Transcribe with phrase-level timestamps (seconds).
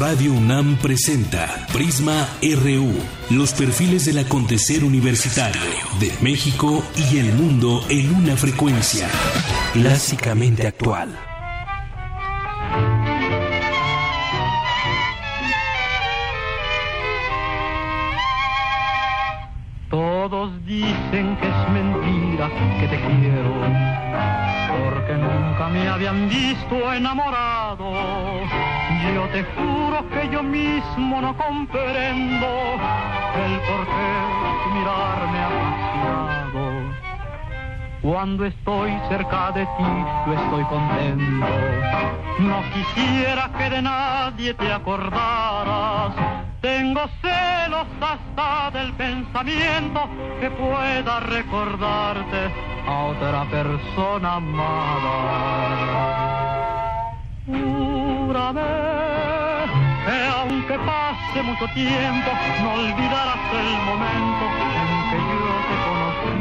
[0.00, 2.90] Radio UNAM presenta Prisma RU,
[3.28, 5.60] los perfiles del acontecer universitario
[6.00, 9.06] de México y el mundo en una frecuencia
[9.74, 11.14] clásicamente actual.
[19.90, 22.48] Todos dicen que es mentira
[22.80, 23.52] que te quiero,
[24.82, 28.49] porque nunca me habían visto enamorado.
[29.14, 32.48] Yo te juro que yo mismo no comprendo
[33.44, 34.10] el por qué
[34.64, 34.70] tu
[38.02, 41.46] Cuando estoy cerca de ti, yo estoy contento.
[42.38, 46.14] No quisiera que de nadie te acordaras
[46.60, 50.08] tengo celos hasta del pensamiento
[50.40, 52.50] que pueda recordarte
[52.86, 55.40] a otra persona amada.
[58.30, 58.62] Júrame
[60.06, 62.30] que aunque pase mucho tiempo,
[62.62, 64.44] no olvidarás el momento
[64.78, 66.36] en que yo te conocí.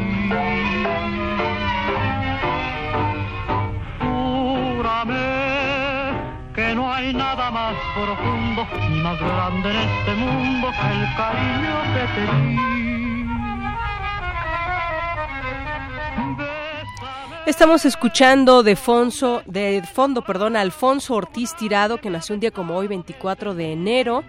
[4.05, 5.25] Júrame
[6.53, 11.75] que no hay nada más profundo ni más grande en este mundo que el cariño
[11.95, 12.78] que te di.
[17.45, 22.75] Estamos escuchando de, Fonso, de fondo perdón, Alfonso Ortiz Tirado, que nació un día como
[22.75, 24.23] hoy, 24 de enero.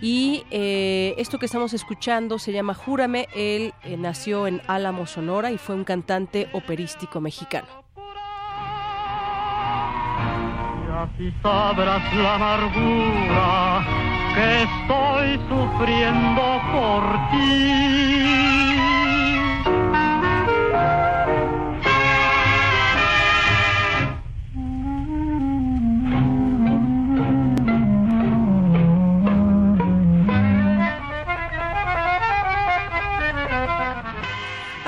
[0.00, 3.28] Y eh, esto que estamos escuchando se llama Júrame.
[3.34, 7.68] Él eh, nació en Álamo, Sonora, y fue un cantante operístico mexicano.
[10.98, 13.86] así sabrás la amargura
[14.34, 18.47] que estoy sufriendo por ti.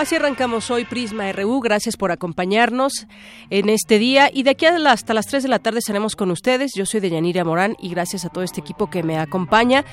[0.01, 1.61] Así arrancamos hoy Prisma RU.
[1.61, 3.07] Gracias por acompañarnos
[3.51, 4.31] en este día.
[4.33, 6.73] Y de aquí hasta las 3 de la tarde estaremos con ustedes.
[6.75, 9.85] Yo soy Deyanira Morán y gracias a todo este equipo que me acompaña.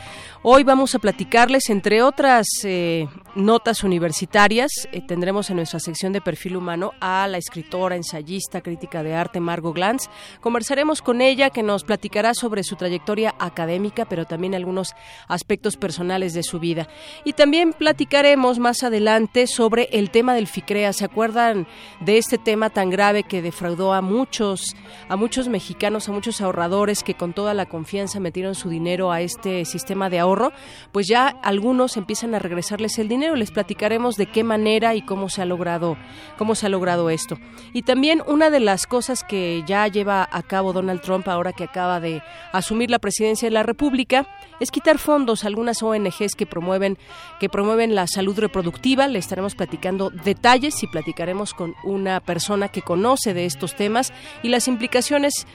[0.43, 6.21] Hoy vamos a platicarles, entre otras eh, notas universitarias, eh, tendremos en nuestra sección de
[6.21, 10.07] perfil humano a la escritora, ensayista, crítica de arte Margot Glantz.
[10.39, 14.93] Conversaremos con ella que nos platicará sobre su trayectoria académica, pero también algunos
[15.27, 16.87] aspectos personales de su vida.
[17.25, 20.93] Y también platicaremos más adelante sobre el tema del FICREA.
[20.93, 21.67] ¿Se acuerdan
[21.99, 24.75] de este tema tan grave que defraudó a muchos,
[25.09, 29.21] a muchos mexicanos, a muchos ahorradores que con toda la confianza metieron su dinero a
[29.21, 30.51] este sistema de ahorro?
[30.91, 33.35] Pues ya algunos empiezan a regresarles el dinero.
[33.35, 35.97] Les platicaremos de qué manera y cómo se ha logrado,
[36.37, 37.37] cómo se ha logrado esto.
[37.73, 41.63] Y también una de las cosas que ya lleva a cabo Donald Trump ahora que
[41.63, 42.21] acaba de
[42.53, 44.27] asumir la presidencia de la República
[44.59, 46.97] es quitar fondos a algunas ONGs que promueven
[47.39, 49.07] que promueven la salud reproductiva.
[49.07, 54.49] Le estaremos platicando detalles y platicaremos con una persona que conoce de estos temas y
[54.49, 55.47] las implicaciones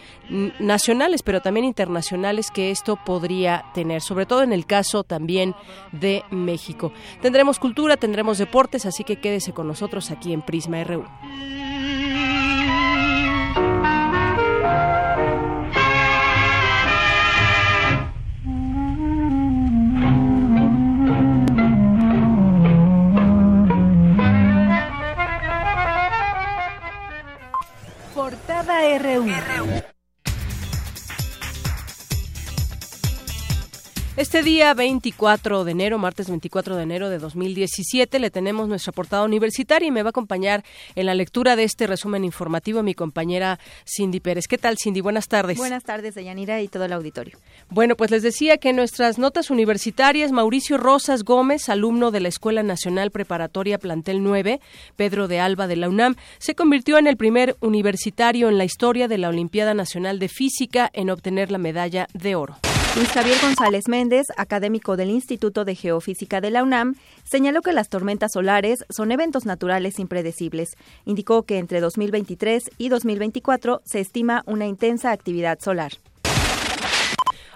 [0.59, 5.54] nacionales, pero también internacionales que esto podría tener, sobre todo en el caso también
[5.93, 6.93] de México.
[7.20, 11.04] Tendremos cultura, tendremos deportes, así que quédese con nosotros aquí en Prisma RU.
[34.43, 39.23] Este día 24 de enero, martes 24 de enero de 2017, le tenemos nuestra portada
[39.23, 40.65] universitaria y me va a acompañar
[40.97, 44.49] en la lectura de este resumen informativo mi compañera Cindy Pérez.
[44.49, 45.01] ¿Qué tal, Cindy?
[45.01, 45.59] Buenas tardes.
[45.59, 47.39] Buenas tardes, Deyanira y todo el auditorio.
[47.71, 52.29] Bueno, pues les decía que en nuestras notas universitarias, Mauricio Rosas Gómez, alumno de la
[52.29, 54.61] Escuela Nacional Preparatoria Plantel 9,
[54.97, 59.06] Pedro de Alba de la UNAM, se convirtió en el primer universitario en la historia
[59.06, 62.56] de la Olimpiada Nacional de Física en obtener la medalla de oro.
[62.94, 66.94] Luis Javier González Méndez, académico del Instituto de Geofísica de la UNAM,
[67.25, 70.77] señaló que las tormentas solares son eventos naturales impredecibles.
[71.06, 75.93] Indicó que entre 2023 y 2024 se estima una intensa actividad solar.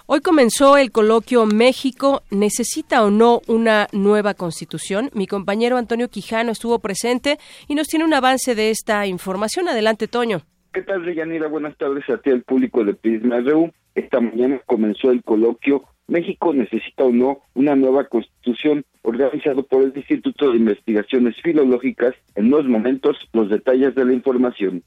[0.06, 5.10] Hoy comenzó el coloquio México, ¿necesita o no una nueva constitución?
[5.12, 7.36] Mi compañero Antonio Quijano estuvo presente
[7.68, 9.68] y nos tiene un avance de esta información.
[9.68, 10.40] Adelante, Toño.
[10.72, 11.46] ¿Qué tal, Deyanira?
[11.48, 13.70] Buenas tardes a ti, al público de Prisma RU.
[13.96, 19.92] Esta mañana comenzó el coloquio México necesita o no una nueva constitución organizado por el
[19.96, 22.14] Instituto de Investigaciones Filológicas.
[22.36, 24.84] En unos momentos, los detalles de la información.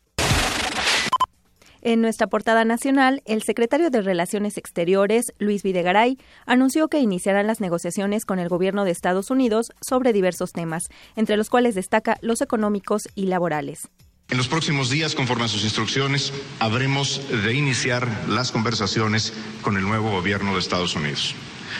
[1.81, 7.61] En nuestra portada nacional, el secretario de Relaciones Exteriores, Luis Videgaray, anunció que iniciarán las
[7.61, 12.41] negociaciones con el gobierno de Estados Unidos sobre diversos temas, entre los cuales destaca los
[12.41, 13.89] económicos y laborales.
[14.31, 19.33] En los próximos días, conforme a sus instrucciones, habremos de iniciar las conversaciones
[19.63, 21.33] con el nuevo gobierno de Estados Unidos.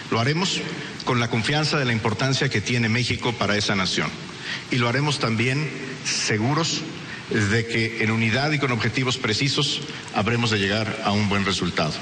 [0.09, 0.59] Lo haremos
[1.05, 4.09] con la confianza de la importancia que tiene México para esa nación.
[4.71, 5.69] Y lo haremos también
[6.03, 6.81] seguros
[7.29, 9.81] de que en unidad y con objetivos precisos
[10.15, 11.93] habremos de llegar a un buen resultado.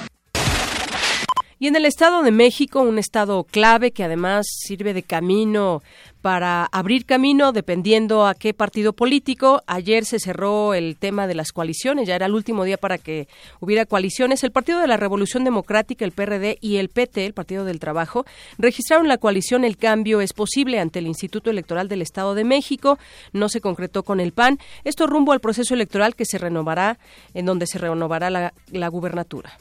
[1.59, 5.81] Y en el Estado de México, un estado clave que además sirve de camino
[6.27, 9.63] para abrir camino dependiendo a qué partido político.
[9.65, 13.29] Ayer se cerró el tema de las coaliciones, ya era el último día para que
[13.61, 14.43] hubiera coaliciones.
[14.43, 18.25] El Partido de la Revolución Democrática, el PRD y el PT, el Partido del Trabajo,
[18.57, 22.99] registraron la coalición El Cambio es Posible ante el Instituto Electoral del Estado de México.
[23.31, 24.59] No se concretó con el PAN.
[24.83, 26.99] Esto rumbo al proceso electoral que se renovará,
[27.35, 29.57] en donde se renovará la, la gubernatura.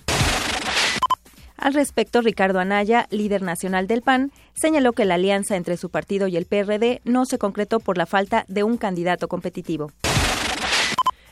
[1.56, 6.29] Al respecto, Ricardo Anaya, líder nacional del PAN, señaló que la alianza entre su partido
[6.29, 9.91] y el PRD no se concretó por la falta de un candidato competitivo.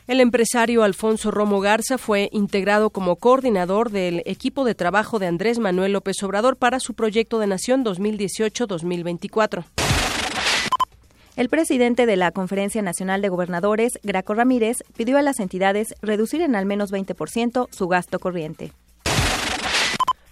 [0.07, 5.57] El empresario Alfonso Romo Garza fue integrado como coordinador del equipo de trabajo de Andrés
[5.57, 9.65] Manuel López Obrador para su proyecto de Nación 2018-2024.
[11.35, 16.41] El presidente de la Conferencia Nacional de Gobernadores, Graco Ramírez, pidió a las entidades reducir
[16.41, 18.71] en al menos 20% su gasto corriente.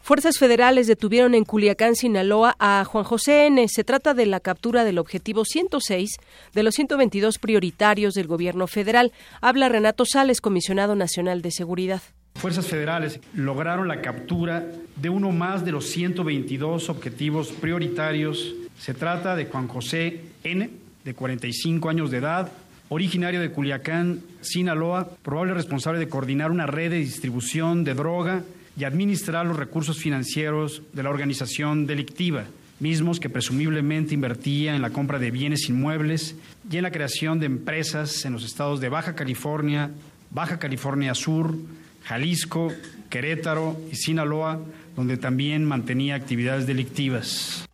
[0.03, 3.65] Fuerzas federales detuvieron en Culiacán, Sinaloa, a Juan José N.
[3.69, 6.17] Se trata de la captura del objetivo 106
[6.53, 9.13] de los 122 prioritarios del gobierno federal.
[9.39, 12.01] Habla Renato Sales, comisionado nacional de seguridad.
[12.35, 14.67] Fuerzas federales lograron la captura
[14.97, 18.55] de uno más de los 122 objetivos prioritarios.
[18.77, 20.69] Se trata de Juan José N.,
[21.05, 22.51] de 45 años de edad,
[22.89, 28.44] originario de Culiacán, Sinaloa, probable responsable de coordinar una red de distribución de droga
[28.78, 32.46] y administrar los recursos financieros de la organización delictiva,
[32.80, 36.36] mismos que presumiblemente invertía en la compra de bienes inmuebles
[36.70, 39.92] y en la creación de empresas en los estados de Baja California,
[40.31, 41.56] Baja California Sur,
[42.04, 42.72] Jalisco,
[43.10, 44.60] Querétaro y Sinaloa,
[44.96, 47.66] donde también mantenía actividades delictivas.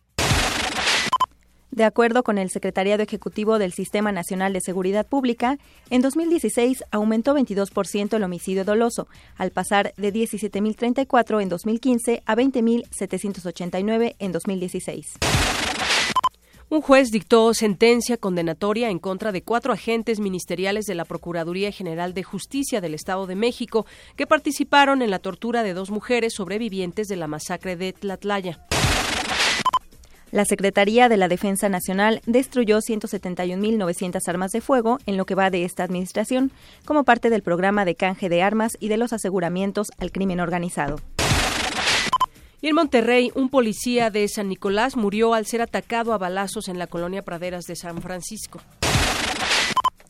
[1.80, 5.56] De acuerdo con el Secretariado Ejecutivo del Sistema Nacional de Seguridad Pública,
[5.88, 14.14] en 2016 aumentó 22% el homicidio doloso, al pasar de 17.034 en 2015 a 20.789
[14.18, 15.06] en 2016.
[16.68, 22.12] Un juez dictó sentencia condenatoria en contra de cuatro agentes ministeriales de la Procuraduría General
[22.12, 23.86] de Justicia del Estado de México
[24.16, 28.66] que participaron en la tortura de dos mujeres sobrevivientes de la masacre de Tlatlaya.
[30.32, 35.50] La Secretaría de la Defensa Nacional destruyó 171.900 armas de fuego en lo que va
[35.50, 36.52] de esta administración,
[36.84, 41.00] como parte del programa de canje de armas y de los aseguramientos al crimen organizado.
[42.60, 46.78] Y en Monterrey, un policía de San Nicolás murió al ser atacado a balazos en
[46.78, 48.60] la colonia Praderas de San Francisco.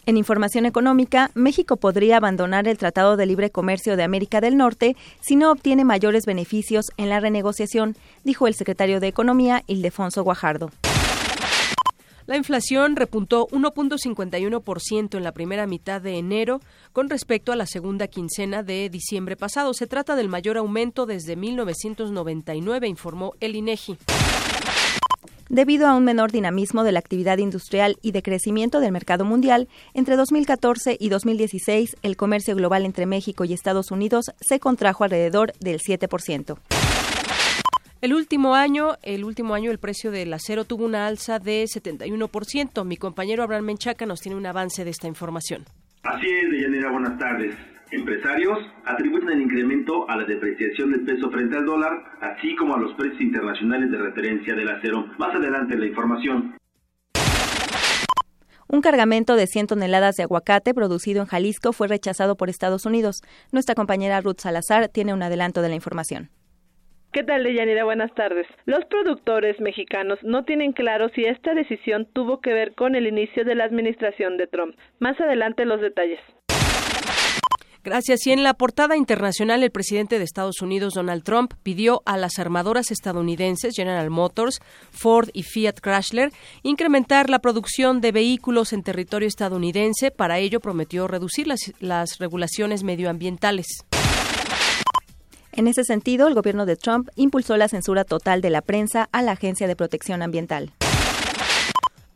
[0.07, 4.97] En información económica, México podría abandonar el Tratado de Libre Comercio de América del Norte
[5.21, 10.71] si no obtiene mayores beneficios en la renegociación, dijo el secretario de Economía, Ildefonso Guajardo.
[12.27, 16.61] La inflación repuntó 1.51% en la primera mitad de enero
[16.93, 19.75] con respecto a la segunda quincena de diciembre pasado.
[19.75, 23.99] Se trata del mayor aumento desde 1999, informó el INEGI
[25.51, 29.69] debido a un menor dinamismo de la actividad industrial y de crecimiento del mercado mundial,
[29.93, 35.53] entre 2014 y 2016 el comercio global entre México y Estados Unidos se contrajo alrededor
[35.61, 36.57] del 7%.
[38.01, 42.85] El último año, el último año el precio del acero tuvo una alza de 71%.
[42.87, 45.65] Mi compañero Abraham Menchaca nos tiene un avance de esta información.
[46.05, 47.55] Así es, Deyanira, buenas tardes.
[47.93, 52.79] Empresarios atribuyen el incremento a la depreciación del peso frente al dólar, así como a
[52.79, 55.07] los precios internacionales de referencia del acero.
[55.19, 56.55] Más adelante la información.
[58.69, 63.23] Un cargamento de 100 toneladas de aguacate producido en Jalisco fue rechazado por Estados Unidos.
[63.51, 66.31] Nuestra compañera Ruth Salazar tiene un adelanto de la información.
[67.13, 67.83] ¿Qué tal, Deyanira?
[67.83, 68.47] Buenas tardes.
[68.67, 73.45] Los productores mexicanos no tienen claro si esta decisión tuvo que ver con el inicio
[73.45, 74.77] de la administración de Trump.
[75.01, 76.21] Más adelante los detalles.
[77.83, 78.27] Gracias.
[78.27, 82.39] Y en la portada internacional, el presidente de Estados Unidos, Donald Trump, pidió a las
[82.39, 84.61] armadoras estadounidenses, General Motors,
[84.91, 86.31] Ford y Fiat Chrysler,
[86.63, 90.11] incrementar la producción de vehículos en territorio estadounidense.
[90.11, 93.67] Para ello, prometió reducir las, las regulaciones medioambientales.
[95.53, 99.23] En ese sentido, el gobierno de Trump impulsó la censura total de la prensa a
[99.23, 100.73] la Agencia de Protección Ambiental.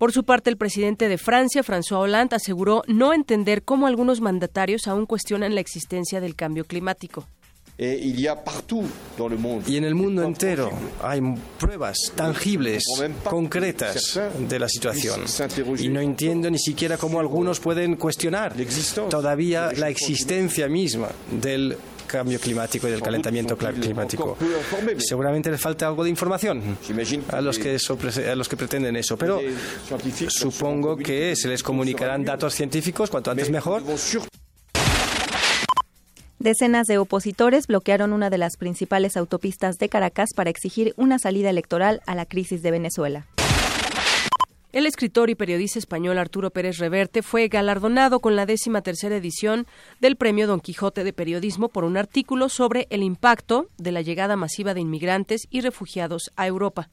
[0.04, 4.87] Por su parte, el presidente de Francia, François Hollande, aseguró no entender cómo algunos mandatarios
[4.87, 7.26] aún cuestionan la existencia del cambio climático.
[7.78, 8.26] Y
[9.78, 10.70] en el mundo entero
[11.02, 11.23] hay
[11.58, 12.84] pruebas tangibles,
[13.25, 15.23] concretas de la situación.
[15.78, 18.54] Y no entiendo ni siquiera cómo algunos pueden cuestionar
[19.08, 21.78] todavía la existencia misma del
[22.14, 24.38] cambio climático y del calentamiento climático.
[24.99, 26.78] Seguramente les falta algo de información
[27.28, 27.76] a los que,
[28.30, 29.40] a los que pretenden eso, pero
[30.28, 33.83] supongo que se les comunicarán datos científicos cuanto antes mejor.
[36.38, 41.50] Decenas de opositores bloquearon una de las principales autopistas de Caracas para exigir una salida
[41.50, 43.26] electoral a la crisis de Venezuela.
[44.75, 49.69] El escritor y periodista español Arturo Pérez Reverte fue galardonado con la décima tercera edición
[50.00, 54.35] del Premio Don Quijote de Periodismo por un artículo sobre el impacto de la llegada
[54.35, 56.88] masiva de inmigrantes y refugiados a Europa.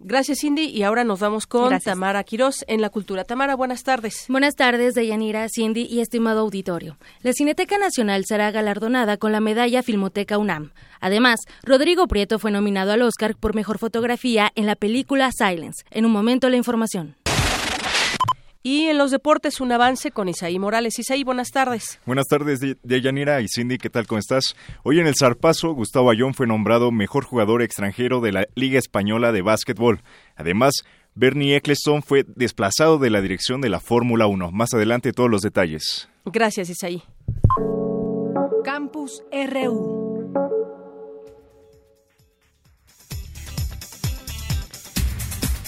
[0.00, 0.66] Gracias, Cindy.
[0.66, 3.24] Y ahora nos vamos con Tamara Quirós en la Cultura.
[3.24, 4.26] Tamara, buenas tardes.
[4.28, 6.96] Buenas tardes, Deyanira, Cindy y estimado auditorio.
[7.22, 10.70] La Cineteca Nacional será galardonada con la medalla Filmoteca UNAM.
[11.00, 15.84] Además, Rodrigo Prieto fue nominado al Oscar por Mejor Fotografía en la película Silence.
[15.90, 17.16] En un momento, la información.
[18.70, 20.98] Y en los deportes, un avance con Isaí Morales.
[20.98, 22.00] Isaí, buenas tardes.
[22.04, 24.06] Buenas tardes, Deyanira y Cindy, ¿qué tal?
[24.06, 24.54] ¿Cómo estás?
[24.82, 29.32] Hoy en el Zarpazo, Gustavo Ayón fue nombrado mejor jugador extranjero de la Liga Española
[29.32, 30.02] de Básquetbol.
[30.36, 30.82] Además,
[31.14, 34.52] Bernie Eccleston fue desplazado de la dirección de la Fórmula 1.
[34.52, 36.10] Más adelante, todos los detalles.
[36.26, 37.02] Gracias, Isaí.
[38.64, 39.97] Campus RU.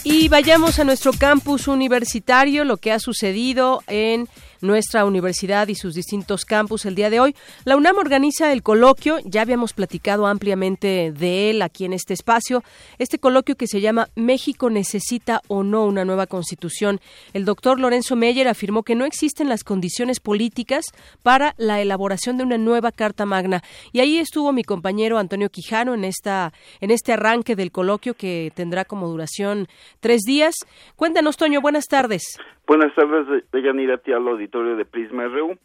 [0.02, 4.28] Y vayamos a nuestro campus universitario, lo que ha sucedido en
[4.60, 7.34] nuestra universidad y sus distintos campus el día de hoy.
[7.64, 12.62] La UNAM organiza el coloquio, ya habíamos platicado ampliamente de él aquí en este espacio,
[12.98, 17.00] este coloquio que se llama México necesita o no una nueva constitución.
[17.32, 20.84] El doctor Lorenzo Meyer afirmó que no existen las condiciones políticas
[21.22, 23.62] para la elaboración de una nueva Carta Magna.
[23.92, 28.52] Y ahí estuvo mi compañero Antonio Quijano en, esta, en este arranque del coloquio que
[28.54, 29.68] tendrá como duración
[30.00, 30.54] tres días.
[30.96, 32.22] Cuéntanos, Toño, buenas tardes.
[32.70, 35.58] Buenas tardes, Deyanira, al auditorio de Prisma RU.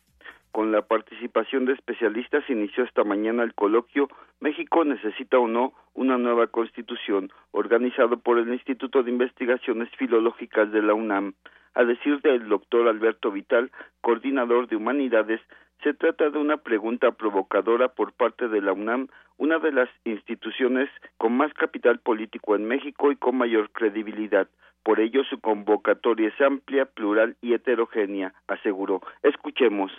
[0.52, 4.08] Con la participación de especialistas inició esta mañana el coloquio
[4.40, 10.82] México necesita o no una nueva constitución, organizado por el Instituto de Investigaciones Filológicas de
[10.82, 11.36] la UNAM.
[11.76, 13.70] A decir del doctor Alberto Vital,
[14.02, 15.42] coordinador de Humanidades,
[15.84, 20.90] se trata de una pregunta provocadora por parte de la UNAM, una de las instituciones
[21.18, 24.48] con más capital político en México y con mayor credibilidad.
[24.86, 29.02] Por ello, su convocatoria es amplia, plural y heterogénea, aseguró.
[29.24, 29.92] Escuchemos.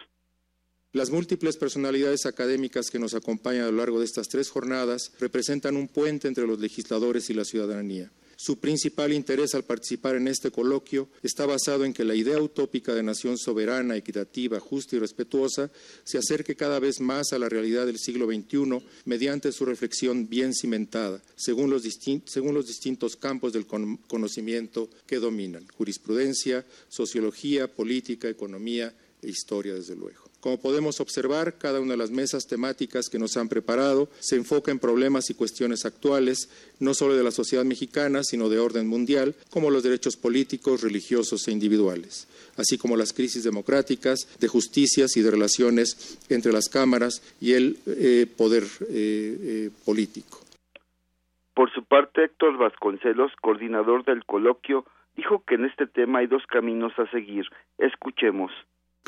[0.93, 5.77] Las múltiples personalidades académicas que nos acompañan a lo largo de estas tres jornadas representan
[5.77, 8.13] un puente entre los legisladores y la ciudadanía.
[8.37, 12.95] Su principal interés al participar en este coloquio está basado en que la idea utópica
[12.95, 15.71] de nación soberana, equitativa, justa y respetuosa
[16.05, 20.53] se acerque cada vez más a la realidad del siglo XXI mediante su reflexión bien
[20.53, 29.73] cimentada, según los, distintos campos del conocimiento que dominan, jurisprudencia, sociología, política, economía e historia,
[29.73, 30.26] desde luego.
[30.47, 34.71] Como podemos observar, cada una de las mesas temáticas que nos han preparado se enfoca
[34.71, 36.47] en problemas y cuestiones actuales,
[36.79, 41.49] no solo de la sociedad mexicana, sino de orden mundial, como los derechos políticos, religiosos
[41.49, 47.23] e individuales, así como las crisis democráticas, de justicias y de relaciones entre las cámaras
[47.41, 50.39] y el eh, poder eh, eh, político.
[51.55, 54.85] Por su parte, Héctor Vasconcelos, coordinador del coloquio,
[55.17, 57.47] dijo que en este tema hay dos caminos a seguir.
[57.79, 58.53] Escuchemos.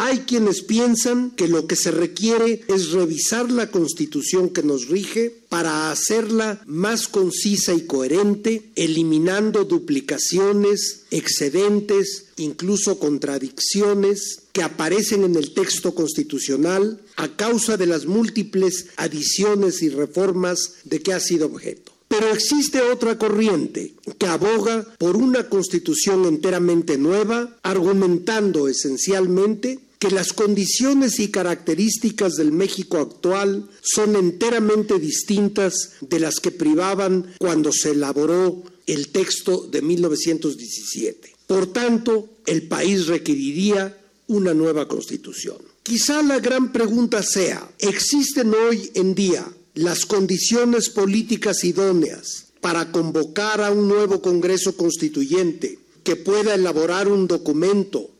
[0.00, 5.35] Hay quienes piensan que lo que se requiere es revisar la constitución que nos rige
[5.49, 15.52] para hacerla más concisa y coherente, eliminando duplicaciones, excedentes, incluso contradicciones que aparecen en el
[15.52, 21.90] texto constitucional a causa de las múltiples adiciones y reformas de que ha sido objeto.
[22.07, 30.33] Pero existe otra corriente que aboga por una constitución enteramente nueva, argumentando esencialmente que las
[30.33, 37.90] condiciones y características del México actual son enteramente distintas de las que privaban cuando se
[37.90, 41.35] elaboró el texto de 1917.
[41.47, 45.57] Por tanto, el país requeriría una nueva constitución.
[45.83, 53.61] Quizá la gran pregunta sea, ¿existen hoy en día las condiciones políticas idóneas para convocar
[53.62, 58.11] a un nuevo Congreso Constituyente que pueda elaborar un documento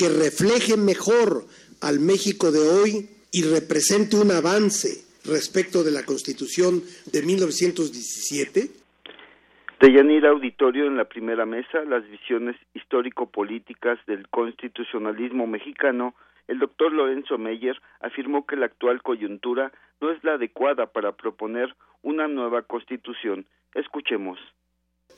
[0.00, 1.44] que refleje mejor
[1.82, 6.80] al México de hoy y represente un avance respecto de la Constitución
[7.12, 8.70] de 1917?
[9.78, 16.14] Deyanira Auditorio en la primera mesa, las visiones histórico-políticas del constitucionalismo mexicano,
[16.48, 21.76] el doctor Lorenzo Meyer afirmó que la actual coyuntura no es la adecuada para proponer
[22.00, 23.44] una nueva constitución.
[23.74, 24.38] Escuchemos.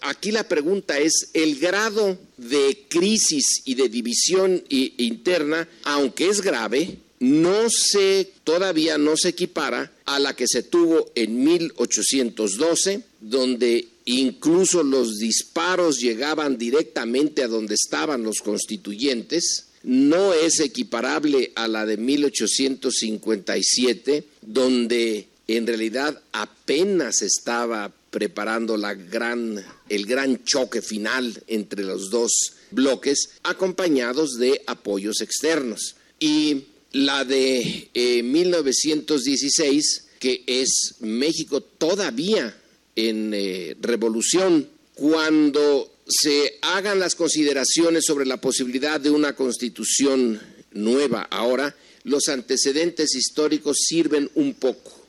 [0.01, 6.99] Aquí la pregunta es el grado de crisis y de división interna, aunque es grave,
[7.21, 14.83] no se todavía no se equipara a la que se tuvo en 1812, donde incluso
[14.83, 21.97] los disparos llegaban directamente a donde estaban los constituyentes, no es equiparable a la de
[21.97, 32.11] 1857, donde en realidad apenas estaba preparando la gran, el gran choque final entre los
[32.11, 35.97] dos bloques, acompañados de apoyos externos.
[36.21, 37.89] Y la de
[38.23, 42.55] 1916, eh, que es México todavía
[42.95, 50.39] en eh, revolución, cuando se hagan las consideraciones sobre la posibilidad de una constitución
[50.73, 55.02] nueva ahora, los antecedentes históricos sirven un poco.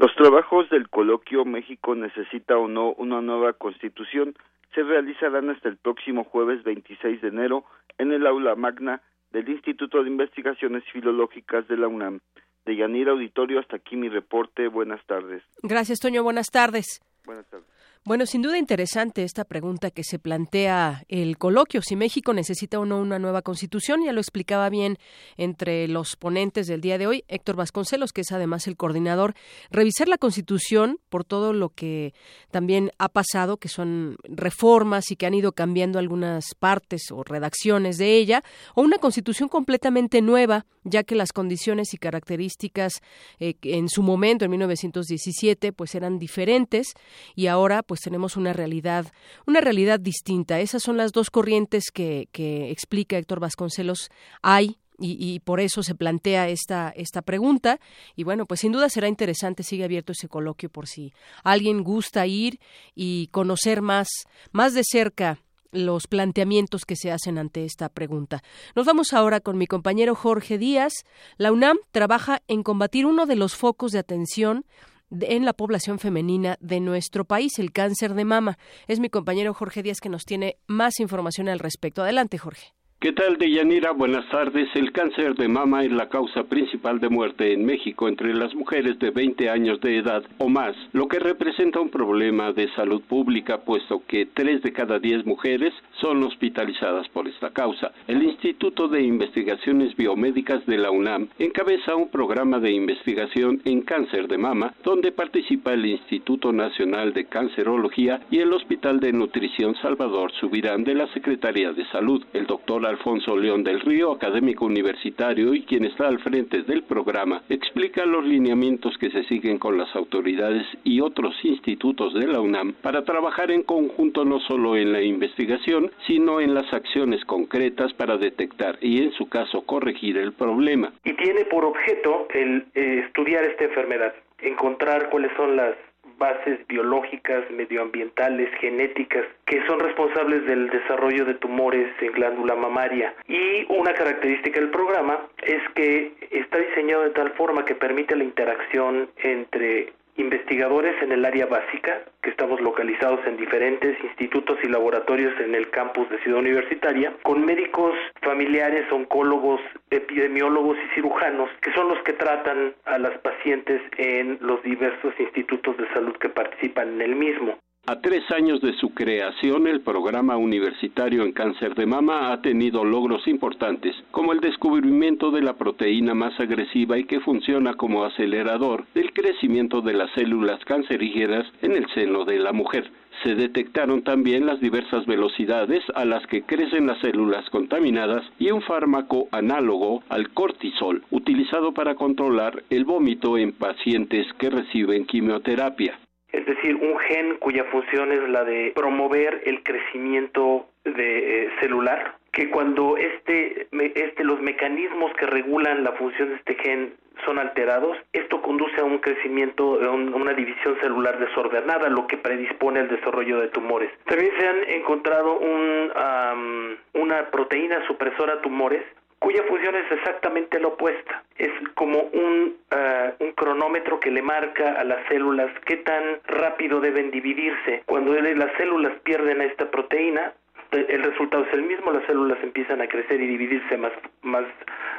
[0.00, 4.34] Los trabajos del coloquio México necesita o no una nueva constitución
[4.74, 7.66] se realizarán hasta el próximo jueves 26 de enero
[7.98, 12.20] en el aula magna del Instituto de Investigaciones Filológicas de la UNAM.
[12.64, 14.68] De Yanira Auditorio, hasta aquí mi reporte.
[14.68, 15.42] Buenas tardes.
[15.62, 16.22] Gracias, Toño.
[16.22, 17.02] Buenas tardes.
[17.26, 17.68] Buenas tardes.
[18.02, 22.86] Bueno, sin duda interesante esta pregunta que se plantea el coloquio, si México necesita o
[22.86, 24.96] no una nueva constitución, ya lo explicaba bien
[25.36, 29.34] entre los ponentes del día de hoy, Héctor Vasconcelos, que es además el coordinador,
[29.70, 32.14] revisar la constitución por todo lo que
[32.50, 37.98] también ha pasado, que son reformas y que han ido cambiando algunas partes o redacciones
[37.98, 38.42] de ella,
[38.74, 43.00] o una constitución completamente nueva, ya que las condiciones y características
[43.38, 46.94] eh, en su momento, en 1917, pues eran diferentes
[47.34, 49.06] y ahora pues tenemos una realidad,
[49.46, 50.60] una realidad distinta.
[50.60, 54.10] Esas son las dos corrientes que, que explica Héctor Vasconcelos
[54.42, 57.80] hay y, por eso se plantea esta, esta pregunta.
[58.16, 62.26] Y bueno, pues sin duda será interesante, sigue abierto ese coloquio por si alguien gusta
[62.26, 62.60] ir
[62.94, 64.08] y conocer más,
[64.52, 65.40] más de cerca
[65.72, 68.42] los planteamientos que se hacen ante esta pregunta.
[68.74, 70.92] Nos vamos ahora con mi compañero Jorge Díaz.
[71.36, 74.64] La UNAM trabaja en combatir uno de los focos de atención
[75.10, 78.58] en la población femenina de nuestro país, el cáncer de mama.
[78.86, 82.02] Es mi compañero Jorge Díaz que nos tiene más información al respecto.
[82.02, 82.74] Adelante, Jorge.
[83.00, 83.92] ¿Qué tal, Deyanira?
[83.92, 84.68] Buenas tardes.
[84.74, 88.98] El cáncer de mama es la causa principal de muerte en México entre las mujeres
[88.98, 93.62] de 20 años de edad o más, lo que representa un problema de salud pública,
[93.62, 97.90] puesto que 3 de cada 10 mujeres son hospitalizadas por esta causa.
[98.06, 104.28] El Instituto de Investigaciones Biomédicas de la UNAM encabeza un programa de investigación en cáncer
[104.28, 110.32] de mama, donde participa el Instituto Nacional de Cancerología y el Hospital de Nutrición Salvador
[110.32, 112.22] Subirán de la Secretaría de Salud.
[112.34, 117.42] El doctor Alfonso León del Río, académico universitario y quien está al frente del programa,
[117.48, 122.74] explica los lineamientos que se siguen con las autoridades y otros institutos de la UNAM
[122.82, 128.16] para trabajar en conjunto no solo en la investigación, sino en las acciones concretas para
[128.16, 130.92] detectar y en su caso corregir el problema.
[131.04, 135.76] Y tiene por objeto el eh, estudiar esta enfermedad, encontrar cuáles son las
[136.20, 143.14] bases biológicas, medioambientales, genéticas, que son responsables del desarrollo de tumores en glándula mamaria.
[143.26, 148.24] Y una característica del programa es que está diseñado de tal forma que permite la
[148.24, 155.32] interacción entre investigadores en el área básica, que estamos localizados en diferentes institutos y laboratorios
[155.40, 161.88] en el campus de Ciudad Universitaria, con médicos familiares, oncólogos, epidemiólogos y cirujanos, que son
[161.88, 167.02] los que tratan a las pacientes en los diversos institutos de salud que participan en
[167.02, 167.58] el mismo.
[167.90, 172.84] A tres años de su creación, el programa universitario en cáncer de mama ha tenido
[172.84, 178.86] logros importantes, como el descubrimiento de la proteína más agresiva y que funciona como acelerador
[178.94, 182.88] del crecimiento de las células cancerígenas en el seno de la mujer.
[183.24, 188.62] Se detectaron también las diversas velocidades a las que crecen las células contaminadas y un
[188.62, 195.98] fármaco análogo al cortisol, utilizado para controlar el vómito en pacientes que reciben quimioterapia
[196.32, 202.14] es decir, un gen cuya función es la de promover el crecimiento de, eh, celular,
[202.32, 207.98] que cuando este, este, los mecanismos que regulan la función de este gen son alterados,
[208.12, 213.40] esto conduce a un crecimiento, a una división celular desordenada, lo que predispone al desarrollo
[213.40, 213.90] de tumores.
[214.04, 218.82] También se han encontrado un, una proteína supresora tumores
[219.20, 221.22] cuya función es exactamente la opuesta.
[221.36, 226.80] Es como un, ah, un cronómetro que le marca a las células qué tan rápido
[226.80, 227.82] deben dividirse.
[227.86, 230.32] Cuando las células pierden esta proteína,
[230.72, 234.44] el resultado es el mismo, las células empiezan a crecer y dividirse más, más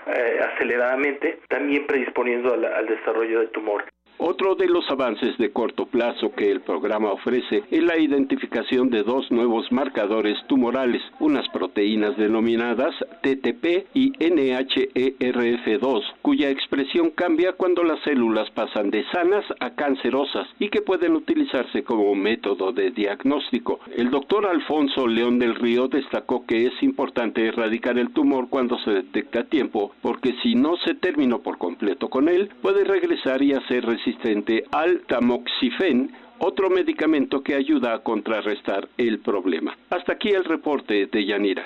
[0.08, 3.84] eh, aceleradamente, también predisponiendo al desarrollo de tumor.
[4.18, 9.04] Otro de los avances de corto plazo que el programa ofrece es la identificación de
[9.04, 12.94] dos nuevos marcadores tumorales, unas proteínas denominadas
[13.24, 20.70] TTP y NHERF2, cuya expresión cambia cuando las células pasan de sanas a cancerosas y
[20.70, 23.80] que pueden utilizarse como método de diagnóstico.
[23.96, 28.92] El doctor Alfonso León del Río destacó que es importante erradicar el tumor cuando se
[28.92, 33.54] detecta a tiempo, porque si no se terminó por completo con él, puede regresar y
[33.54, 39.78] hacer resistente al tamoxifen, otro medicamento que ayuda a contrarrestar el problema.
[39.90, 41.66] Hasta aquí el reporte de Yanira.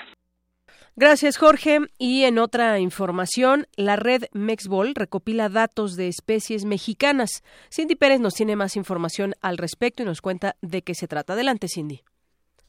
[0.96, 1.78] Gracias, Jorge.
[1.98, 7.42] Y en otra información, la red Mexbol recopila datos de especies mexicanas.
[7.70, 11.34] Cindy Pérez nos tiene más información al respecto y nos cuenta de qué se trata.
[11.34, 12.00] Adelante, Cindy.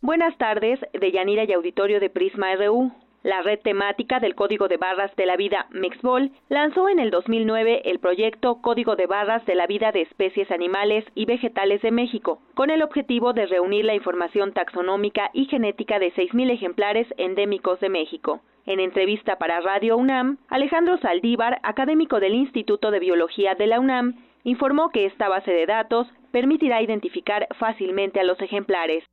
[0.02, 2.92] Buenas tardes, de Yanira y Auditorio de Prisma RU.
[3.28, 7.82] La red temática del Código de Barras de la Vida Mexbol lanzó en el 2009
[7.84, 12.40] el proyecto Código de Barras de la Vida de Especies Animales y Vegetales de México,
[12.56, 17.90] con el objetivo de reunir la información taxonómica y genética de 6.000 ejemplares endémicos de
[17.90, 18.40] México.
[18.66, 24.24] En entrevista para Radio UNAM, Alejandro Saldívar, académico del Instituto de Biología de la UNAM,
[24.46, 29.04] informó que esta base de datos permitirá identificar fácilmente a los ejemplares.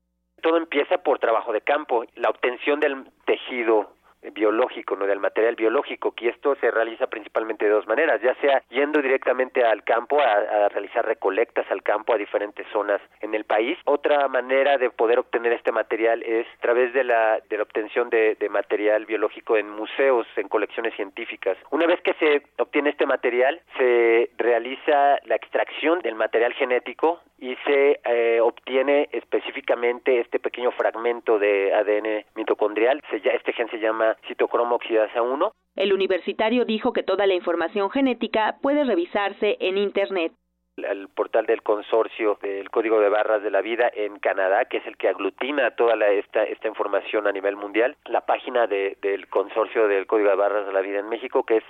[0.40, 3.90] Todo empieza por trabajo de campo, la obtención del tejido
[4.32, 8.62] biológico, no del material biológico, que esto se realiza principalmente de dos maneras, ya sea
[8.70, 13.78] yendo directamente al campo a, realizar recolectas al campo a diferentes zonas en el país.
[13.84, 18.10] Otra manera de poder obtener este material es a través de la, de la obtención
[18.10, 21.56] de, material biológico en museos, en colecciones científicas.
[21.70, 27.56] Una vez que se obtiene este material, se realiza la extracción del material genético y
[27.64, 33.02] se eh, obtiene específicamente este pequeño fragmento de ADN mitocondrial.
[33.10, 35.52] Se, este gen se llama citocromo oxidasa 1.
[35.76, 40.32] El universitario dijo que toda la información genética puede revisarse en Internet
[40.76, 44.86] el portal del consorcio del Código de Barras de la Vida en Canadá, que es
[44.86, 49.28] el que aglutina toda la, esta, esta información a nivel mundial, la página de, del
[49.28, 51.64] consorcio del Código de Barras de la Vida en México, que es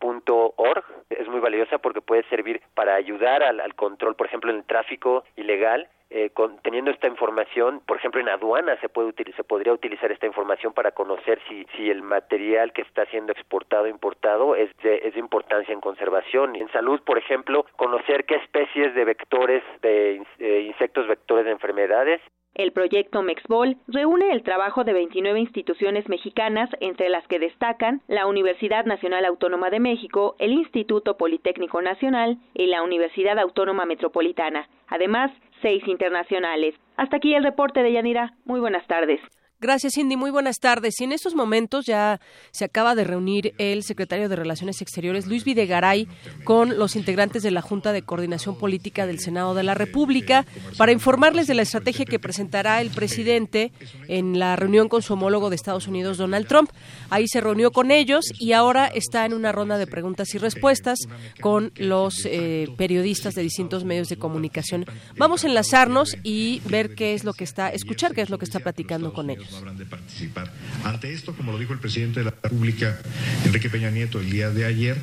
[0.00, 0.84] www.mexbol.org.
[1.10, 4.64] Es muy valiosa porque puede servir para ayudar al, al control, por ejemplo, en el
[4.64, 6.32] tráfico ilegal eh,
[6.62, 10.90] teniendo esta información, por ejemplo, en aduana se puede se podría utilizar esta información para
[10.90, 15.20] conocer si, si el material que está siendo exportado o importado es de, es de
[15.20, 16.56] importancia en conservación.
[16.56, 22.20] En salud, por ejemplo, conocer qué especies de vectores de eh, insectos vectores de enfermedades
[22.62, 28.26] el proyecto Mexbol reúne el trabajo de 29 instituciones mexicanas, entre las que destacan la
[28.26, 34.68] Universidad Nacional Autónoma de México, el Instituto Politécnico Nacional y la Universidad Autónoma Metropolitana.
[34.88, 35.30] Además,
[35.62, 36.74] seis internacionales.
[36.96, 38.34] Hasta aquí el reporte de Yanira.
[38.44, 39.20] Muy buenas tardes.
[39.62, 40.16] Gracias, Cindy.
[40.16, 40.98] Muy buenas tardes.
[41.02, 42.18] Y en estos momentos ya
[42.50, 46.08] se acaba de reunir el secretario de Relaciones Exteriores, Luis Videgaray,
[46.44, 50.46] con los integrantes de la Junta de Coordinación Política del Senado de la República
[50.78, 53.70] para informarles de la estrategia que presentará el presidente
[54.08, 56.70] en la reunión con su homólogo de Estados Unidos, Donald Trump.
[57.10, 61.00] Ahí se reunió con ellos y ahora está en una ronda de preguntas y respuestas
[61.42, 64.86] con los eh, periodistas de distintos medios de comunicación.
[65.18, 68.46] Vamos a enlazarnos y ver qué es lo que está, escuchar qué es lo que
[68.46, 70.52] está platicando con ellos habrán de participar.
[70.84, 72.98] Ante esto, como lo dijo el presidente de la República,
[73.44, 74.96] Enrique Peña Nieto, el día de ayer,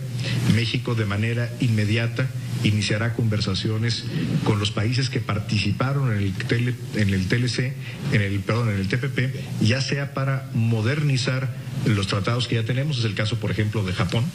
[0.56, 2.28] México de manera inmediata
[2.64, 4.06] iniciará conversaciones
[4.44, 7.74] con los países que participaron en el, en el TLC,
[8.12, 11.54] en el, perdón, en el TPP, ya sea para modernizar
[11.86, 14.26] los tratados que ya tenemos, es el caso, por ejemplo, de Japón.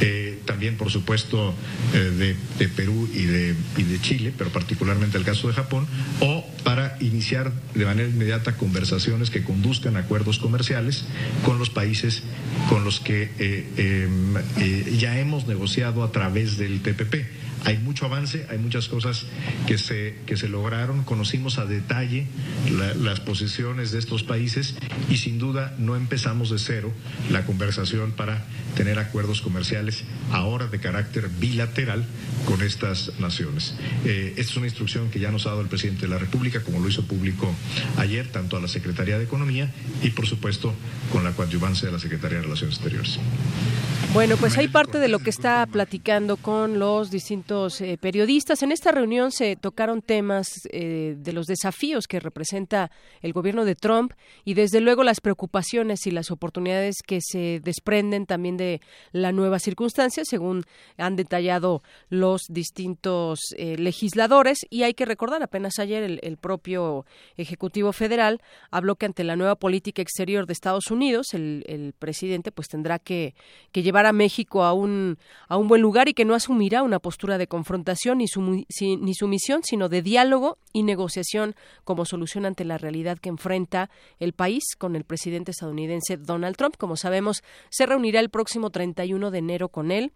[0.00, 1.54] Eh, también por supuesto
[1.92, 5.86] eh, de, Perú y de, y de Chile, pero particularmente el caso de Japón,
[6.20, 11.04] o para iniciar de manera inmediata conversaciones que conduzcan a acuerdos comerciales
[11.44, 12.22] con los países
[12.68, 17.26] con los que eh, em, eh, ya hemos negociado a través del TPP.
[17.66, 19.26] Hay mucho avance, hay muchas cosas
[19.66, 22.28] que se, que se lograron, conocimos a detalle
[23.00, 24.76] las posiciones de estos países
[25.10, 26.92] y sin duda no empezamos de cero
[27.28, 28.44] la conversación para
[28.76, 32.04] tener acuerdos comerciales ahora de carácter bilateral
[32.44, 33.74] con estas naciones.
[34.04, 36.62] Eh, esta es una instrucción que ya nos ha dado el presidente de la República,
[36.62, 37.52] como lo hizo público
[37.96, 39.72] ayer, tanto a la Secretaría de Economía
[40.04, 40.72] y, por supuesto,
[41.10, 43.18] con la coadyuvancia de la Secretaría de Relaciones Exteriores.
[44.12, 48.62] Bueno, pues hay parte de lo que está platicando con los distintos eh, periodistas.
[48.62, 52.90] En esta reunión se tocaron temas eh, de los desafíos que representa
[53.22, 54.12] el gobierno de Trump
[54.44, 58.80] y desde luego las preocupaciones y las oportunidades que se desprenden también de
[59.12, 60.64] la nueva circunstancia, según
[60.98, 64.58] han detallado los distintos eh, legisladores.
[64.70, 69.56] Y hay que recordar, apenas ayer el, propio Ejecutivo Federal habló que ante la nueva
[69.56, 73.34] política exterior de Estados Unidos, el, el presidente pues tendrá que,
[73.72, 76.98] que llevar a México a un, a un buen lugar y que no asumirá una
[76.98, 82.64] postura de confrontación ni, su, ni sumisión, sino de diálogo y negociación como solución ante
[82.64, 86.76] la realidad que enfrenta el país con el presidente estadounidense Donald Trump.
[86.76, 90.12] Como sabemos, se reunirá el próximo 31 de enero con él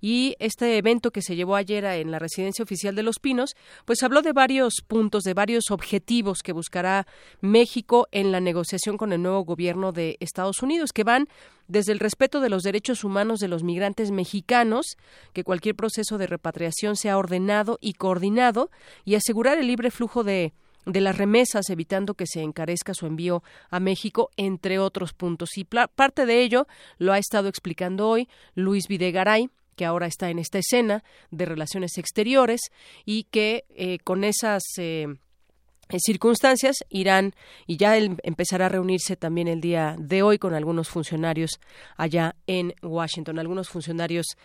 [0.00, 3.54] y este evento que se llevó ayer en la residencia oficial de Los Pinos,
[3.84, 7.06] pues habló de varios puntos, de varios objetivos que buscará
[7.40, 11.28] México en la negociación con el nuevo gobierno de Estados Unidos, que van
[11.70, 14.96] desde el respeto de los derechos humanos de los migrantes mexicanos,
[15.32, 18.70] que cualquier proceso de repatriación sea ordenado y coordinado
[19.04, 20.52] y asegurar el libre flujo de
[20.84, 25.56] las remesas, evitando que se encarezca su envío a México, entre otros puntos.
[25.56, 26.66] Y parte de ello
[26.98, 31.98] lo ha estado explicando hoy Luis Videgaray, que ahora está en esta escena de relaciones
[31.98, 32.60] exteriores
[33.04, 35.06] y que eh, con esas eh,
[35.98, 37.34] circunstancias irán
[37.66, 41.60] y ya empezará a reunirse también el día de hoy con algunos funcionarios
[41.96, 44.36] allá en Washington, algunos funcionarios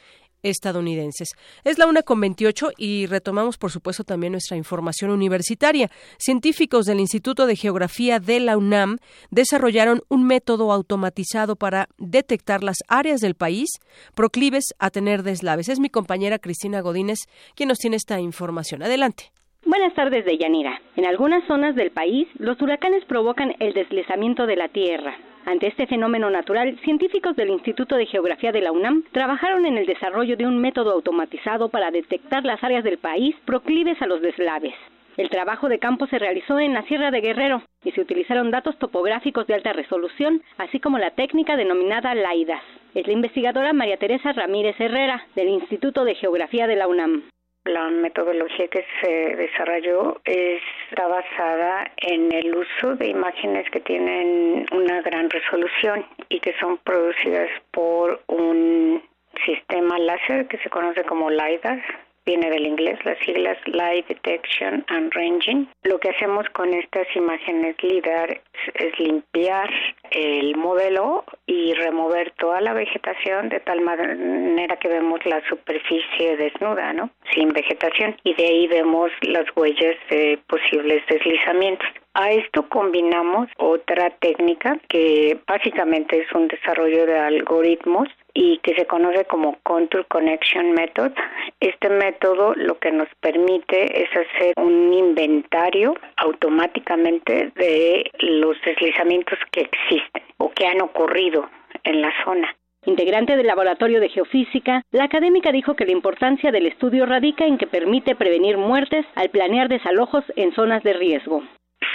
[0.46, 1.30] estadounidenses.
[1.64, 5.90] Es la una con 28 y retomamos, por supuesto, también nuestra información universitaria.
[6.18, 8.98] Científicos del Instituto de Geografía de la UNAM
[9.32, 13.70] desarrollaron un método automatizado para detectar las áreas del país
[14.14, 15.70] proclives a tener deslaves.
[15.70, 17.20] Es mi compañera Cristina Godínez
[17.56, 18.84] quien nos tiene esta información.
[18.84, 19.35] Adelante.
[19.68, 20.80] Buenas tardes, Deyanira.
[20.96, 25.18] En algunas zonas del país, los huracanes provocan el deslizamiento de la tierra.
[25.48, 29.88] Ante este fenómeno natural, científicos del Instituto de Geografía de la UNAM trabajaron en el
[29.88, 34.76] desarrollo de un método automatizado para detectar las áreas del país proclives a los deslaves.
[35.18, 38.78] El trabajo de campo se realizó en la Sierra de Guerrero y se utilizaron datos
[38.78, 42.62] topográficos de alta resolución, así como la técnica denominada LAIDAS.
[42.94, 47.24] Es la investigadora María Teresa Ramírez Herrera, del Instituto de Geografía de la UNAM.
[47.66, 55.02] La metodología que se desarrolló está basada en el uso de imágenes que tienen una
[55.02, 59.04] gran resolución y que son producidas por un
[59.46, 61.82] sistema láser que se conoce como LiDAR
[62.26, 65.68] viene del inglés, las siglas Light Detection and Ranging.
[65.84, 68.42] Lo que hacemos con estas imágenes LIDAR
[68.74, 69.70] es, limpiar
[70.12, 76.94] el modelo y remover toda la vegetación de tal manera que vemos la superficie desnuda,
[76.94, 77.10] ¿no?
[77.34, 78.16] Sin vegetación.
[78.24, 81.88] Y de ahí vemos las huellas de posibles deslizamientos.
[82.18, 88.86] A esto combinamos otra técnica que básicamente es un desarrollo de algoritmos y que se
[88.86, 91.12] conoce como Contour Connection Method.
[91.60, 99.68] Este método lo que nos permite es hacer un inventario automáticamente de los deslizamientos que
[99.70, 101.50] existen o que han ocurrido
[101.84, 102.56] en la zona.
[102.86, 107.58] Integrante del Laboratorio de Geofísica, la académica dijo que la importancia del estudio radica en
[107.58, 111.44] que permite prevenir muertes al planear desalojos en zonas de riesgo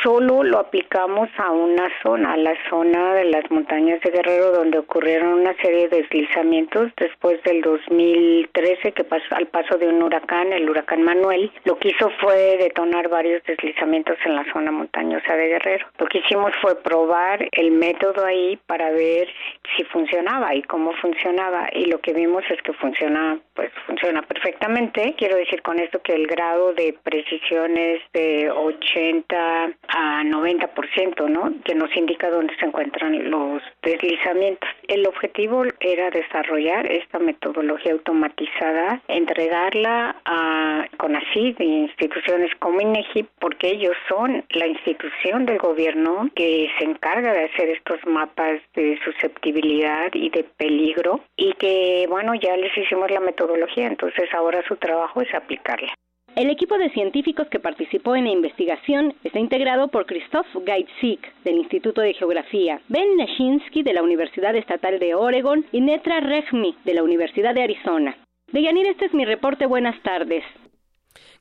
[0.02, 4.78] solo lo aplicamos a una zona, a la zona de las montañas de Guerrero, donde
[4.78, 10.52] ocurrieron una serie de deslizamientos después del 2013, que pasó al paso de un huracán,
[10.52, 11.50] el huracán Manuel.
[11.64, 15.86] Lo que hizo fue detonar varios deslizamientos en la zona montañosa de Guerrero.
[15.98, 19.28] Lo que hicimos fue probar el método ahí para ver
[19.76, 21.68] si funcionaba y cómo funcionaba.
[21.72, 25.14] Y lo que vimos es que funciona, pues funciona perfectamente.
[25.16, 31.52] Quiero decir con esto que el grado de precisión es de 80 a 90%, ¿no?
[31.64, 34.68] Que nos indica dónde se encuentran los deslizamientos.
[34.88, 43.96] El objetivo era desarrollar esta metodología automatizada, entregarla a CONACYT instituciones como INEGI, porque ellos
[44.08, 50.30] son la institución del gobierno que se encarga de hacer estos mapas de susceptibilidad y
[50.30, 55.32] de peligro y que, bueno, ya les hicimos la metodología, entonces ahora su trabajo es
[55.34, 55.92] aplicarla.
[56.36, 61.58] El equipo de científicos que participó en la investigación está integrado por Christoph Geitzik, del
[61.58, 66.94] Instituto de Geografía, Ben Nashinsky, de la Universidad Estatal de Oregon, y Netra Rejmi, de
[66.94, 68.16] la Universidad de Arizona.
[68.52, 69.66] Deyanir, este es mi reporte.
[69.66, 70.44] Buenas tardes.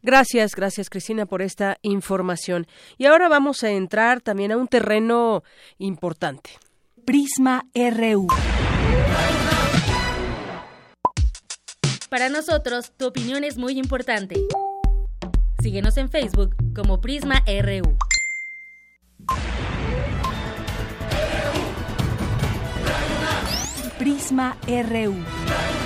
[0.02, 2.66] Gracias, gracias Cristina por esta información.
[2.98, 5.44] Y ahora vamos a entrar también a un terreno
[5.78, 6.52] importante.
[7.06, 8.28] Prisma RU.
[12.10, 14.36] Para nosotros, tu opinión es muy importante.
[15.62, 17.98] Síguenos en Facebook como Prisma RU.
[23.98, 25.79] Prisma RU.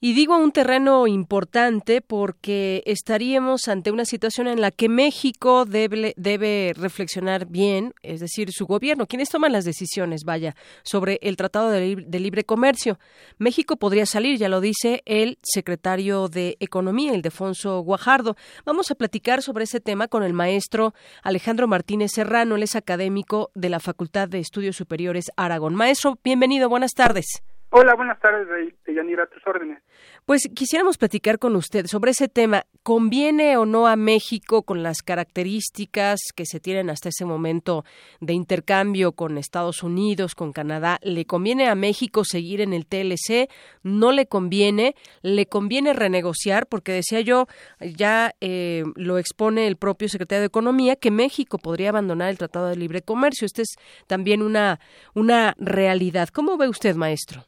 [0.00, 0.08] Deyanira.
[0.08, 6.14] Y digo un terreno importante porque estaríamos ante una situación en la que México debe,
[6.16, 11.70] debe reflexionar bien, es decir, su gobierno, quienes toman las decisiones, vaya, sobre el Tratado
[11.70, 12.98] de, Libre Comercio.
[13.38, 18.36] México podría salir, ya lo dice el secretario de Economía, el Defonso Guajardo.
[18.64, 23.50] Vamos a platicar sobre ese tema con el maestro Alejandro Martínez Serrano, él es académico
[23.54, 25.74] de la Facultad de Estudios Superiores Aragón.
[25.74, 27.42] Maestro, bienvenido, buenas tardes.
[27.70, 28.48] Hola, buenas tardes,
[28.86, 29.82] Yanira, a tus órdenes.
[30.28, 32.66] Pues quisiéramos platicar con usted sobre ese tema.
[32.82, 37.86] ¿Conviene o no a México con las características que se tienen hasta ese momento
[38.20, 40.98] de intercambio con Estados Unidos, con Canadá?
[41.02, 43.48] ¿Le conviene a México seguir en el TLC?
[43.82, 44.94] ¿No le conviene?
[45.22, 46.66] ¿Le conviene renegociar?
[46.66, 47.46] Porque decía yo,
[47.80, 52.66] ya eh, lo expone el propio secretario de Economía, que México podría abandonar el Tratado
[52.66, 53.46] de Libre Comercio.
[53.46, 54.78] Esta es también una,
[55.14, 56.28] una realidad.
[56.28, 57.46] ¿Cómo ve usted, maestro?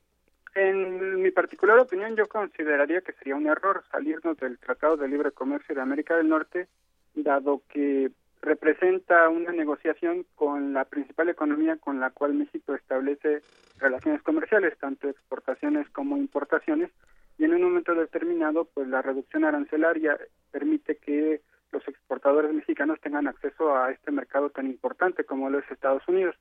[0.54, 5.30] En mi particular opinión, yo consideraría que sería un error salirnos del Tratado de Libre
[5.30, 6.68] Comercio de América del Norte,
[7.14, 8.10] dado que
[8.42, 13.42] representa una negociación con la principal economía con la cual México establece
[13.78, 16.90] relaciones comerciales, tanto exportaciones como importaciones,
[17.38, 20.18] y en un momento determinado, pues la reducción arancelaria
[20.50, 25.70] permite que los exportadores mexicanos tengan acceso a este mercado tan importante como lo es
[25.70, 26.34] Estados Unidos.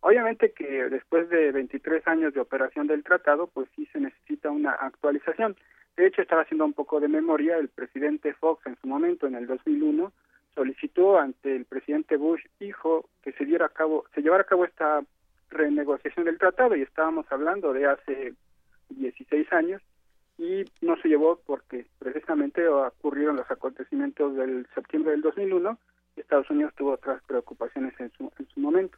[0.00, 4.72] Obviamente que después de 23 años de operación del tratado, pues sí se necesita una
[4.72, 5.56] actualización.
[5.96, 9.34] De hecho, estaba haciendo un poco de memoria, el presidente Fox en su momento, en
[9.34, 10.12] el 2001,
[10.54, 14.64] solicitó ante el presidente Bush hijo que se diera a cabo, se llevara a cabo
[14.64, 15.02] esta
[15.50, 18.34] renegociación del tratado y estábamos hablando de hace
[18.88, 19.82] 16 años
[20.38, 25.78] y no se llevó porque precisamente ocurrieron los acontecimientos del septiembre del 2001
[26.16, 28.96] y Estados Unidos tuvo otras preocupaciones en su, en su momento.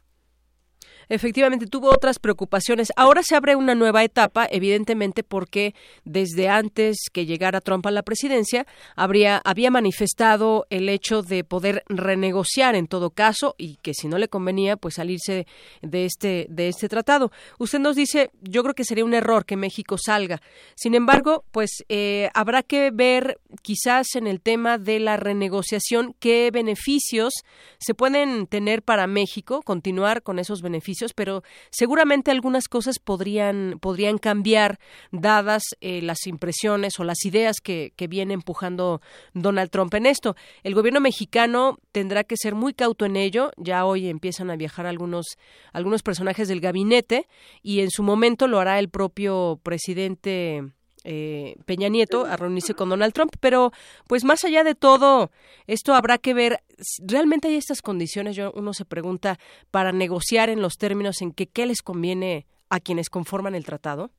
[1.09, 2.91] Efectivamente, tuvo otras preocupaciones.
[2.95, 8.03] Ahora se abre una nueva etapa, evidentemente porque desde antes que llegara Trump a la
[8.03, 14.07] presidencia, habría, había manifestado el hecho de poder renegociar en todo caso y que si
[14.07, 15.45] no le convenía, pues salirse
[15.81, 17.31] de este, de este tratado.
[17.59, 20.41] Usted nos dice, yo creo que sería un error que México salga.
[20.75, 26.49] Sin embargo, pues eh, habrá que ver quizás en el tema de la renegociación qué
[26.51, 27.33] beneficios
[27.79, 34.17] se pueden tener para México, continuar con esos beneficios pero seguramente algunas cosas podrían, podrían
[34.17, 34.79] cambiar
[35.11, 39.01] dadas eh, las impresiones o las ideas que, que viene empujando
[39.33, 40.35] Donald Trump en esto.
[40.63, 43.51] El gobierno mexicano tendrá que ser muy cauto en ello.
[43.57, 45.37] Ya hoy empiezan a viajar algunos,
[45.71, 47.27] algunos personajes del gabinete
[47.61, 50.63] y en su momento lo hará el propio presidente
[51.03, 53.71] eh, Peña Nieto a reunirse con Donald Trump, pero
[54.07, 55.31] pues más allá de todo,
[55.67, 56.59] esto habrá que ver,
[57.05, 58.35] ¿realmente hay estas condiciones?
[58.35, 59.37] Yo, uno se pregunta,
[59.71, 64.11] para negociar en los términos en que qué les conviene a quienes conforman el tratado.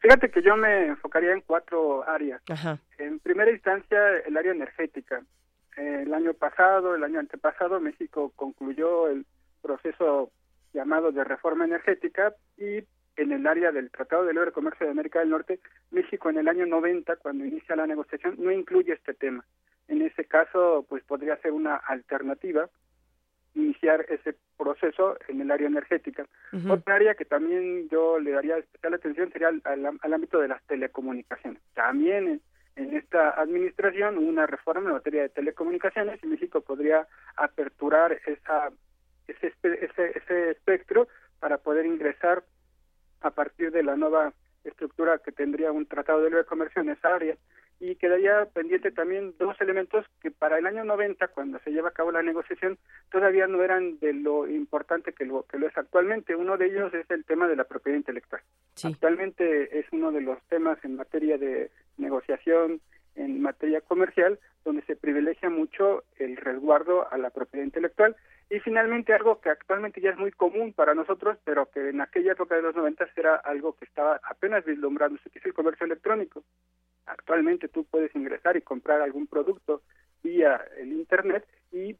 [0.00, 2.42] Fíjate que yo me enfocaría en cuatro áreas.
[2.98, 5.22] En primera instancia, el área energética.
[5.76, 9.26] el año pasado, el año antepasado, México concluyó el
[9.62, 10.30] proceso
[10.72, 12.84] llamado de reforma energética y
[13.16, 16.48] en el área del Tratado de Libre Comercio de América del Norte, México en el
[16.48, 19.44] año 90, cuando inicia la negociación, no incluye este tema.
[19.88, 22.68] En ese caso, pues podría ser una alternativa
[23.54, 26.26] iniciar ese proceso en el área energética.
[26.68, 31.60] Otra área que también yo le daría especial atención sería al, ámbito de las telecomunicaciones.
[31.74, 32.40] También
[32.76, 38.70] en, esta administración una reforma en materia de telecomunicaciones y México podría aperturar esa,
[39.26, 41.08] ese, ese, ese espectro
[41.40, 42.44] para poder ingresar
[43.20, 44.32] a partir de la nueva
[44.64, 47.36] estructura que tendría un tratado de libre comercio en esa área.
[47.82, 51.92] Y quedaría pendiente también dos elementos que para el año 90, cuando se lleva a
[51.92, 52.76] cabo la negociación,
[53.10, 56.36] todavía no eran de lo importante que lo, que lo es actualmente.
[56.36, 58.42] Uno de ellos es el tema de la propiedad intelectual.
[58.84, 62.82] Actualmente es uno de los temas en materia de negociación,
[63.20, 68.16] en materia comercial, donde se privilegia mucho el resguardo a la propiedad intelectual
[68.48, 72.32] y finalmente algo que actualmente ya es muy común para nosotros, pero que en aquella
[72.32, 76.42] época de los 90 era algo que estaba apenas vislumbrándose, que es el comercio electrónico.
[77.06, 79.82] Actualmente tú puedes ingresar y comprar algún producto
[80.22, 81.96] vía el Internet y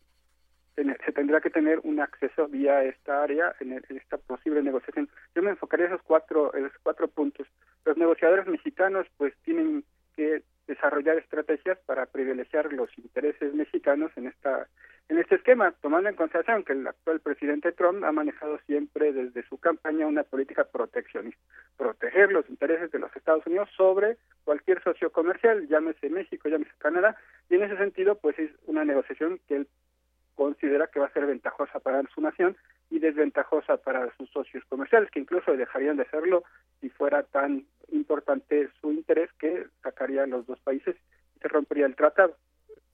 [0.77, 5.09] se tendrá que tener un acceso vía esta área en, esta posible negociación.
[5.35, 7.47] Yo me enfocaría en esos cuatro, esos cuatro puntos.
[7.85, 9.85] Los negociadores mexicanos pues tienen
[10.17, 14.69] que desarrollar estrategias para privilegiar los intereses mexicanos en esta
[15.09, 19.43] en este esquema, tomando en consideración que el actual presidente Trump ha manejado siempre desde
[19.49, 21.43] su campaña una política proteccionista,
[21.77, 27.17] proteger los intereses de los Estados Unidos sobre cualquier socio comercial, llámese México, llámese Canadá,
[27.49, 29.69] y en ese sentido, pues es una negociación que él
[30.35, 32.57] considera que va a ser ventajosa para su nación
[32.91, 36.45] y desventajosa para sus socios comerciales, que incluso dejarían de hacerlo
[36.81, 40.97] si fuera tan importante su interés que sacaría a los dos países
[41.37, 42.37] y se rompería el tratado.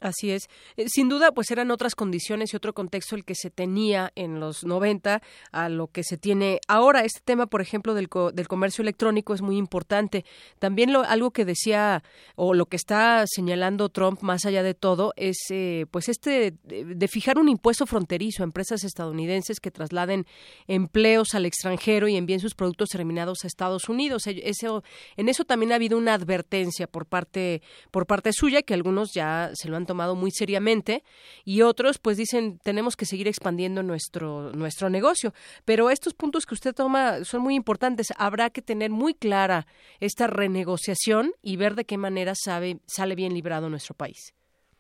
[0.01, 0.49] Así es.
[0.77, 4.41] Eh, sin duda, pues eran otras condiciones y otro contexto el que se tenía en
[4.41, 5.23] los 90
[5.53, 7.05] a lo que se tiene ahora.
[7.05, 10.25] Este tema, por ejemplo, del, del comercio electrónico es muy importante.
[10.59, 12.03] También lo, algo que decía
[12.35, 17.09] o lo que está señalando Trump más allá de todo es eh, pues este de,
[17.09, 20.27] fijar un impuesto fronterizo a empresas estadounidenses que trasladen
[20.67, 24.27] empleos al extranjero y envíen sus productos terminados a Estados Unidos.
[24.27, 24.83] Eso,
[25.17, 29.51] en eso también ha habido una advertencia por parte por parte suya que algunos ya
[29.55, 31.03] se lo han tomado muy seriamente
[31.45, 35.33] y otros pues dicen tenemos que seguir expandiendo nuestro nuestro negocio.
[35.65, 38.13] Pero estos puntos que usted toma son muy importantes.
[38.19, 39.67] Habrá que tener muy clara
[40.01, 44.35] esta renegociación y ver de qué manera sabe, sale bien librado nuestro país.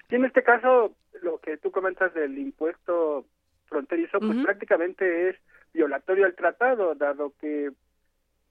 [0.08, 3.26] en este caso, lo que tú comentas del impuesto
[3.66, 5.36] fronterizo, pues prácticamente es
[5.72, 7.70] violatorio al tratado, dado que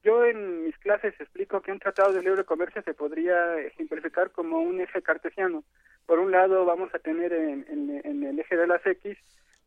[0.04, 4.60] yo en mis clases explico que un tratado de libre comercio se podría ejemplificar como
[4.60, 5.64] un eje cartesiano.
[6.06, 9.18] Por un lado vamos a tener en, el eje de las X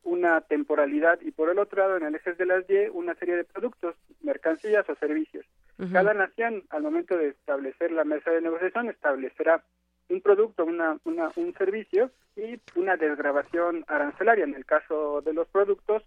[0.05, 3.37] una temporalidad y por el otro lado en el eje de las Y una serie
[3.37, 5.45] de productos, mercancías o servicios.
[5.93, 9.63] Cada nación al momento de establecer la mesa de negociación establecerá
[10.09, 15.47] un producto, una, una, un servicio y una desgrabación arancelaria en el caso de los
[15.49, 16.03] productos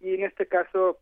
[0.00, 0.98] y en este caso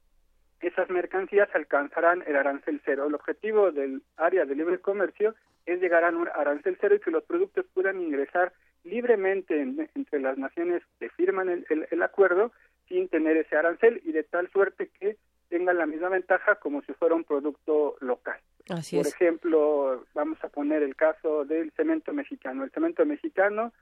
[0.61, 3.07] esas mercancías alcanzarán el arancel cero.
[3.07, 5.35] El objetivo del área de libre comercio
[5.67, 8.53] es llegar a un arancel cero y que los productos puedan ingresar
[8.85, 12.53] libremente entre las naciones que firman el, acuerdo
[12.89, 15.17] sin tener ese arancel y de tal suerte que
[15.49, 18.39] tengan la misma ventaja como si fuera un producto local.
[18.67, 22.65] Por ejemplo, vamos a poner el caso del cemento mexicano.
[22.65, 23.73] El cemento mexicano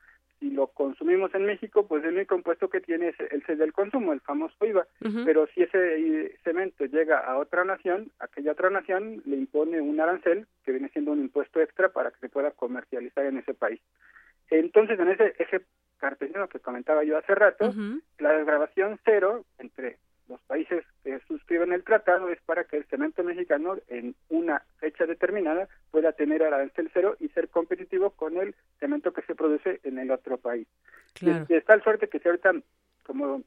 [0.45, 4.13] si lo consumimos en México, pues el único impuesto que tiene es el del consumo,
[4.13, 4.87] el famoso IVA.
[5.25, 10.47] Pero si ese cemento llega a otra nación, aquella otra nación le impone un arancel,
[10.63, 13.81] que viene siendo un impuesto extra para que se pueda comercializar en ese país.
[14.51, 15.63] Entonces, en ese eje
[15.97, 17.73] cartesiano que comentaba yo hace rato,
[18.19, 19.97] la desgrabación cero entre
[20.29, 25.07] los países que suscriben el tratado es para que el cemento mexicano en una fecha
[25.07, 28.55] determinada pueda tener arancel cero y ser competitivo con el
[28.85, 30.69] cemento que se produce en el otro país.
[31.15, 31.47] Claro.
[31.49, 32.53] Y, tal suerte que si ahorita,
[33.03, 33.43] como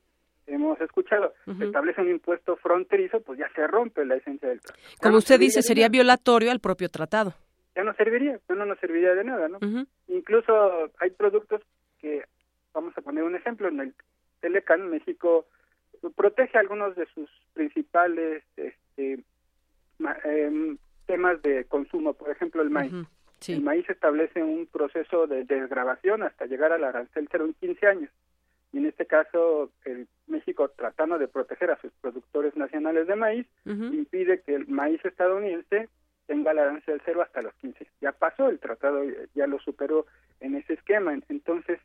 [0.47, 4.81] hemos escuchado, se establece un impuesto fronterizo, pues ya se rompe la esencia del tratado.
[5.01, 7.33] Como usted dice, sería violatorio al propio tratado.
[7.75, 9.59] Ya no serviría, ya no nos serviría de nada, ¿no?
[10.07, 11.61] Incluso hay productos
[11.99, 12.23] que,
[12.73, 13.93] vamos a poner un ejemplo, en el
[14.39, 15.45] Telecan, México
[16.15, 19.23] protege algunos de sus principales este,
[20.23, 22.93] em, temas de consumo, por ejemplo el maíz.
[23.47, 28.11] El maíz establece un proceso de desgrabación hasta llegar al arancel cero en 15 años.
[28.73, 33.47] Y en este caso, el México, tratando de proteger a sus productores nacionales de maíz,
[33.65, 35.87] impide que el maíz estadounidense
[36.25, 37.87] tenga el arancel cero hasta los 15.
[38.01, 40.05] Ya pasó el tratado, ya lo superó
[40.41, 41.17] en ese esquema.
[41.29, 41.79] Entonces,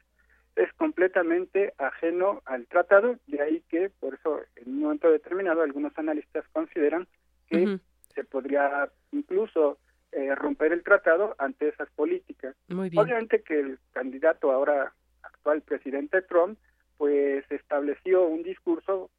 [0.56, 5.96] es completamente ajeno al tratado, de ahí que, por eso, en un momento determinado, algunos
[5.96, 7.06] analistas consideran
[7.46, 7.78] que
[8.14, 9.78] se podría incluso
[10.12, 12.54] eh, romper el tratado ante esas políticas.
[12.70, 14.92] Obviamente que el candidato ahora
[15.22, 16.58] actual presidente Trump,
[16.96, 19.10] pues estableció un discurso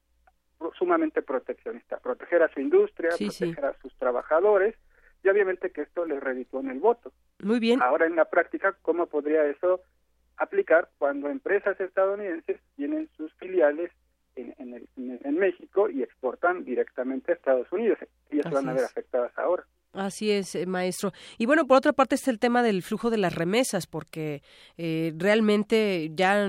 [0.78, 4.76] sumamente proteccionista, proteger a su industria, proteger a sus trabajadores,
[5.24, 7.12] y obviamente que esto le reditó en el voto.
[7.40, 7.82] Muy bien.
[7.82, 9.82] Ahora en la práctica, ¿cómo podría eso
[10.38, 13.92] aplicar cuando empresas estadounidenses tienen sus filiales
[14.36, 18.00] en, en, México y exportan directamente a Estados Unidos.
[18.32, 19.64] Ellas se van a ver afectadas ahora.
[19.94, 21.12] Así es, eh, maestro.
[21.38, 24.42] Y bueno, por otra parte está el tema del flujo de las remesas, porque
[24.78, 26.48] eh, realmente ya,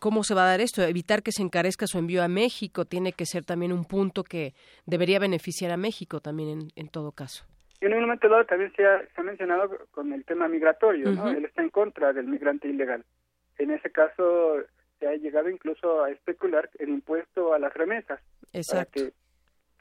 [0.00, 0.82] ¿cómo se va a dar esto?
[0.82, 4.52] Evitar que se encarezca su envío a México tiene que ser también un punto que
[4.84, 7.46] debería beneficiar a México también en, en todo caso.
[7.80, 11.10] Y en un momento dado también se ha, se ha mencionado con el tema migratorio,
[11.10, 11.28] ¿no?
[11.28, 13.04] Él está en contra del migrante ilegal.
[13.58, 14.56] En ese caso
[14.98, 18.20] se ha llegado incluso a especular el impuesto a las remesas.
[18.52, 19.00] Exacto.
[19.00, 19.14] Para que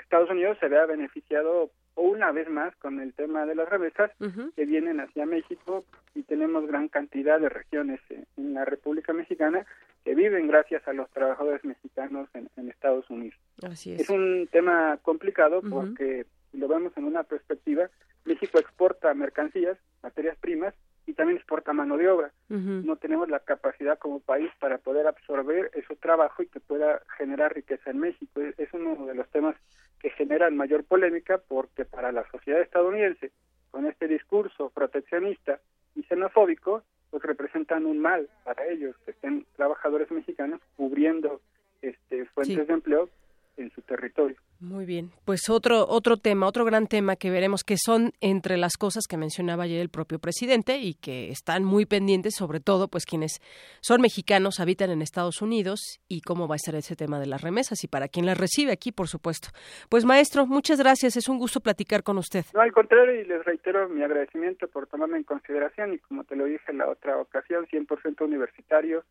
[0.04, 4.12] Estados Unidos se vea beneficiado una vez más con el tema de las remesas
[4.56, 5.86] que vienen hacia México
[6.16, 9.66] y tenemos gran cantidad de regiones en, la República Mexicana
[10.04, 13.40] que viven gracias a los trabajadores mexicanos en, Estados Unidos.
[13.64, 14.02] Así es.
[14.02, 17.90] es un tema complicado porque lo vemos en una perspectiva,
[18.26, 20.74] México exporta mercancías, materias primas,
[21.06, 22.32] y también exporta mano de obra.
[22.50, 27.54] No tenemos la capacidad como país para poder absorber ese trabajo y que pueda generar
[27.54, 28.42] riqueza en México.
[28.58, 29.56] Es uno de los temas
[30.04, 33.32] que generan mayor polémica porque para la sociedad estadounidense,
[33.72, 35.62] con este discurso proteccionista
[35.96, 41.40] y xenofóbico, pues representan un mal para ellos que estén trabajadores mexicanos cubriendo
[41.82, 43.10] este fuentes de empleo
[43.58, 44.36] en su territorio.
[44.60, 48.78] Muy bien, pues otro otro tema, otro gran tema que veremos que son entre las
[48.78, 53.06] cosas que mencionaba ayer el propio presidente y que están muy pendientes, sobre todo pues
[53.06, 53.42] quienes
[53.82, 57.42] son mexicanos, habitan en Estados Unidos y cómo va a estar ese tema de las
[57.42, 59.50] remesas y para quien las recibe aquí, por supuesto.
[59.90, 62.46] Pues maestro, muchas gracias, es un gusto platicar con usted.
[62.54, 66.36] No, al contrario, y les reitero mi agradecimiento por tomarme en consideración y como te
[66.36, 69.04] lo dije en la otra ocasión, 100% universitario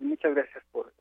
[0.00, 0.92] muchas gracias por,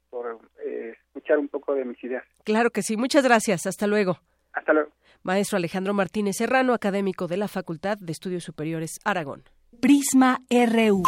[0.65, 2.23] eh, escuchar un poco de mis ideas.
[2.43, 3.65] Claro que sí, muchas gracias.
[3.65, 4.19] Hasta luego.
[4.53, 4.91] Hasta luego.
[5.23, 9.43] Maestro Alejandro Martínez Serrano, académico de la Facultad de Estudios Superiores Aragón.
[9.81, 11.03] Prisma RU.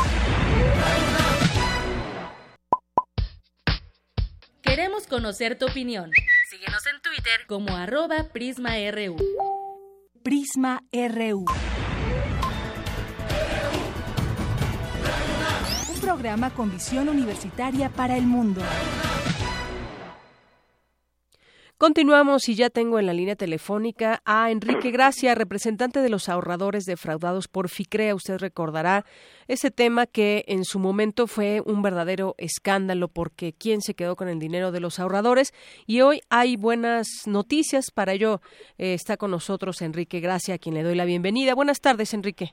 [4.62, 6.12] Queremos conocer tu opinión.
[6.50, 9.18] Síguenos en Twitter como arroba PrismaRU.
[10.24, 11.46] Prisma RU.
[16.12, 18.60] Programa con visión universitaria para el mundo.
[21.78, 26.84] Continuamos y ya tengo en la línea telefónica a Enrique Gracia, representante de los ahorradores
[26.84, 28.14] defraudados por FICREA.
[28.14, 29.06] Usted recordará
[29.48, 34.28] ese tema que en su momento fue un verdadero escándalo porque quién se quedó con
[34.28, 35.54] el dinero de los ahorradores
[35.88, 37.90] y hoy hay buenas noticias.
[37.90, 38.42] Para ello
[38.78, 41.56] eh, está con nosotros Enrique Gracia, a quien le doy la bienvenida.
[41.56, 42.52] Buenas tardes, Enrique.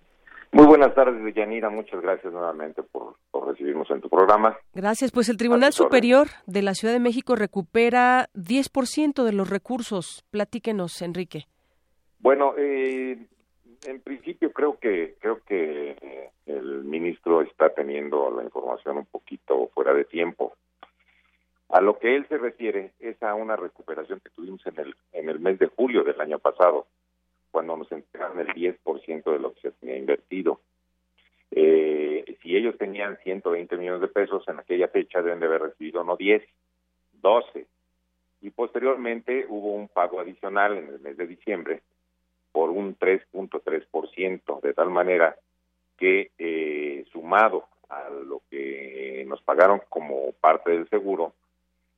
[0.53, 1.69] Muy buenas tardes, Yanira.
[1.69, 3.17] Muchas gracias nuevamente por,
[3.49, 4.57] recibirnos en tu programa.
[4.75, 5.11] Gracias.
[5.11, 10.25] Pues el Tribunal Superior de la Ciudad de México recupera 10% de los recursos.
[10.31, 11.47] Platíquenos, Enrique.
[12.21, 13.27] Bueno, eh,
[13.87, 19.95] en principio creo que creo que el ministro está teniendo la información un poquito fuera
[19.95, 20.55] de tiempo.
[21.69, 25.29] A lo que él se refiere es a una recuperación que tuvimos en el en
[25.29, 26.87] el mes de julio del año pasado
[27.51, 30.61] cuando nos entregaron el 10% de lo que se tenía invertido.
[31.51, 36.05] Eh, si ellos tenían 120 millones de pesos en aquella fecha, deben de haber recibido
[36.05, 36.43] no 10,
[37.21, 37.67] 12.
[38.41, 41.83] Y posteriormente hubo un pago adicional en el mes de diciembre
[42.53, 45.37] por un 3.3%, de tal manera
[45.97, 51.35] que eh, sumado a lo que nos pagaron como parte del seguro,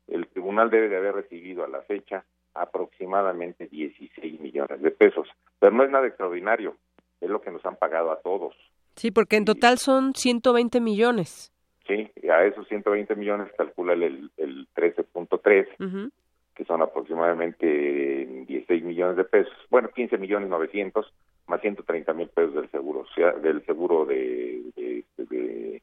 [0.09, 2.25] el tribunal debe de haber recibido a la fecha
[2.55, 5.29] aproximadamente 16 millones de pesos.
[5.59, 6.77] Pero no es nada extraordinario,
[7.21, 8.57] es lo que nos han pagado a todos.
[9.01, 11.51] Sí, porque en total son 120 millones.
[11.87, 16.11] Sí, a esos 120 millones calcula el, el 13.3,
[16.55, 17.65] que son aproximadamente
[18.47, 19.55] 16 millones de pesos.
[19.71, 21.15] Bueno, 15 millones 900
[21.47, 25.83] más 130 mil pesos del seguro, o sea, del seguro de, de,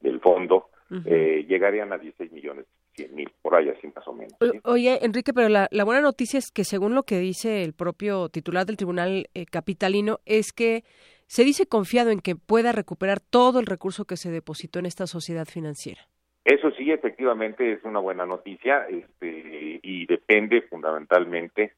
[0.00, 0.68] del fondo,
[1.06, 2.66] eh, llegarían a 16 millones
[3.14, 4.34] mil, por ahí así más o menos.
[4.64, 8.66] Oye, Enrique, pero la, buena noticia es que según lo que dice el propio titular
[8.66, 10.84] del Tribunal eh, Capitalino, es que
[11.30, 15.06] se dice confiado en que pueda recuperar todo el recurso que se depositó en esta
[15.06, 16.00] sociedad financiera.
[16.44, 21.74] Eso sí, efectivamente es una buena noticia este, y depende fundamentalmente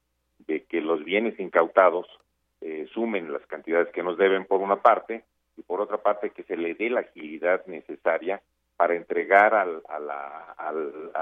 [0.47, 2.07] de que los bienes incautados
[2.63, 5.23] eh, sumen las cantidades que nos deben por una parte
[5.59, 8.41] y por otra parte que se le dé la agilidad necesaria
[8.79, 11.13] para entregar al, al,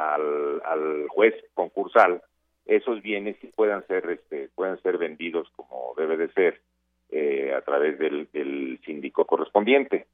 [0.62, 2.22] al, juez concursal
[2.64, 6.60] esos bienes y puedan ser este, puedan ser vendidos como debe de ser
[7.10, 10.06] eh, a través del, del síndico correspondiente.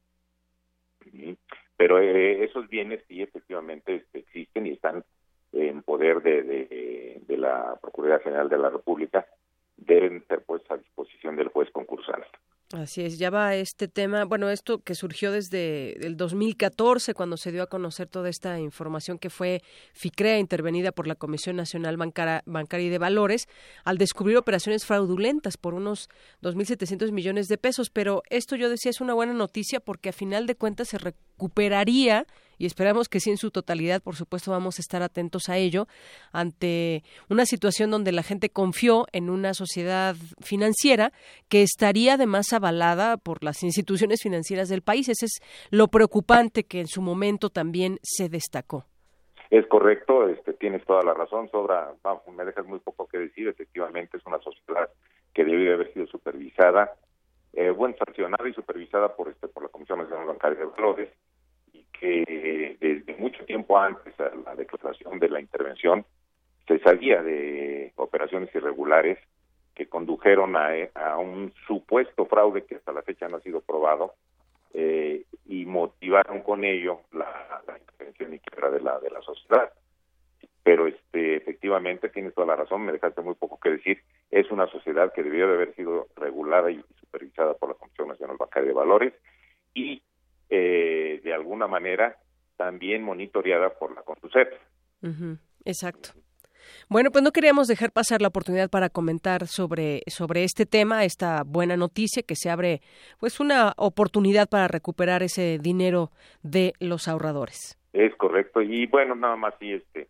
[1.76, 5.04] Pero eh, esos bienes sí efectivamente este, existen y están
[5.52, 6.42] en poder de,
[7.26, 9.26] de, la Procuraduría General de la República.
[9.76, 12.24] Deben ser puestos a disposición del juez concursal.
[12.72, 17.52] Así es, ya va este tema, bueno, esto que surgió desde el 2014 cuando se
[17.52, 19.62] dio a conocer toda esta información que fue
[19.92, 23.46] FICREA intervenida por la Comisión Nacional Bancaria, y de Valores
[23.84, 26.08] al descubrir operaciones fraudulentas por unos
[26.42, 30.48] 2.700 millones de pesos, pero esto yo decía es una buena noticia porque a final
[30.48, 32.26] de cuentas se recuperaría
[32.58, 35.86] y esperamos que sí en su totalidad, por supuesto vamos a estar atentos a ello,
[36.32, 41.12] ante una situación donde la gente confió en una sociedad financiera
[41.48, 45.08] que estaría además avalada por las instituciones financieras del país.
[45.08, 45.40] Ese es
[45.70, 48.86] lo preocupante que en su momento también se destacó.
[49.50, 51.92] Es correcto, este, tienes toda la razón, sobra,
[52.36, 54.90] me dejas muy poco que decir, efectivamente es una sociedad
[55.32, 56.94] que debe haber sido supervisada,
[57.52, 61.10] eh, bueno, sancionada y supervisada por este por la Comisión Nacional Bancaria de Valores,
[62.00, 66.04] que desde mucho tiempo antes a la declaración de la intervención
[66.66, 69.18] se sabía de operaciones irregulares
[69.74, 74.14] que condujeron a, a un supuesto fraude que hasta la fecha no ha sido probado
[74.78, 79.72] eh, y motivaron con ello la, intervención y quiebra de la de la sociedad.
[80.62, 84.02] Pero este efectivamente tienes toda la razón me dejaste muy poco que decir.
[84.30, 88.36] Es una sociedad que debió de haber sido regulada y supervisada por la Comisión Nacional
[88.38, 89.14] Bancaria de Valores
[89.72, 90.02] y
[90.50, 92.16] eh, de alguna manera
[92.56, 94.52] también monitoreada por la CONDUCEP.
[95.64, 96.10] exacto.
[96.88, 101.42] Bueno, pues no queríamos dejar pasar la oportunidad para comentar sobre, sobre este tema, esta
[101.44, 102.80] buena noticia que se abre
[103.18, 106.10] pues una oportunidad para recuperar ese dinero
[106.42, 107.78] de los ahorradores.
[107.92, 110.08] Es correcto y bueno, nada más sí este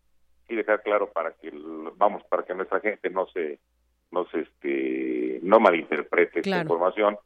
[0.49, 1.53] y dejar claro para que
[1.97, 3.59] vamos para que nuestra gente no se
[4.13, 7.17] no se este no malinterprete esta información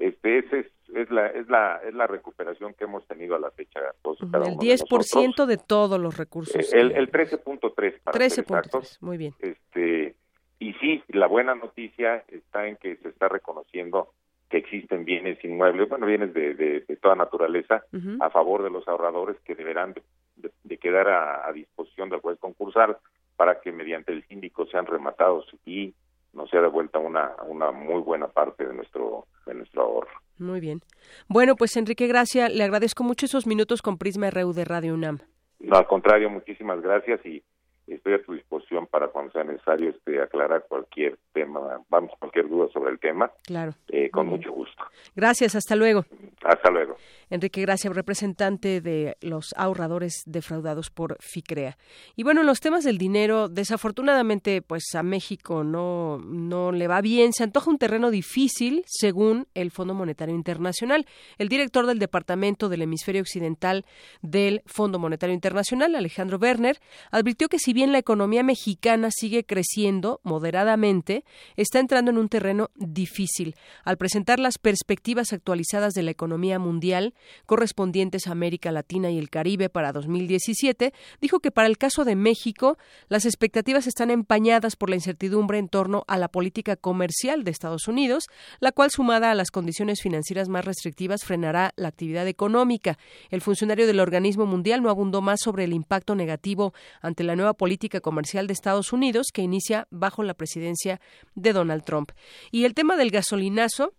[0.00, 3.50] este ese es, es la es la es la recuperación que hemos tenido a la
[3.50, 9.34] fecha el 10% de, todos los recursos el, el 13.3 para 13.3 muy bien.
[9.38, 10.16] Este
[10.58, 14.12] y sí la buena noticia está en que se está reconociendo
[14.50, 17.84] que existen bienes inmuebles, bueno, bienes de, de, toda naturaleza
[18.20, 19.94] a favor de los ahorradores que deberán
[20.36, 22.96] de, quedar a, disposición del juez concursal
[23.36, 25.94] para que mediante el síndico sean rematados y
[26.32, 30.10] nos sea devuelta una, una muy buena parte de nuestro, de nuestro ahorro.
[30.38, 30.80] Muy bien.
[31.28, 35.18] Bueno, pues Enrique Gracia, le agradezco mucho esos minutos con Prisma RU de Radio UNAM.
[35.58, 37.42] No, al contrario, muchísimas gracias y
[37.86, 42.68] estoy a tu disposición para cuando sea necesario este, aclarar cualquier tema, vamos, cualquier duda
[42.72, 43.30] sobre el tema.
[43.44, 43.72] Claro.
[43.88, 44.82] Eh, con mucho gusto.
[45.14, 46.04] Gracias, hasta luego.
[46.42, 46.96] Hasta luego.
[47.30, 51.78] Enrique Gracia, representante de los ahorradores defraudados por FICREA.
[52.16, 57.32] Y bueno, los temas del dinero, desafortunadamente, pues a México no, no le va bien.
[57.32, 61.06] Se antoja un terreno difícil, según el Fondo Monetario Internacional.
[61.38, 63.84] El director del Departamento del Hemisferio Occidental
[64.22, 70.20] del Fondo Monetario Internacional, Alejandro Werner, advirtió que si bien la economía mexicana sigue creciendo
[70.22, 71.24] moderadamente,
[71.56, 73.54] está entrando en un terreno difícil.
[73.84, 77.14] Al presentar las perspectivas actualizadas de la economía mundial,
[77.46, 82.16] correspondientes a América Latina y el Caribe para 2017, dijo que para el caso de
[82.16, 87.50] México, las expectativas están empañadas por la incertidumbre en torno a la política comercial de
[87.50, 88.24] Estados Unidos,
[88.60, 92.98] la cual sumada a las condiciones financieras más restrictivas frenará la actividad económica.
[93.30, 97.54] El funcionario del organismo mundial no abundó más sobre el impacto negativo ante la nueva
[97.54, 101.00] política comercial de Estados Unidos que inicia bajo la presidencia
[101.34, 102.12] de Donald Trump.
[102.50, 103.92] Y el tema del gasolinazo,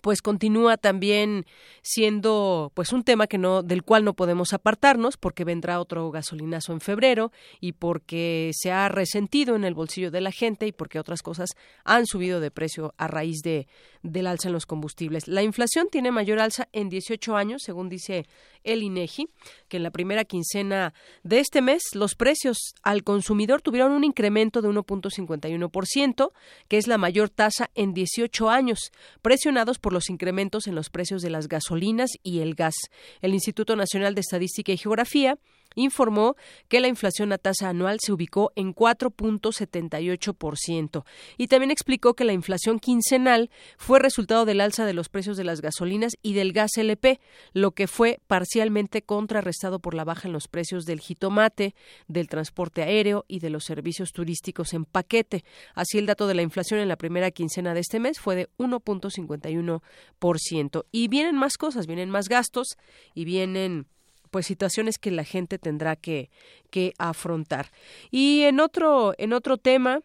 [0.00, 1.44] pues continúa también
[1.82, 6.72] siendo pues un tema que no del cual no podemos apartarnos porque vendrá otro gasolinazo
[6.72, 10.98] en febrero y porque se ha resentido en el bolsillo de la gente y porque
[10.98, 11.50] otras cosas
[11.84, 13.66] han subido de precio a raíz de
[14.02, 15.28] del alza en los combustibles.
[15.28, 18.26] La inflación tiene mayor alza en 18 años, según dice
[18.64, 19.28] el INEGI,
[19.68, 24.62] que en la primera quincena de este mes los precios al consumidor tuvieron un incremento
[24.62, 26.32] de 1.51%,
[26.68, 31.20] que es la mayor tasa en 18 años, presionados por los incrementos en los precios
[31.20, 32.74] de las gasolinas y el gas.
[33.20, 35.36] El Instituto Nacional de Estadística y Geografía
[35.74, 36.36] informó
[36.68, 41.04] que la inflación a tasa anual se ubicó en 4.78%
[41.38, 45.44] y también explicó que la inflación quincenal fue resultado del alza de los precios de
[45.44, 47.20] las gasolinas y del gas LP,
[47.52, 51.74] lo que fue parcialmente contrarrestado por la baja en los precios del jitomate,
[52.08, 55.44] del transporte aéreo y de los servicios turísticos en paquete.
[55.74, 58.48] Así el dato de la inflación en la primera quincena de este mes fue de
[58.58, 60.84] 1.51%.
[60.90, 62.76] Y vienen más cosas, vienen más gastos
[63.14, 63.86] y vienen
[64.32, 66.30] pues situaciones que la gente tendrá que,
[66.70, 67.70] que afrontar.
[68.10, 70.00] Y en otro, en otro tema,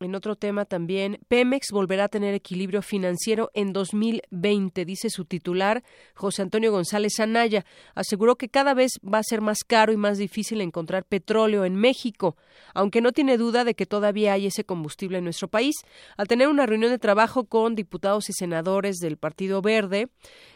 [0.00, 5.82] en otro tema también, Pemex volverá a tener equilibrio financiero en 2020, dice su titular,
[6.14, 7.66] José Antonio González Anaya.
[7.94, 11.76] Aseguró que cada vez va a ser más caro y más difícil encontrar petróleo en
[11.76, 12.36] México,
[12.72, 15.76] aunque no tiene duda de que todavía hay ese combustible en nuestro país.
[16.16, 20.08] Al tener una reunión de trabajo con diputados y senadores del Partido Verde,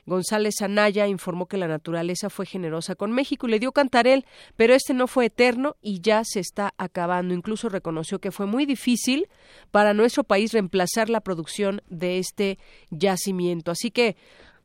[0.07, 4.25] González Anaya informó que la naturaleza fue generosa con México y le dio cantarel,
[4.57, 7.35] pero este no fue eterno y ya se está acabando.
[7.35, 9.29] Incluso reconoció que fue muy difícil
[9.71, 12.59] para nuestro país reemplazar la producción de este
[12.91, 13.71] yacimiento.
[13.71, 14.17] Así que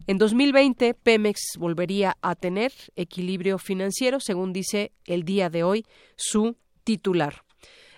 [0.08, 6.56] en 2020 Pemex volvería a tener equilibrio financiero, según dice el día de hoy su
[6.84, 7.44] titular.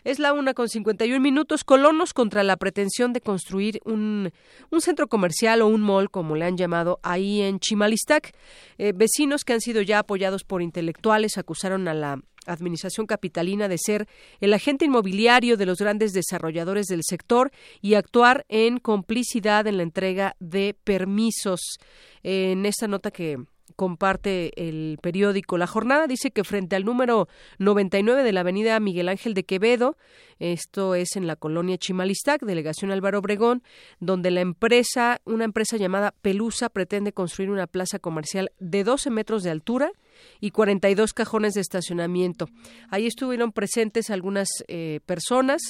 [0.03, 1.63] Es la una con 51 minutos.
[1.63, 4.31] Colonos contra la pretensión de construir un,
[4.79, 8.33] centro comercial o un mall, como le han llamado ahí en Chimalistac.
[8.79, 13.77] Eh, vecinos que han sido ya apoyados por intelectuales acusaron a la Administración Capitalina de
[13.77, 14.07] ser
[14.39, 19.83] el agente inmobiliario de los grandes desarrolladores del sector y actuar en complicidad en la
[19.83, 21.77] entrega de permisos.
[22.23, 23.37] En esta nota que
[23.71, 25.57] comparte el periódico.
[25.57, 27.27] La Jornada, dice que frente al número
[27.59, 29.97] 99 de la avenida Miguel Ángel de Quevedo,
[30.39, 33.63] esto es en la colonia Chimalistac, delegación Álvaro Obregón,
[33.99, 39.43] donde la empresa, una empresa llamada Pelusa, pretende construir una plaza comercial de 12 metros
[39.43, 39.91] de altura
[40.39, 42.47] y 42 cajones de estacionamiento.
[42.89, 45.61] Ahí estuvieron presentes algunas eh, personas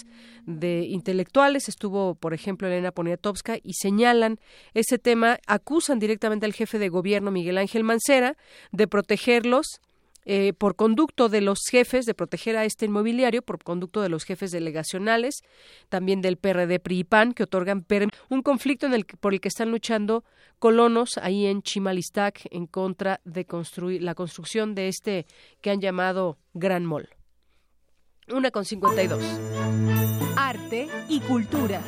[0.46, 4.40] de intelectuales, estuvo, por ejemplo, Elena Poniatowska, y señalan
[4.74, 8.38] ese tema, acusan directamente al jefe de gobierno, Miguel Ángel Mancera,
[8.72, 9.82] de protegerlos
[10.26, 14.24] eh, por conducto de los jefes de proteger a este inmobiliario, por conducto de los
[14.24, 15.42] jefes delegacionales,
[15.90, 17.86] también del PRD PRI-PAN, que otorgan
[18.30, 20.24] un conflicto en el por el que están luchando
[20.60, 25.26] colonos ahí en Chimalistac en contra de construir la construcción de este
[25.62, 27.10] que han llamado Gran Mall.
[28.32, 29.24] Una con 52.
[30.38, 31.82] Arte y cultura.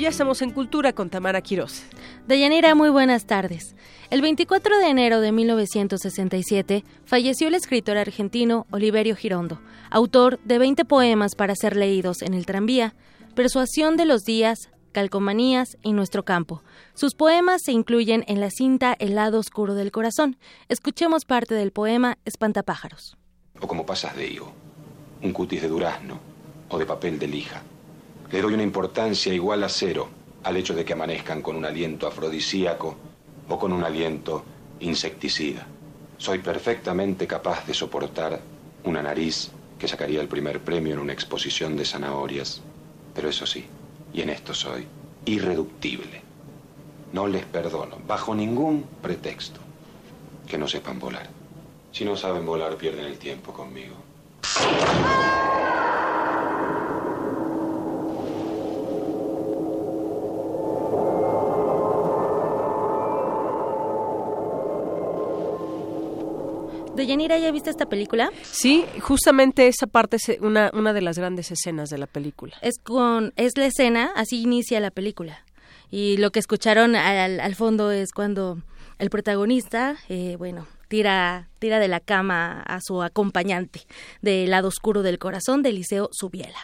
[0.00, 1.82] Y ya estamos en Cultura con Tamara Quiroz.
[2.26, 3.76] Deyanira, muy buenas tardes.
[4.08, 10.86] El 24 de enero de 1967 falleció el escritor argentino Oliverio Girondo, autor de 20
[10.86, 12.94] poemas para ser leídos en el tranvía,
[13.34, 16.62] Persuasión de los días, Calcomanías y Nuestro campo.
[16.94, 20.38] Sus poemas se incluyen en la cinta El lado oscuro del corazón.
[20.70, 23.18] Escuchemos parte del poema Espantapájaros.
[23.60, 24.50] O como pasas de higo,
[25.20, 26.18] un cutis de durazno
[26.70, 27.62] o de papel de lija
[28.30, 30.08] le doy una importancia igual a cero
[30.44, 32.96] al hecho de que amanezcan con un aliento afrodisíaco
[33.48, 34.44] o con un aliento
[34.80, 35.66] insecticida.
[36.16, 38.40] Soy perfectamente capaz de soportar
[38.84, 42.62] una nariz que sacaría el primer premio en una exposición de zanahorias.
[43.14, 43.66] Pero eso sí,
[44.12, 44.86] y en esto soy
[45.24, 46.22] irreductible.
[47.12, 49.60] No les perdono, bajo ningún pretexto,
[50.46, 51.28] que no sepan volar.
[51.90, 53.96] Si no saben volar, pierden el tiempo conmigo.
[67.06, 68.30] Yanira, ¿ya viste esta película?
[68.42, 72.56] Sí, justamente esa parte es una, una de las grandes escenas de la película.
[72.62, 75.44] Es con es la escena, así inicia la película.
[75.90, 78.58] Y lo que escucharon al, al fondo es cuando
[78.98, 83.82] el protagonista, eh, bueno, tira, tira de la cama a su acompañante
[84.22, 86.58] del lado oscuro del corazón de Liceo Subiela.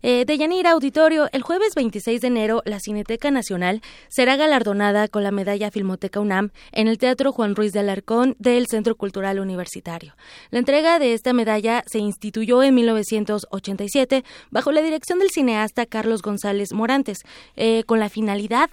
[0.00, 5.24] Eh, de Yanira Auditorio, el jueves 26 de enero, la Cineteca Nacional será galardonada con
[5.24, 10.14] la medalla Filmoteca UNAM en el Teatro Juan Ruiz de Alarcón del Centro Cultural Universitario.
[10.50, 14.22] La entrega de esta medalla se instituyó en 1987
[14.52, 17.22] bajo la dirección del cineasta Carlos González Morantes,
[17.56, 18.70] eh, con la finalidad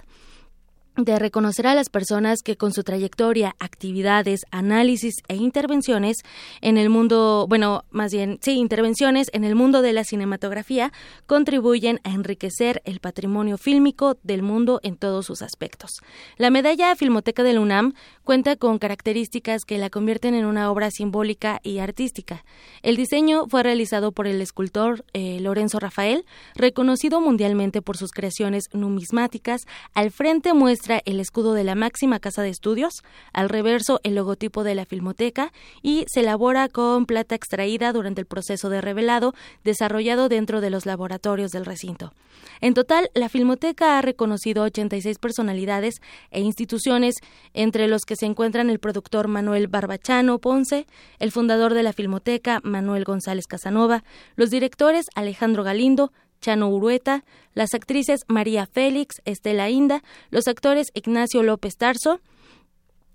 [0.96, 6.18] de reconocer a las personas que con su trayectoria, actividades, análisis e intervenciones
[6.60, 10.92] en el mundo, bueno, más bien, sí, intervenciones en el mundo de la cinematografía
[11.26, 16.00] contribuyen a enriquecer el patrimonio fílmico del mundo en todos sus aspectos.
[16.36, 21.60] La medalla Filmoteca del UNAM cuenta con características que la convierten en una obra simbólica
[21.62, 22.44] y artística.
[22.82, 28.64] El diseño fue realizado por el escultor eh, Lorenzo Rafael, reconocido mundialmente por sus creaciones
[28.74, 29.62] numismáticas.
[29.94, 33.02] Al frente muestra el escudo de la máxima casa de estudios,
[33.32, 35.52] al reverso el logotipo de la Filmoteca
[35.82, 40.86] y se elabora con plata extraída durante el proceso de revelado desarrollado dentro de los
[40.86, 42.12] laboratorios del recinto.
[42.60, 45.96] En total, la Filmoteca ha reconocido 86 personalidades
[46.30, 47.16] e instituciones,
[47.54, 50.86] entre los que se encuentran el productor Manuel Barbachano Ponce,
[51.18, 54.04] el fundador de la Filmoteca Manuel González Casanova,
[54.36, 56.12] los directores Alejandro Galindo,
[56.42, 57.24] Chano Urueta,
[57.54, 62.20] las actrices María Félix, Estela Inda, los actores Ignacio López Tarso,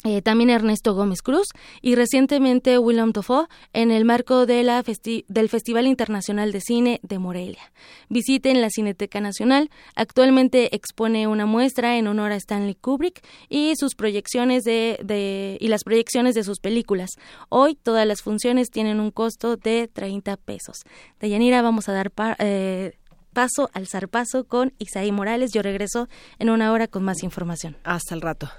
[0.04, 1.48] eh, también Ernesto Gómez Cruz
[1.82, 4.84] y recientemente William Dafoe en el marco de la
[5.28, 7.74] del Festival Internacional de Cine de Morelia.
[8.08, 9.72] Visiten la Cineteca Nacional.
[9.96, 15.84] Actualmente expone una muestra en honor a Stanley Kubrick y sus proyecciones de, y las
[15.84, 17.10] proyecciones de sus películas.
[17.50, 20.84] Hoy todas las funciones tienen un costo de 30 pesos.
[21.20, 22.94] De Yanira vamos a dar eh,
[23.38, 25.52] paso al zarpazo con Isaí Morales.
[25.54, 26.10] Yo regreso
[26.40, 27.78] en una hora con más información.
[27.84, 28.50] Hasta el rato.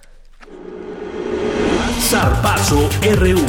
[1.99, 3.45] Zarpazo RU.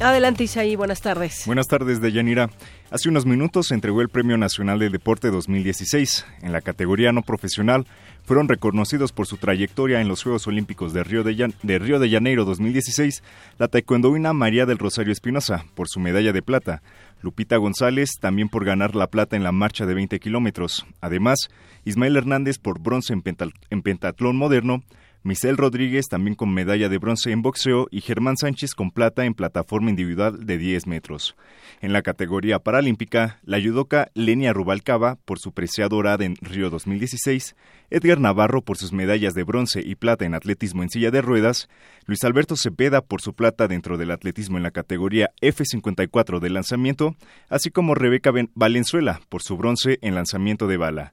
[0.00, 1.42] Adelante Isaí, buenas tardes.
[1.46, 2.50] Buenas tardes, Deyanira.
[2.92, 6.26] Hace unos minutos se entregó el Premio Nacional de Deporte 2016.
[6.42, 7.88] En la categoría no profesional
[8.28, 13.22] fueron reconocidos por su trayectoria en los Juegos Olímpicos de Río de, Janeiro 2016
[13.56, 16.82] la taekwondoína María del Rosario Espinosa por su medalla de plata,
[17.22, 20.84] Lupita González también por ganar la plata en la marcha de 20 kilómetros.
[21.00, 21.48] Además,
[21.86, 24.82] Ismael Hernández por bronce en pentatlón moderno,
[25.28, 29.34] Michelle Rodríguez también con medalla de bronce en boxeo y Germán Sánchez con plata en
[29.34, 31.36] plataforma individual de 10 metros.
[31.82, 37.56] En la categoría paralímpica, la judoka Lenia Rubalcaba por su preciada dorada en Río 2016,
[37.90, 41.68] Edgar Navarro por sus medallas de bronce y plata en atletismo en silla de ruedas,
[42.06, 47.16] Luis Alberto Cepeda por su plata dentro del atletismo en la categoría F54 de lanzamiento,
[47.50, 51.12] así como Rebeca Valenzuela por su bronce en lanzamiento de bala.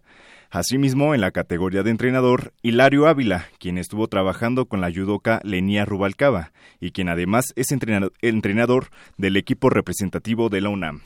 [0.55, 5.83] Asimismo, en la categoría de entrenador, Hilario Ávila, quien estuvo trabajando con la judoka Lenia
[5.83, 8.87] Rubalcaba y quien además es entrenador
[9.17, 11.01] del equipo representativo de la UNAM.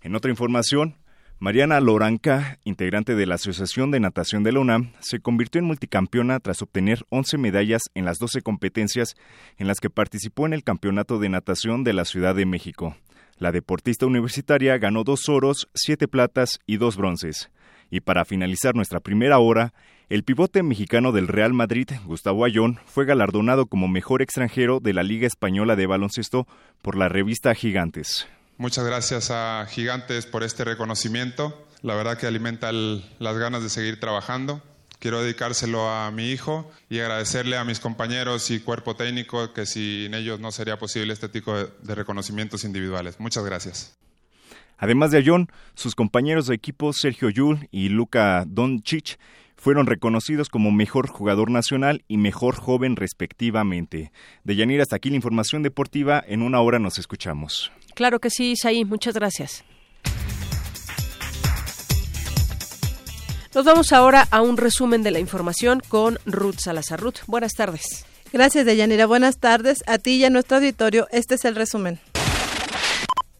[0.00, 0.96] En otra información,
[1.38, 6.40] Mariana Loranca, integrante de la Asociación de Natación de la UNAM, se convirtió en multicampeona
[6.40, 9.14] tras obtener 11 medallas en las 12 competencias
[9.58, 12.96] en las que participó en el Campeonato de Natación de la Ciudad de México.
[13.36, 17.50] La deportista universitaria ganó dos oros, siete platas y dos bronces.
[17.90, 19.72] Y para finalizar nuestra primera hora,
[20.08, 25.02] el pivote mexicano del Real Madrid, Gustavo Ayón, fue galardonado como mejor extranjero de la
[25.02, 26.46] Liga Española de Baloncesto
[26.82, 28.26] por la revista Gigantes.
[28.56, 31.66] Muchas gracias a Gigantes por este reconocimiento.
[31.82, 34.62] La verdad que alimenta las ganas de seguir trabajando.
[34.98, 40.14] Quiero dedicárselo a mi hijo y agradecerle a mis compañeros y cuerpo técnico que sin
[40.14, 43.20] ellos no sería posible este tipo de reconocimientos individuales.
[43.20, 43.96] Muchas gracias.
[44.78, 49.18] Además de Ayón, sus compañeros de equipo Sergio Yul y Luka Doncic
[49.56, 54.12] fueron reconocidos como mejor jugador nacional y mejor joven respectivamente.
[54.44, 56.22] De Yanira hasta aquí la información deportiva.
[56.26, 57.72] En una hora nos escuchamos.
[57.94, 58.84] Claro que sí, Isaí.
[58.84, 59.64] Muchas gracias.
[63.54, 67.00] Nos vamos ahora a un resumen de la información con Ruth Salazar.
[67.00, 68.04] Ruth, buenas tardes.
[68.30, 69.06] Gracias, Deyanira.
[69.06, 71.06] Buenas tardes a ti y a nuestro auditorio.
[71.10, 71.98] Este es el resumen.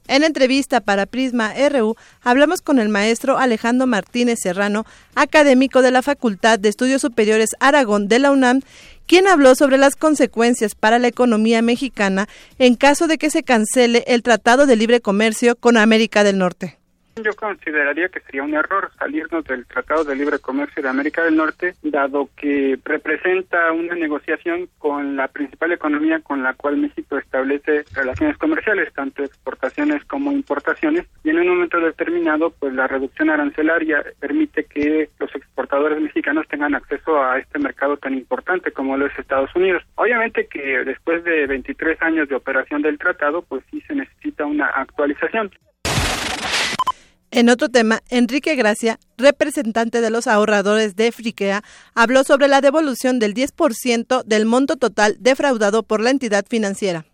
[0.09, 6.03] En entrevista para Prisma RU, hablamos con el maestro Alejandro Martínez Serrano, académico de la
[6.03, 8.63] Facultad de Estudios Superiores Aragón de la UNAM,
[9.07, 12.29] quien habló sobre las consecuencias para la economía mexicana
[12.59, 16.79] en caso de que se cancele el Tratado de Libre Comercio con América del Norte.
[17.25, 21.35] Yo consideraría que sería un error salirnos del Tratado de Libre Comercio de América del
[21.35, 27.85] Norte, dado que representa una negociación con la principal economía con la cual México establece
[27.95, 34.05] relaciones comerciales, tanto exportaciones como importaciones, y en un momento determinado, pues la reducción arancelaria
[34.21, 39.19] permite que los exportadores mexicanos tengan acceso a este mercado tan importante como lo es
[39.19, 39.83] Estados Unidos.
[39.95, 44.67] Obviamente que después de 23 años de operación del tratado, pues sí se necesita una
[44.67, 45.51] actualización.
[47.37, 51.61] En otro tema, Enrique Gracia, representante de los ahorradores de Friquea,
[51.95, 57.05] habló sobre la devolución del 10% del monto total defraudado por la entidad financiera.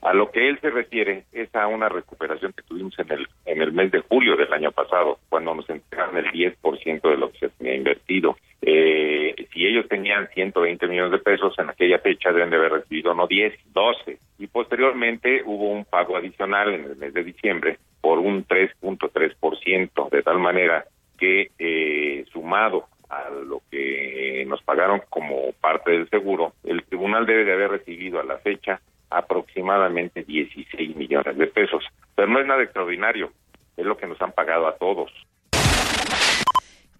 [0.00, 3.60] A lo que él se refiere es a una recuperación que tuvimos en el en
[3.60, 7.38] el mes de julio del año pasado, cuando nos entregaron el 10% de lo que
[7.38, 8.38] se tenía invertido.
[8.62, 13.12] Eh, si ellos tenían 120 millones de pesos en aquella fecha, deben de haber recibido
[13.12, 14.18] no 10, 12.
[14.38, 20.22] Y posteriormente hubo un pago adicional en el mes de diciembre por un 3.3%, de
[20.22, 20.84] tal manera
[21.18, 27.44] que eh, sumado a lo que nos pagaron como parte del seguro, el tribunal debe
[27.44, 28.80] de haber recibido a la fecha
[29.10, 31.84] aproximadamente 16 millones de pesos.
[32.14, 33.32] Pero no es nada extraordinario,
[33.76, 35.10] es lo que nos han pagado a todos.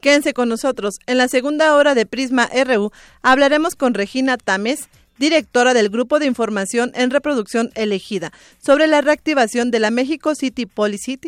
[0.01, 1.01] Quédense con nosotros.
[1.07, 2.91] En la segunda hora de Prisma RU
[3.23, 4.89] hablaremos con Regina Tames,
[5.19, 8.33] directora del Grupo de Información en Reproducción Elegida,
[8.64, 11.19] sobre la reactivación de la México City Policy,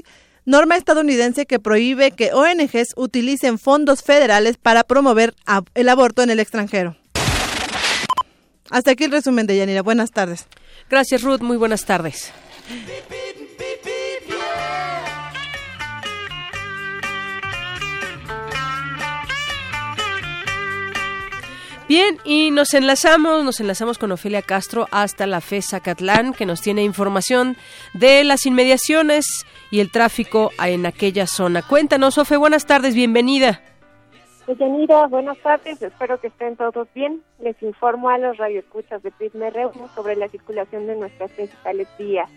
[0.45, 5.35] norma estadounidense que prohíbe que ONGs utilicen fondos federales para promover
[5.75, 6.97] el aborto en el extranjero.
[8.71, 9.83] Hasta aquí el resumen de Yanira.
[9.83, 10.47] Buenas tardes.
[10.89, 11.41] Gracias, Ruth.
[11.41, 12.33] Muy buenas tardes.
[21.91, 26.61] Bien, y nos enlazamos, nos enlazamos con Ofelia Castro hasta la FESA Catlán, que nos
[26.61, 27.57] tiene información
[27.95, 31.63] de las inmediaciones y el tráfico en aquella zona.
[31.63, 33.61] Cuéntanos, Ofe, buenas tardes, bienvenida.
[34.47, 37.25] Yanira, buenas tardes, espero que estén todos bien.
[37.41, 39.49] Les informo a los radioescuchas de Prisma
[39.97, 42.31] sobre la circulación de nuestras principales vías.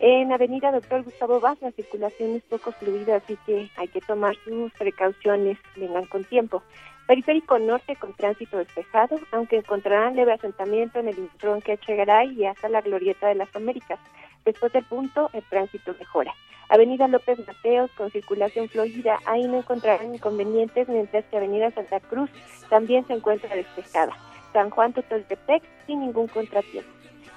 [0.00, 4.36] En Avenida Doctor Gustavo Vaz la circulación es poco fluida, así que hay que tomar
[4.44, 6.62] sus precauciones, vengan con tiempo.
[7.06, 12.68] Periférico Norte con tránsito despejado, aunque encontrarán leve asentamiento en el que Echegaray y hasta
[12.68, 14.00] la Glorieta de las Américas.
[14.44, 16.34] Después del punto, el tránsito mejora.
[16.68, 22.28] Avenida López Mateos con circulación fluida, ahí no encontrarán inconvenientes, mientras que Avenida Santa Cruz
[22.68, 24.16] también se encuentra despejada.
[24.52, 26.90] San Juan Totoltepec sin ningún contratiempo.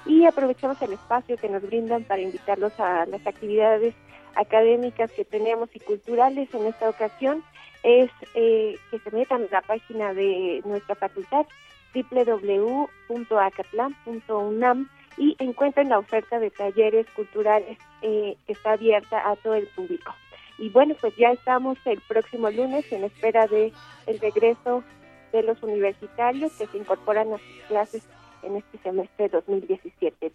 [0.04, 3.94] Y aprovechamos el espacio que nos brindan para invitarlos a las actividades
[4.34, 7.44] académicas que tenemos y culturales en esta ocasión
[7.82, 11.46] es eh, que se metan en la página de nuestra facultad
[11.94, 19.66] www.acatlan.unam y encuentren la oferta de talleres culturales eh, que está abierta a todo el
[19.68, 20.14] público.
[20.58, 23.72] Y bueno, pues ya estamos el próximo lunes en espera de
[24.06, 24.84] el regreso
[25.32, 28.06] de los universitarios que se incorporan a sus clases
[28.42, 30.32] en este semestre 2017.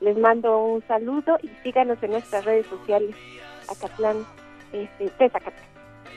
[0.00, 3.14] Les mando un saludo y síganos en nuestras redes sociales
[3.68, 4.26] Acatlán,
[4.72, 5.66] este, Acatlán.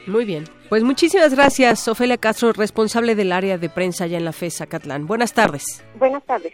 [0.06, 0.46] Muy bien.
[0.70, 5.08] Pues muchísimas gracias, Ofelia Castro, responsable del área de prensa allá en la FESA Catlán.
[5.08, 5.84] Buenas tardes.
[5.96, 6.54] Buenas tardes.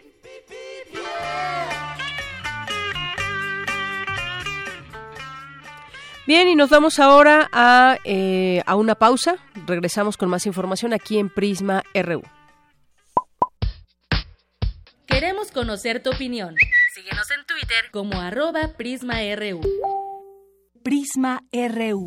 [6.26, 9.36] Bien, y nos vamos ahora a, eh, a una pausa.
[9.66, 12.22] Regresamos con más información aquí en Prisma RU.
[15.06, 16.56] Queremos conocer tu opinión.
[17.06, 19.60] Síguenos en Twitter como arroba PrismaRU.
[20.82, 22.04] Prisma RU.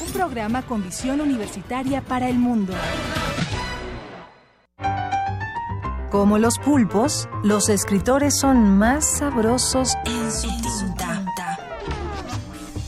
[0.00, 2.74] Un programa con visión universitaria para el mundo.
[6.10, 11.56] Como los pulpos, los escritores son más sabrosos en su tinta.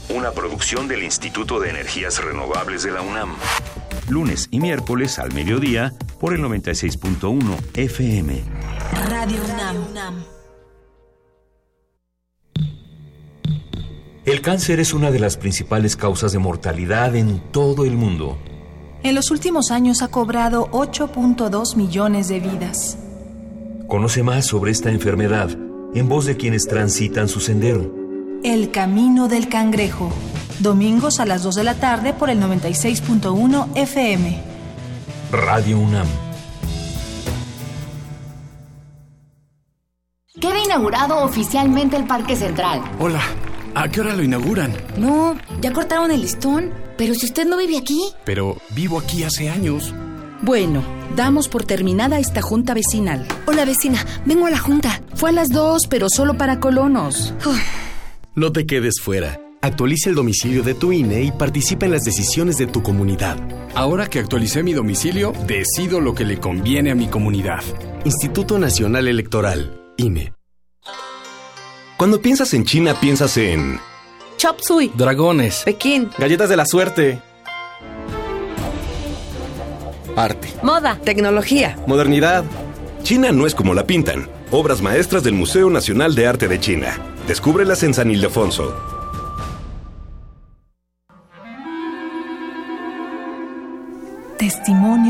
[0.09, 3.37] Una producción del Instituto de Energías Renovables de la UNAM.
[4.11, 7.41] Lunes y miércoles al mediodía por el 96.1
[7.75, 8.43] FM.
[9.09, 9.39] Radio
[9.91, 10.25] UNAM.
[14.25, 18.37] El cáncer es una de las principales causas de mortalidad en todo el mundo.
[19.03, 22.99] En los últimos años ha cobrado 8.2 millones de vidas.
[23.87, 25.51] Conoce más sobre esta enfermedad
[25.95, 27.95] en voz de quienes transitan su sendero.
[28.43, 30.13] El Camino del Cangrejo.
[30.61, 34.39] Domingos a las 2 de la tarde por el 96.1 FM.
[35.33, 36.07] Radio UNAM.
[40.39, 42.83] Queda inaugurado oficialmente el Parque Central.
[42.99, 43.23] Hola,
[43.75, 44.75] ¿a qué hora lo inauguran?
[44.99, 46.73] No, ya cortaron el listón.
[46.99, 47.99] Pero si usted no vive aquí.
[48.25, 49.95] Pero vivo aquí hace años.
[50.43, 50.83] Bueno,
[51.17, 53.27] damos por terminada esta junta vecinal.
[53.47, 55.01] Hola vecina, vengo a la junta.
[55.15, 57.33] Fue a las dos, pero solo para colonos.
[58.35, 59.41] No te quedes fuera.
[59.63, 63.37] Actualiza el domicilio de tu INE y participa en las decisiones de tu comunidad.
[63.75, 67.63] Ahora que actualicé mi domicilio, decido lo que le conviene a mi comunidad.
[68.07, 70.33] Instituto Nacional Electoral, INE.
[71.99, 73.79] Cuando piensas en China, piensas en...
[74.39, 74.91] Chop Suey.
[74.95, 75.61] Dragones.
[75.67, 76.09] Pekín.
[76.17, 77.21] Galletas de la suerte.
[80.17, 80.49] Arte.
[80.63, 80.99] Moda.
[81.05, 81.77] Tecnología.
[81.87, 82.45] Modernidad.
[83.03, 84.27] China no es como la pintan.
[84.51, 86.99] Obras maestras del Museo Nacional de Arte de China.
[87.29, 89.00] Descúbrelas en San Ildefonso.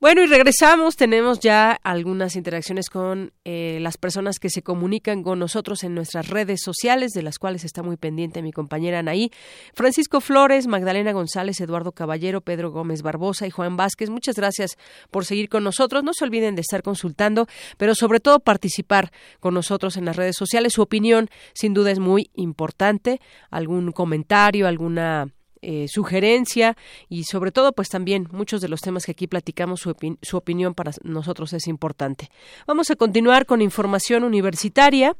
[0.00, 0.96] Bueno, y regresamos.
[0.96, 6.28] Tenemos ya algunas interacciones con eh, las personas que se comunican con nosotros en nuestras
[6.28, 9.30] redes sociales, de las cuales está muy pendiente mi compañera Anaí.
[9.74, 14.08] Francisco Flores, Magdalena González, Eduardo Caballero, Pedro Gómez Barbosa y Juan Vázquez.
[14.08, 14.78] Muchas gracias
[15.10, 16.02] por seguir con nosotros.
[16.02, 17.46] No se olviden de estar consultando,
[17.76, 20.72] pero sobre todo participar con nosotros en las redes sociales.
[20.72, 23.20] Su opinión, sin duda, es muy importante.
[23.50, 25.28] Algún comentario, alguna
[25.62, 26.76] eh, sugerencia
[27.08, 30.74] y sobre todo pues también muchos de los temas que aquí platicamos su, su, opinión
[30.74, 32.30] para nosotros es importante.
[32.66, 35.16] Vamos a continuar con información universitaria.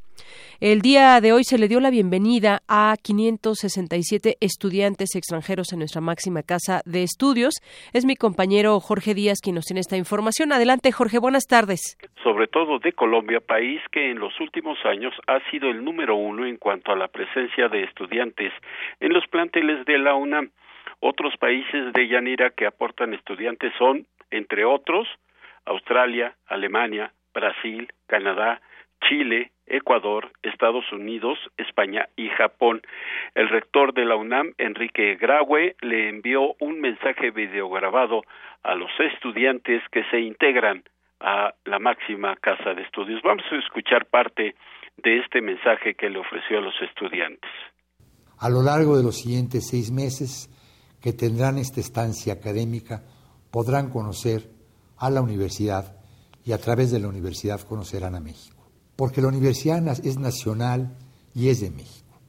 [0.61, 6.01] El día de hoy se le dio la bienvenida a 567 estudiantes extranjeros en nuestra
[6.01, 7.55] máxima casa de estudios.
[7.93, 10.53] Es mi compañero Jorge Díaz quien nos tiene esta información.
[10.53, 11.97] Adelante Jorge, buenas tardes.
[12.23, 16.45] Sobre todo de Colombia, país que en los últimos años ha sido el número uno
[16.45, 18.53] en cuanto a la presencia de estudiantes
[19.01, 20.51] en los planteles de la UNAM.
[21.01, 25.09] Otros países de Yanira que aportan estudiantes son, entre otros,
[25.65, 28.61] Australia, Alemania, Brasil, Canadá,
[29.09, 32.83] Chile, Ecuador, Estados Unidos, España y Japón.
[33.35, 38.23] El rector de la UNAM, Enrique Graue, le envió un mensaje videograbado
[38.63, 40.83] a los estudiantes que se integran
[41.21, 43.21] a la máxima casa de estudios.
[43.23, 44.55] Vamos a escuchar parte
[44.97, 47.51] de este mensaje que le ofreció a los estudiantes.
[48.39, 50.49] A lo largo de los siguientes seis meses
[51.01, 53.03] que tendrán esta estancia académica,
[53.51, 54.43] podrán conocer
[54.99, 55.97] a la universidad
[56.45, 58.60] y a través de la universidad conocerán a México.
[59.01, 60.95] Porque la universidad es nacional
[61.35, 62.21] y es de México.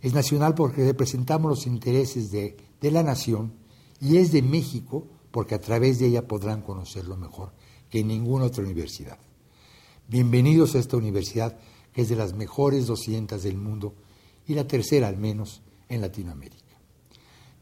[0.00, 3.52] Es nacional porque representamos los intereses de, de la nación
[4.00, 7.52] y es de México porque a través de ella podrán conocerlo mejor
[7.88, 9.16] que ninguna otra universidad.
[10.08, 11.56] Bienvenidos a esta universidad
[11.92, 13.94] que es de las mejores 200 del mundo
[14.44, 16.80] y la tercera al menos en Latinoamérica.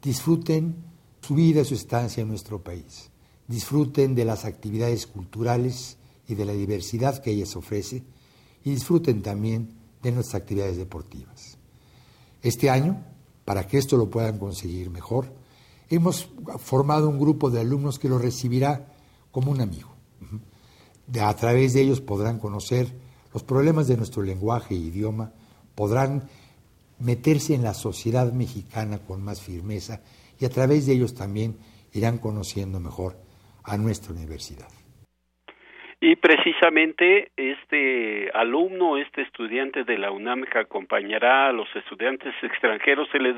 [0.02, 0.76] Disfruten
[1.20, 3.10] su vida y su estancia en nuestro país.
[3.48, 8.15] Disfruten de las actividades culturales y de la diversidad que ellas ofrece
[8.66, 9.68] y disfruten también
[10.02, 11.56] de nuestras actividades deportivas.
[12.42, 13.00] Este año,
[13.44, 15.32] para que esto lo puedan conseguir mejor,
[15.88, 18.92] hemos formado un grupo de alumnos que lo recibirá
[19.30, 19.94] como un amigo.
[21.20, 22.92] a través de ellos podrán conocer
[23.32, 25.32] los problemas de nuestro lenguaje e idioma,
[25.76, 26.28] podrán
[26.98, 30.00] meterse en la sociedad mexicana con más firmeza
[30.40, 31.56] y a través de ellos también
[31.92, 33.16] irán conociendo mejor
[33.62, 34.75] a nuestra universidad.
[36.00, 43.08] Y precisamente este alumno, este estudiante de la UNAM que acompañará a los estudiantes extranjeros
[43.10, 43.34] se le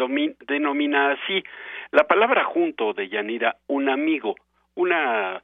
[0.46, 1.44] denomina así.
[1.92, 4.34] La palabra junto de Yanira, un amigo,
[4.74, 5.40] una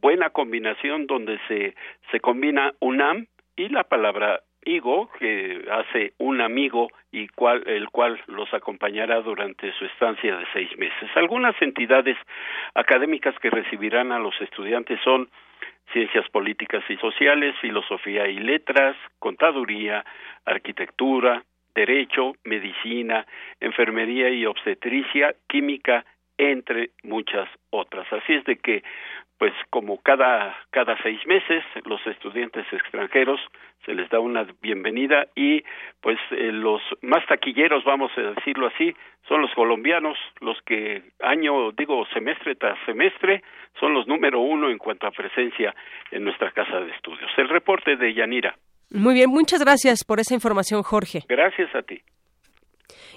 [0.00, 1.74] buena combinación donde se,
[2.12, 8.20] se combina UNAM y la palabra Higo, que hace un amigo y cual, el cual
[8.28, 11.10] los acompañará durante su estancia de seis meses.
[11.16, 12.16] Algunas entidades
[12.74, 15.28] académicas que recibirán a los estudiantes son
[15.92, 20.04] Ciencias Políticas y Sociales, Filosofía y Letras, Contaduría,
[20.44, 23.26] Arquitectura, Derecho, Medicina,
[23.60, 26.04] Enfermería y Obstetricia, Química,
[26.38, 28.10] entre muchas otras.
[28.12, 28.82] Así es de que
[29.38, 33.40] pues como cada cada seis meses los estudiantes extranjeros
[33.84, 35.62] se les da una bienvenida y
[36.00, 38.94] pues eh, los más taquilleros vamos a decirlo así
[39.26, 43.42] son los colombianos los que año digo semestre tras semestre
[43.80, 45.74] son los número uno en cuanto a presencia
[46.10, 47.30] en nuestra casa de estudios.
[47.36, 48.54] El reporte de Yanira.
[48.90, 51.20] Muy bien muchas gracias por esa información Jorge.
[51.28, 52.02] Gracias a ti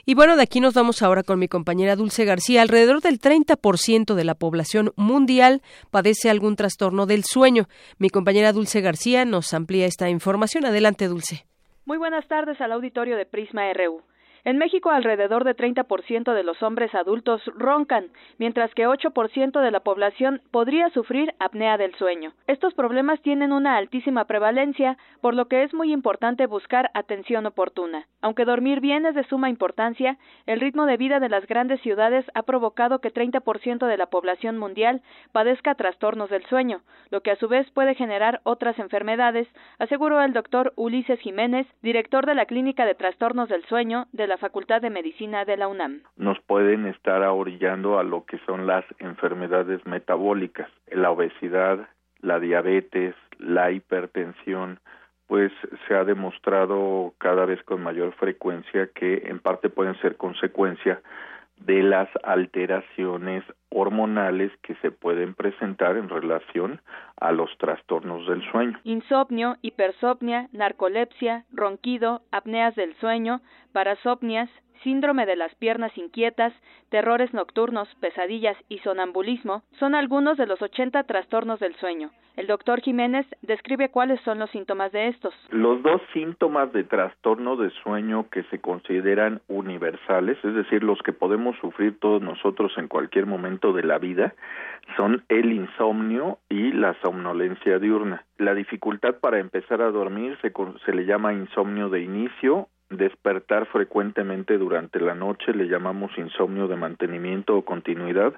[0.05, 2.61] y bueno, de aquí nos vamos ahora con mi compañera Dulce García.
[2.61, 5.61] Alrededor del 30% de la población mundial
[5.91, 7.67] padece algún trastorno del sueño.
[7.97, 10.65] Mi compañera Dulce García nos amplía esta información.
[10.65, 11.45] Adelante, Dulce.
[11.86, 14.01] Muy buenas tardes al auditorio de Prisma RU.
[14.45, 19.79] En México, alrededor de 30% de los hombres adultos roncan, mientras que 8% de la
[19.79, 22.31] población podría sufrir apnea del sueño.
[22.45, 28.05] Estos problemas tienen una altísima prevalencia, por lo que es muy importante buscar atención oportuna.
[28.21, 32.23] Aunque dormir bien es de suma importancia, el ritmo de vida de las grandes ciudades
[32.35, 37.35] ha provocado que 30% de la población mundial padezca trastornos del sueño, lo que a
[37.37, 39.47] su vez puede generar otras enfermedades,
[39.79, 44.34] aseguró el doctor Ulises Jiménez, director de la Clínica de Trastornos del Sueño de la
[44.38, 46.01] Facultad de Medicina de la UNAM.
[46.15, 51.88] Nos pueden estar ahorillando a lo que son las enfermedades metabólicas, la obesidad,
[52.21, 54.79] la diabetes, la hipertensión,
[55.27, 55.51] pues
[55.88, 61.01] se ha demostrado cada vez con mayor frecuencia que en parte pueden ser consecuencia
[61.58, 66.82] de las alteraciones hormonales que se pueden presentar en relación
[67.20, 68.80] a los trastornos del sueño.
[68.84, 73.41] Insomnio, hipersomnia, narcolepsia, ronquido, apneas del sueño,
[73.74, 74.49] parasopnias,
[74.84, 76.53] síndrome de las piernas inquietas,
[76.89, 82.11] terrores nocturnos, pesadillas y sonambulismo son algunos de los 80 trastornos del sueño.
[82.36, 85.34] El doctor Jiménez describe cuáles son los síntomas de estos.
[85.51, 91.13] Los dos síntomas de trastorno de sueño que se consideran universales, es decir, los que
[91.13, 94.36] podemos sufrir todos nosotros en cualquier momento de la vida,
[94.97, 98.26] son el insomnio y la somnolencia diurna.
[98.38, 100.51] La dificultad para empezar a dormir se,
[100.86, 106.75] se le llama insomnio de inicio despertar frecuentemente durante la noche le llamamos insomnio de
[106.75, 108.33] mantenimiento o continuidad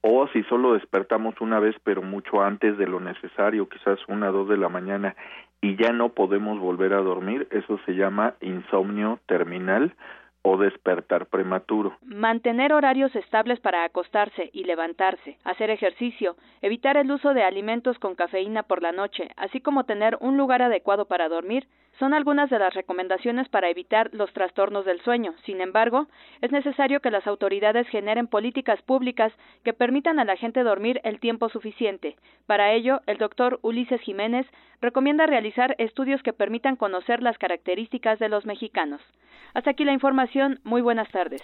[0.00, 4.32] o si solo despertamos una vez pero mucho antes de lo necesario quizás una o
[4.32, 5.16] dos de la mañana
[5.60, 9.94] y ya no podemos volver a dormir eso se llama insomnio terminal
[10.42, 11.96] o despertar prematuro.
[12.02, 18.14] Mantener horarios estables para acostarse y levantarse, hacer ejercicio, evitar el uso de alimentos con
[18.14, 21.66] cafeína por la noche, así como tener un lugar adecuado para dormir,
[21.98, 25.34] son algunas de las recomendaciones para evitar los trastornos del sueño.
[25.44, 26.06] Sin embargo,
[26.40, 29.32] es necesario que las autoridades generen políticas públicas
[29.64, 32.16] que permitan a la gente dormir el tiempo suficiente.
[32.46, 34.46] Para ello, el doctor Ulises Jiménez
[34.80, 39.02] recomienda realizar estudios que permitan conocer las características de los mexicanos.
[39.54, 40.60] Hasta aquí la información.
[40.64, 41.42] Muy buenas tardes.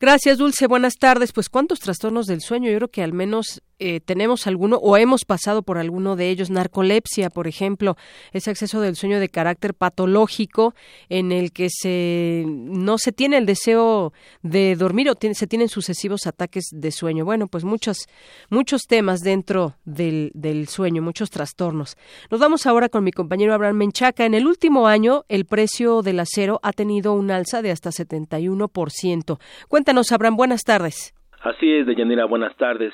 [0.00, 0.66] Gracias, Dulce.
[0.66, 1.32] Buenas tardes.
[1.32, 2.70] Pues, ¿cuántos trastornos del sueño?
[2.70, 6.50] Yo creo que al menos eh, tenemos alguno o hemos pasado por alguno de ellos.
[6.50, 7.96] Narcolepsia, por ejemplo,
[8.32, 10.74] ese exceso del sueño de carácter patológico
[11.08, 16.28] en el que se no se tiene el deseo de dormir o se tienen sucesivos
[16.28, 17.24] ataques de sueño.
[17.24, 18.06] Bueno, pues muchos
[18.50, 21.96] muchos temas dentro del, del sueño, muchos trastornos.
[22.30, 24.24] Nos vamos ahora con mi compañero Abraham Menchaca.
[24.24, 29.38] En el último año, el precio del acero ha tenido un alza de hasta 71%.
[29.66, 31.14] Cuéntanos, Abraham, buenas tardes.
[31.42, 32.92] Así es, Deyanira, buenas tardes.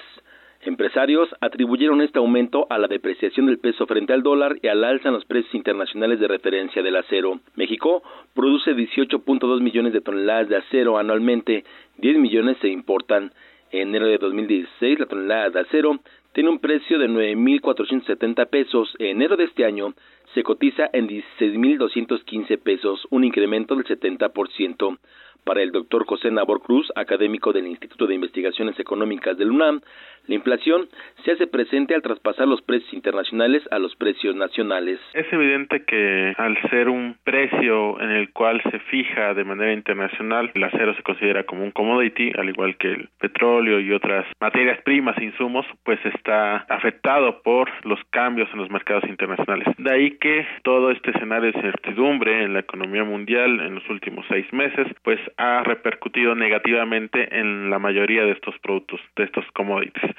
[0.63, 5.09] Empresarios atribuyeron este aumento a la depreciación del peso frente al dólar y al alza
[5.09, 7.39] en los precios internacionales de referencia del acero.
[7.55, 8.03] México
[8.35, 11.65] produce 18.2 millones de toneladas de acero anualmente,
[11.99, 13.33] 10 millones se importan.
[13.71, 16.01] En enero de 2016, la tonelada de acero
[16.33, 18.95] tiene un precio de 9.470 pesos.
[18.99, 19.95] En enero de este año
[20.35, 24.99] se cotiza en 16.215 pesos, un incremento del 70%.
[25.45, 29.81] Para el doctor José Nabor Cruz, académico del Instituto de Investigaciones Económicas del UNAM,
[30.27, 30.89] la inflación
[31.25, 35.01] se hace presente al traspasar los precios internacionales a los precios nacionales.
[35.15, 40.51] Es evidente que al ser un precio en el cual se fija de manera internacional,
[40.55, 44.83] el acero se considera como un commodity, al igual que el petróleo y otras materias
[44.83, 49.67] primas e insumos, pues está afectado por los cambios en los mercados internacionales.
[49.79, 54.25] De ahí que todo este escenario de incertidumbre en la economía mundial en los últimos
[54.29, 60.15] seis meses, pues ha repercutido negativamente en la mayoría de estos productos, de estos commodities.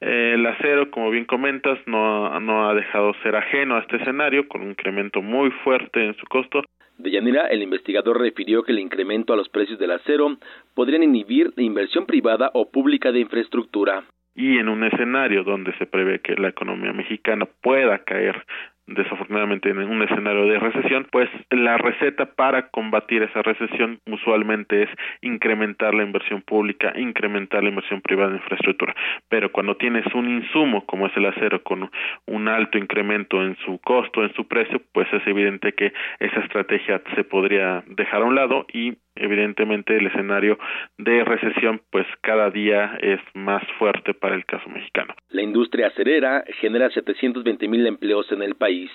[0.00, 4.48] Eh, el acero, como bien comentas, no, no ha dejado ser ajeno a este escenario,
[4.48, 6.62] con un incremento muy fuerte en su costo.
[6.98, 10.36] De Yanira, el investigador refirió que el incremento a los precios del acero
[10.74, 14.04] podrían inhibir la inversión privada o pública de infraestructura.
[14.34, 18.44] Y en un escenario donde se prevé que la economía mexicana pueda caer
[18.90, 24.88] desafortunadamente en un escenario de recesión, pues la receta para combatir esa recesión usualmente es
[25.22, 28.94] incrementar la inversión pública, incrementar la inversión privada en infraestructura.
[29.28, 31.90] Pero cuando tienes un insumo como es el acero con
[32.26, 37.00] un alto incremento en su costo, en su precio, pues es evidente que esa estrategia
[37.14, 40.58] se podría dejar a un lado y evidentemente el escenario
[40.98, 45.14] de recesión pues cada día es más fuerte para el caso mexicano.
[45.30, 48.90] La industria acerera genera 720 mil empleos en el país.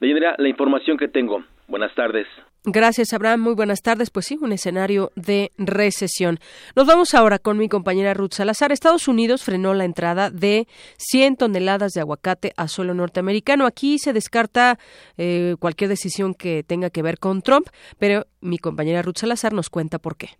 [0.00, 1.42] La información que tengo.
[1.66, 2.26] Buenas tardes.
[2.64, 3.40] Gracias, Abraham.
[3.40, 4.10] Muy buenas tardes.
[4.10, 6.38] Pues sí, un escenario de recesión.
[6.76, 8.72] Nos vamos ahora con mi compañera Ruth Salazar.
[8.72, 10.66] Estados Unidos frenó la entrada de
[10.98, 13.66] 100 toneladas de aguacate a suelo norteamericano.
[13.66, 14.78] Aquí se descarta
[15.16, 17.68] eh, cualquier decisión que tenga que ver con Trump,
[17.98, 20.30] pero mi compañera Ruth Salazar nos cuenta por qué.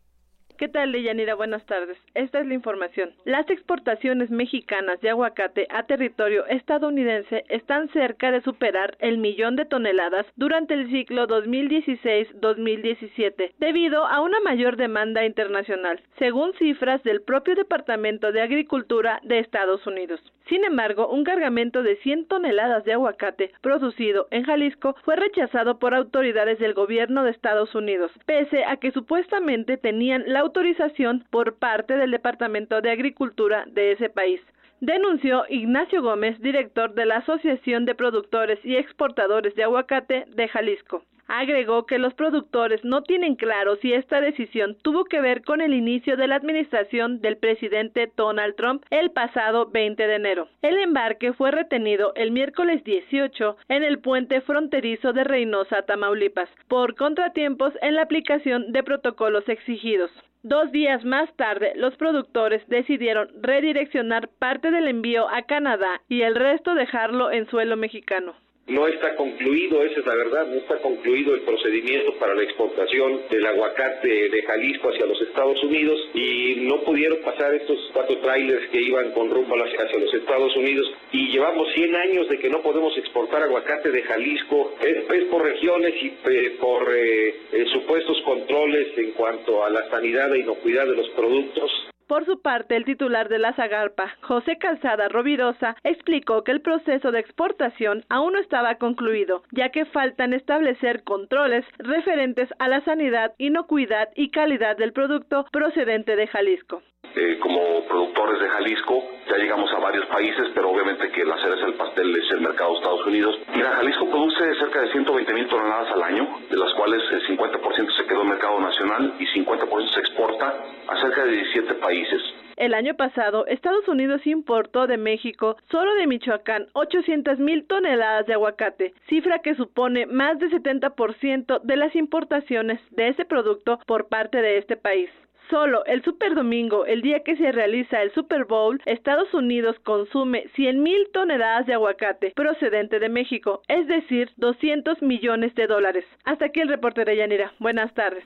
[0.59, 1.37] ¿Qué tal, Deyanira?
[1.37, 1.97] Buenas tardes.
[2.15, 3.13] Esta es la información.
[3.25, 9.67] Las exportaciones mexicanas de aguacate a territorio estadounidense están cerca de superar el millón de
[9.67, 17.55] toneladas durante el ciclo 2016-2017, debido a una mayor demanda internacional, según cifras del propio
[17.55, 20.21] Departamento de Agricultura de Estados Unidos.
[20.49, 25.95] Sin embargo, un cargamento de 100 toneladas de aguacate producido en Jalisco fue rechazado por
[25.95, 31.97] autoridades del gobierno de Estados Unidos, pese a que supuestamente tenían la autorización por parte
[31.97, 34.41] del Departamento de Agricultura de ese país
[34.81, 41.03] denunció Ignacio Gómez, director de la Asociación de Productores y Exportadores de Aguacate de Jalisco.
[41.29, 45.75] Agregó que los productores no tienen claro si esta decisión tuvo que ver con el
[45.75, 50.49] inicio de la administración del presidente Donald Trump el pasado 20 de enero.
[50.63, 56.95] El embarque fue retenido el miércoles 18 en el puente fronterizo de Reynosa, Tamaulipas, por
[56.95, 60.11] contratiempos en la aplicación de protocolos exigidos.
[60.43, 66.37] Dos días más tarde, los productores decidieron redireccionar parte del envío a Canadá y el
[66.37, 68.35] resto dejarlo en suelo mexicano.
[68.69, 73.23] No está concluido, esa es la verdad, no está concluido el procedimiento para la exportación
[73.31, 78.69] del aguacate de Jalisco hacia los Estados Unidos y no pudieron pasar estos cuatro trailers
[78.69, 82.61] que iban con rumbo hacia los Estados Unidos y llevamos 100 años de que no
[82.61, 87.35] podemos exportar aguacate de Jalisco, es, por regiones y eh, por eh,
[87.73, 91.71] supuestos controles en cuanto a la sanidad e inocuidad de los productos.
[92.09, 97.13] Por su parte, el titular de la Zagarpa, José Calzada Rovirosa, explicó que el proceso
[97.13, 103.35] de exportación aún no estaba concluido, ya que faltan establecer controles referentes a la sanidad,
[103.37, 106.83] inocuidad y calidad del producto procedente de Jalisco.
[107.21, 111.67] Eh, como productores de Jalisco, ya llegamos a varios países, pero obviamente que la cereza
[111.67, 113.39] del pastel es el mercado de Estados Unidos.
[113.57, 117.97] Mira, Jalisco produce cerca de 120 mil toneladas al año, de las cuales el 50%
[117.97, 122.23] se quedó en mercado nacional y 50% se exporta a cerca de 17 países.
[122.57, 128.35] El año pasado, Estados Unidos importó de México, solo de Michoacán, 800 mil toneladas de
[128.35, 134.41] aguacate, cifra que supone más del 70% de las importaciones de ese producto por parte
[134.41, 135.11] de este país.
[135.51, 140.45] Solo el Super Domingo, el día que se realiza el Super Bowl, Estados Unidos consume
[140.55, 146.05] 100 mil toneladas de aguacate procedente de México, es decir, 200 millones de dólares.
[146.25, 147.53] Hasta aquí el reporte de Yanira.
[147.61, 148.25] Buenas tardes.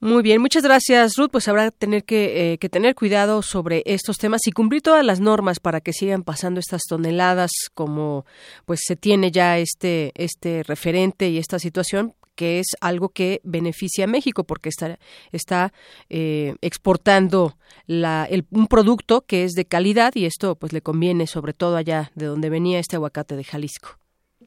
[0.00, 1.30] Muy bien, muchas gracias Ruth.
[1.30, 5.20] Pues habrá tener que, eh, que, tener cuidado sobre estos temas y cumplir todas las
[5.20, 8.26] normas para que sigan pasando estas toneladas como
[8.66, 14.04] pues se tiene ya este este referente y esta situación que es algo que beneficia
[14.04, 14.98] a México porque está,
[15.32, 15.72] está
[16.08, 17.56] eh, exportando
[17.86, 22.12] la, un producto que es de calidad y esto pues le conviene sobre todo allá
[22.14, 23.98] de donde venía este aguacate de Jalisco.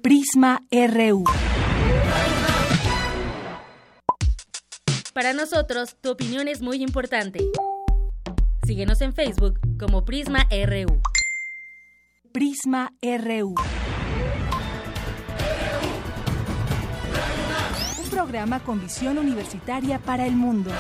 [0.02, 1.26] Prisma RU.
[5.14, 7.40] Para nosotros, tu opinión es muy importante.
[8.66, 11.02] Síguenos en Facebook como Prisma RU.
[12.32, 13.56] Prisma RU.
[18.20, 20.72] Programa con visión universitaria para el mundo.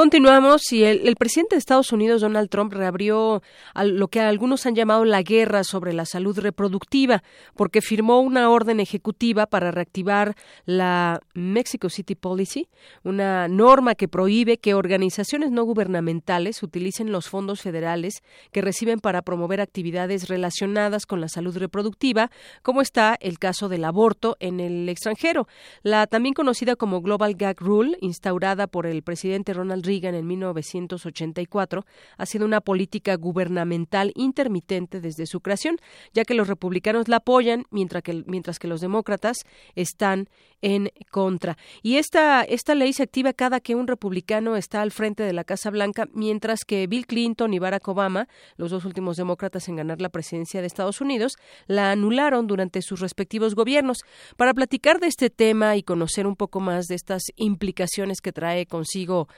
[0.00, 3.42] Continuamos y el, presidente de Estados Unidos, Donald Trump, reabrió
[3.84, 7.22] lo que algunos han llamado la guerra sobre la salud reproductiva,
[7.54, 12.66] porque firmó una orden ejecutiva para reactivar la Mexico City Policy,
[13.04, 18.22] una norma que prohíbe que organizaciones no gubernamentales utilicen los fondos federales
[18.52, 22.30] que reciben para promover actividades relacionadas con la salud reproductiva,
[22.62, 25.46] como está el caso del aborto en el extranjero.
[25.82, 31.84] La también conocida como Global Gag Rule, instaurada por el presidente Ronald Reagan en 1984
[32.16, 35.78] ha sido una política gubernamental intermitente desde su creación,
[36.12, 39.38] ya que los republicanos la apoyan mientras que, mientras que los demócratas
[39.74, 40.28] están
[40.62, 41.56] en contra.
[41.82, 45.44] Y esta, esta ley se activa cada que un republicano está al frente de la
[45.44, 50.00] Casa Blanca, mientras que Bill Clinton y Barack Obama, los dos últimos demócratas en ganar
[50.00, 51.36] la presidencia de Estados Unidos,
[51.66, 54.04] la anularon durante sus respectivos gobiernos.
[54.36, 58.66] Para platicar de este tema y conocer un poco más de estas implicaciones que trae
[58.66, 59.28] consigo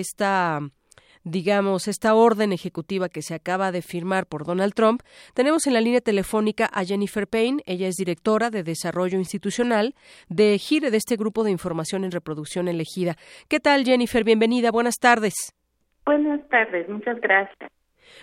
[0.00, 0.60] esta
[1.22, 5.02] digamos, esta orden ejecutiva que se acaba de firmar por Donald Trump,
[5.34, 7.62] tenemos en la línea telefónica a Jennifer Payne.
[7.66, 9.94] Ella es directora de Desarrollo Institucional
[10.28, 13.16] de GIRE, de este grupo de información en reproducción elegida.
[13.48, 14.24] ¿Qué tal, Jennifer?
[14.24, 14.70] Bienvenida.
[14.70, 15.34] Buenas tardes.
[16.04, 16.88] Buenas tardes.
[16.88, 17.70] Muchas gracias.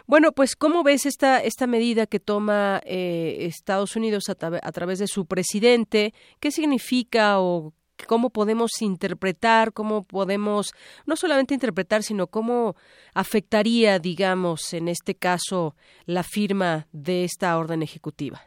[0.05, 4.99] Bueno, pues ¿cómo ves esta, esta medida que toma eh, Estados Unidos a, a, través
[4.99, 6.13] de su presidente?
[6.41, 7.73] ¿Qué significa o
[8.05, 10.73] cómo podemos interpretar, cómo podemos
[11.05, 12.75] no solamente interpretar, sino cómo
[13.15, 15.75] afectaría, digamos, en este caso,
[16.05, 18.39] la firma de esta orden ejecutiva.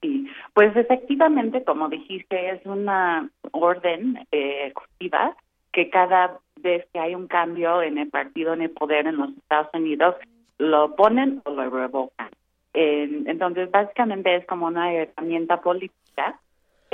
[0.00, 5.36] Sí, pues efectivamente, como dijiste, es una orden eh, ejecutiva
[5.72, 9.30] que cada vez que hay un cambio en el partido en el poder en los
[9.30, 10.16] Estados Unidos,
[10.58, 12.30] lo ponen o lo revocan.
[12.74, 16.38] entonces, básicamente es como una herramienta política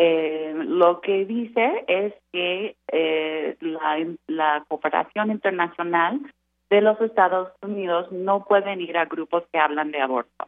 [0.00, 6.20] eh, lo que dice es que eh, la, la, cooperación internacional
[6.70, 10.46] de los Estados Unidos no pueden ir a grupos que hablan de aborto.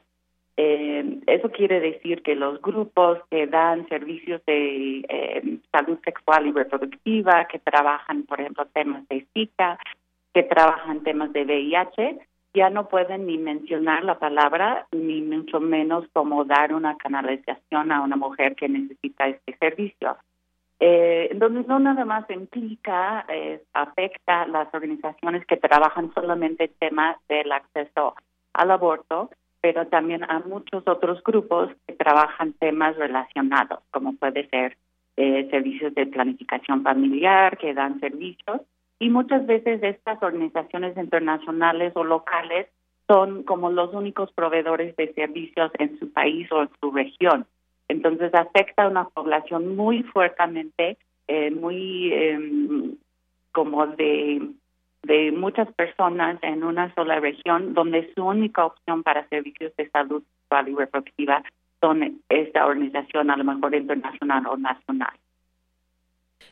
[0.56, 6.52] Eh, eso quiere decir que los grupos que dan servicios de eh, salud sexual y
[6.52, 9.81] reproductiva, que trabajan, por ejemplo, temas de Zika,
[10.32, 12.18] que trabajan temas de VIH,
[12.55, 18.02] ya no pueden ni mencionar la palabra, ni mucho menos como dar una canalización a
[18.02, 20.16] una mujer que necesita este servicio.
[20.81, 27.16] Eh, entonces, no nada más implica, eh, afecta las organizaciones que trabajan solamente en temas
[27.28, 28.14] del acceso
[28.55, 34.77] al aborto, pero también a muchos otros grupos que trabajan temas relacionados, como puede ser
[35.16, 38.62] eh, servicios de planificación familiar, que dan servicios,
[39.01, 42.68] y muchas veces estas organizaciones internacionales o locales
[43.09, 47.47] son como los únicos proveedores de servicios en su país o en su región.
[47.89, 52.97] Entonces afecta a una población muy fuertemente, eh, muy em,
[53.52, 54.51] como de,
[55.02, 60.22] de muchas personas en una sola región, donde su única opción para servicios de salud
[60.22, 61.43] sexual y reproductiva
[61.81, 65.14] son esta organización, a lo mejor internacional o nacional.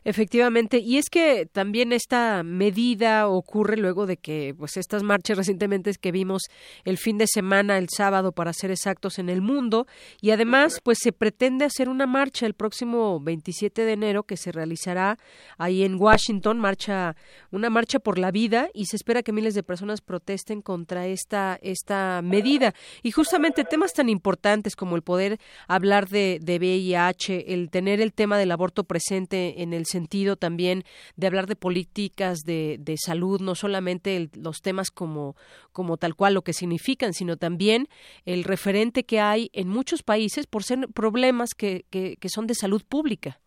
[0.05, 5.89] Efectivamente, y es que también esta medida ocurre luego de que pues estas marchas recientemente
[6.01, 6.43] que vimos
[6.85, 9.87] el fin de semana, el sábado para ser exactos en el mundo
[10.21, 14.53] y además pues se pretende hacer una marcha el próximo 27 de enero que se
[14.53, 15.19] realizará
[15.57, 17.17] ahí en Washington, marcha
[17.51, 21.59] una marcha por la vida y se espera que miles de personas protesten contra esta
[21.63, 22.75] esta medida.
[23.03, 28.13] Y justamente temas tan importantes como el poder hablar de, de VIH, el tener el
[28.13, 30.85] tema del aborto presente en el sentido también
[31.17, 35.37] de hablar de políticas de, de salud, no solamente los temas como,
[35.73, 37.89] como tal cual lo que significan, sino también
[38.25, 42.83] el referente que hay en muchos países por ser problemas que, que, son de salud
[42.87, 43.39] pública.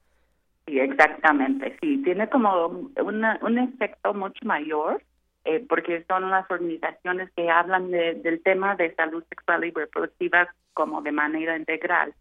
[0.65, 5.03] Sí, exactamente, sí, tiene como un efecto mucho mayor
[5.43, 11.01] eh, porque son las organizaciones que hablan del tema de salud sexual y reproductiva como
[11.01, 12.13] de manera integral.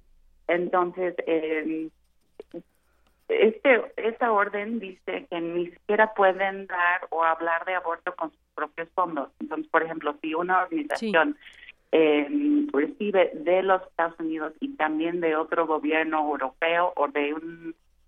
[0.49, 1.89] Entonces, eh,
[3.31, 8.41] este esta orden dice que ni siquiera pueden dar o hablar de aborto con sus
[8.55, 9.31] propios fondos.
[9.41, 11.37] Entonces, por ejemplo, si una organización
[11.93, 12.29] eh,
[12.73, 17.35] recibe de los Estados Unidos y también de otro gobierno europeo o de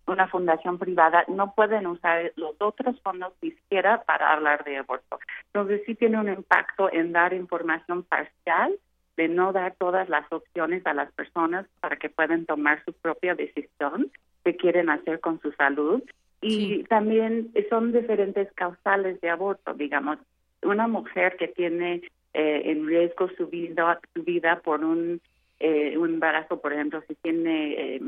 [0.07, 5.19] una fundación privada, no pueden usar los otros fondos ni siquiera para hablar de aborto.
[5.47, 8.78] Entonces sí tiene un impacto en dar información parcial,
[9.16, 13.35] de no dar todas las opciones a las personas para que puedan tomar su propia
[13.35, 14.11] decisión
[14.44, 16.02] que quieren hacer con su salud.
[16.40, 20.19] Y también son diferentes causales de aborto, digamos,
[20.62, 22.02] una mujer que tiene
[22.35, 25.20] eh, en riesgo su vida, su vida por un,
[25.60, 28.01] eh, un embarazo, por ejemplo, si tiene eh,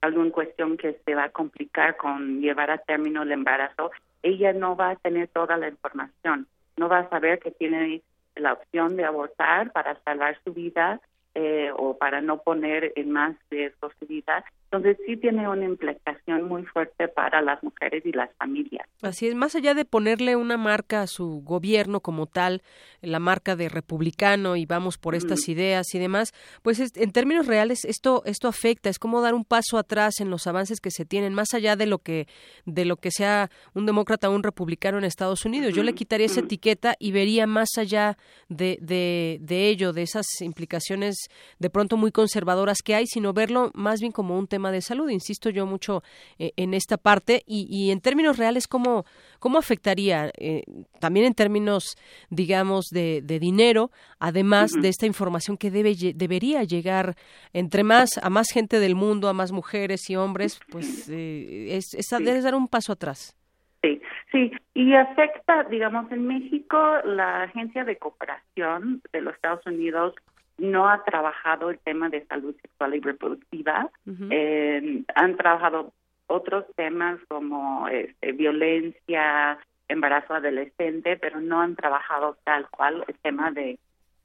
[0.00, 4.76] alguna cuestión que se va a complicar con llevar a término el embarazo, ella no
[4.76, 8.02] va a tener toda la información, no va a saber que tiene
[8.34, 11.00] la opción de abortar para salvar su vida
[11.34, 16.48] eh, o para no poner en más riesgo su vida entonces sí tiene una implicación
[16.48, 18.88] muy fuerte para las mujeres y las familias.
[19.02, 22.62] Así es, más allá de ponerle una marca a su gobierno como tal,
[23.02, 26.32] la marca de republicano y vamos por estas ideas y demás,
[26.62, 30.46] pues en términos reales esto esto afecta, es como dar un paso atrás en los
[30.46, 32.26] avances que se tienen más allá de lo que
[32.64, 35.74] de lo que sea un demócrata o un republicano en Estados Unidos.
[35.74, 38.16] Yo le quitaría esa etiqueta y vería más allá
[38.48, 41.16] de, de, de ello, de esas implicaciones
[41.58, 45.08] de pronto muy conservadoras que hay, sino verlo más bien como un tema de salud.
[45.10, 46.02] Insisto yo mucho
[46.38, 49.04] eh, en esta parte y, en términos reales, ¿cómo,
[49.38, 50.62] cómo afectaría eh,
[51.00, 51.96] también en términos,
[52.30, 53.90] digamos, de, dinero,
[54.20, 57.14] además de esta información que debe, debería llegar
[57.52, 61.94] entre más, a más gente del mundo, a más mujeres y hombres, pues eh, es,
[61.94, 62.10] es,
[62.42, 63.36] dar un paso atrás.
[63.82, 70.14] Sí, sí, y afecta, digamos, en México, la Agencia de Cooperación de los Estados Unidos
[70.58, 73.90] no ha trabajado el tema de salud sexual y reproductiva.
[74.30, 75.92] Eh, han trabajado
[76.26, 79.58] otros temas como este, violencia,
[79.88, 83.78] embarazo adolescente, pero no han trabajado tal cual el tema de,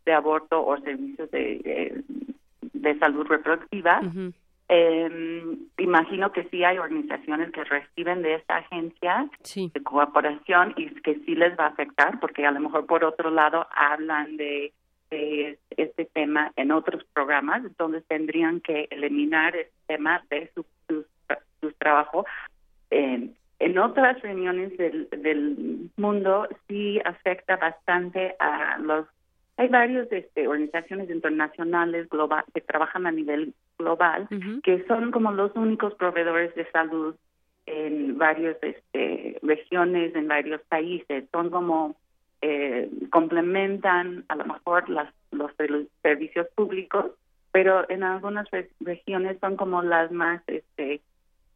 [0.06, 2.04] de aborto o servicios de,
[2.74, 4.02] de, salud reproductiva.
[4.70, 11.16] eh, imagino que sí hay organizaciones que reciben de esta agencia de cooperación y que
[11.26, 14.74] sí les va a afectar porque a lo mejor por otro lado hablan de
[15.10, 21.06] de este tema en otros programas, entonces tendrían que eliminar este tema de su, su,
[21.80, 22.26] trabajo.
[22.90, 29.06] en otras reuniones del, del mundo sí afecta bastante a los
[29.58, 34.28] hay varias este, organizaciones internacionales global que trabajan a nivel global
[34.64, 37.16] que son como los únicos proveedores de salud
[37.66, 41.96] en varias este, regiones en varios países son como
[42.42, 45.52] eh, complementan a lo mejor las, los
[46.02, 47.12] servicios públicos,
[47.52, 48.48] pero en algunas
[48.80, 51.02] regiones son como las más este,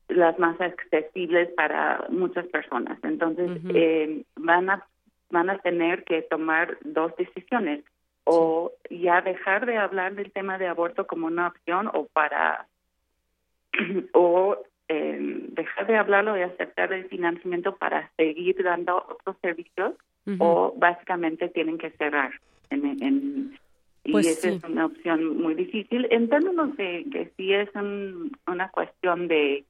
[0.08, 2.98] las más accesibles para muchas personas.
[3.04, 4.86] Entonces eh, van a
[5.30, 7.84] van a tener que tomar dos decisiones
[8.26, 12.68] o ya dejar de hablar del tema de aborto como una opción o para
[14.14, 14.58] o
[14.90, 15.18] eh,
[15.54, 19.94] dejar de hablarlo y aceptar el financiamiento para seguir dando otros servicios
[20.40, 22.32] o básicamente tienen que cerrar.
[22.70, 23.58] En,
[24.04, 26.08] y pues esa es una opción muy difícil.
[26.10, 29.64] En términos de que sí es una cuestión de,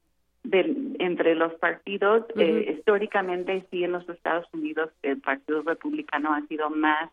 [0.44, 6.40] de entre los partidos, eh, históricamente sí en los Estados Unidos el Partido Republicano ha
[6.46, 7.10] sido más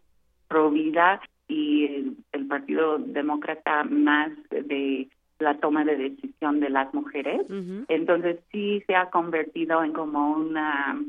[0.47, 5.07] pro vida y el, Partido Demócrata más de
[5.39, 7.41] la toma de decisión de las mujeres.
[7.87, 10.99] Entonces sí se ha convertido en como una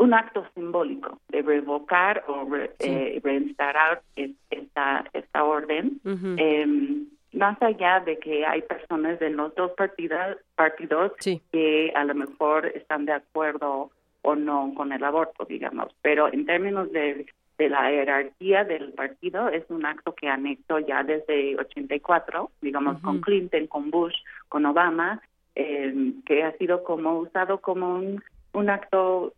[0.00, 2.48] un acto simbólico de revocar o
[2.78, 6.00] eh, reinstalar esta, esta orden.
[6.38, 11.12] Em, más allá de que hay personas de los dos partidos, partidos
[11.52, 13.90] que a lo mejor están de acuerdo
[14.22, 17.26] o no con el aborto, digamos, pero en términos de,
[17.58, 23.00] de la jerarquía del partido es un acto que han hecho ya desde 84, digamos,
[23.02, 24.16] con Clinton, con Bush,
[24.48, 25.20] con Obama,
[25.54, 28.22] em, que ha sido como usado como un,
[28.54, 29.34] un acto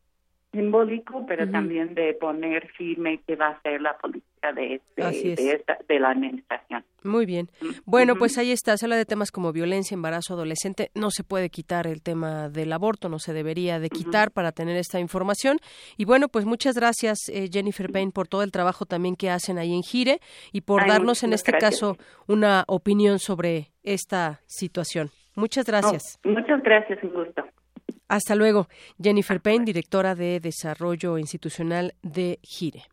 [0.53, 6.11] simbólico, pero también de poner firme que va a ser la política de, de, la
[6.11, 6.85] administración.
[7.03, 7.49] Muy bien.
[7.85, 8.77] Bueno, pues ahí está.
[8.77, 10.91] Se habla de temas como violencia, embarazo adolescente.
[10.95, 14.77] No se puede quitar el tema del aborto, no se debería de quitar para tener
[14.77, 15.59] esta información.
[15.97, 19.59] Y bueno, pues muchas gracias, eh, Jennifer Payne, por todo el trabajo también que hacen
[19.59, 20.19] ahí en Gire
[20.53, 21.97] y por darnos en este caso
[22.29, 25.09] una opinión sobre esta situación.
[25.35, 26.21] Muchas gracias.
[26.25, 27.43] muchas gracias, un gusto.
[28.13, 28.69] Hasta luego.
[29.03, 32.85] Jennifer Payne, directora de Desarrollo Institucional de Gire.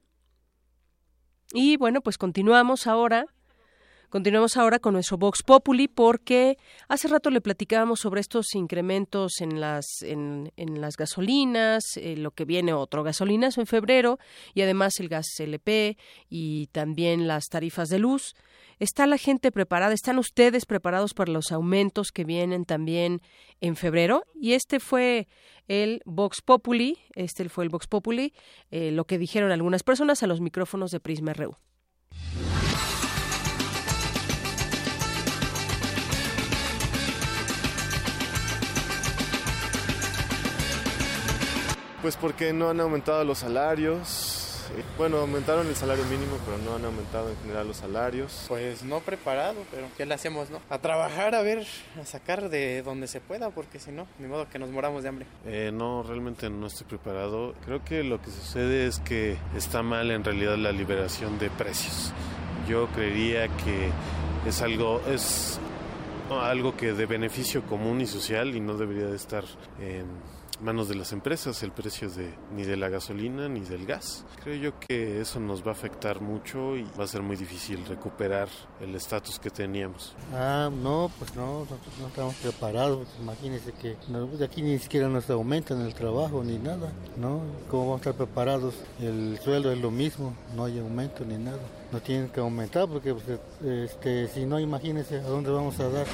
[1.52, 3.26] Y bueno, pues continuamos ahora
[4.10, 9.60] Continuamos ahora con nuestro Vox Populi porque hace rato le platicábamos sobre estos incrementos en
[9.60, 14.18] las en, las gasolinas, eh, lo que viene otro gasolinazo en febrero
[14.56, 15.96] y además el gas LP
[16.28, 18.34] y también las tarifas de luz.
[18.80, 19.94] ¿Está la gente preparada?
[19.94, 23.22] ¿Están ustedes preparados para los aumentos que vienen también
[23.60, 24.24] en febrero?
[24.34, 25.28] Y este fue
[25.68, 28.34] el Vox Populi, este fue el Vox Populi,
[28.72, 31.58] eh, lo que dijeron algunas personas a los micrófonos de Prisma RU.
[42.02, 44.39] Pues porque no han aumentado los salarios.
[44.98, 48.46] Bueno, aumentaron el salario mínimo, pero no han aumentado en general los salarios.
[48.48, 50.60] Pues no preparado, pero ¿qué le hacemos, no?
[50.70, 51.66] A trabajar, a ver,
[52.00, 55.10] a sacar de donde se pueda, porque si no, ni modo que nos moramos de
[55.10, 55.26] hambre.
[55.46, 57.54] Eh, no, realmente no estoy preparado.
[57.66, 62.14] Creo que lo que sucede es que está mal en realidad la liberación de precios.
[62.68, 63.90] Yo creería que
[64.48, 65.60] es algo, es
[66.30, 69.44] algo que de beneficio común y social y no debería de estar
[69.80, 70.08] en
[70.62, 74.26] manos de las empresas el precio de ni de la gasolina ni del gas.
[74.44, 77.86] Creo yo que eso nos va a afectar mucho y va a ser muy difícil
[77.86, 78.50] recuperar
[78.82, 80.16] el estatus que teníamos.
[80.34, 81.66] Ah, no, pues no,
[82.00, 83.08] no, estamos preparados.
[83.22, 83.96] Imagínense que
[84.38, 87.42] de aquí ni siquiera nos aumentan el trabajo ni nada, ¿no?
[87.70, 88.76] ¿Cómo vamos a estar preparados?
[89.00, 91.60] El sueldo es lo mismo, no hay aumento ni nada
[91.92, 96.06] no tienen que aumentar porque pues, este, si no imagínense a dónde vamos a dar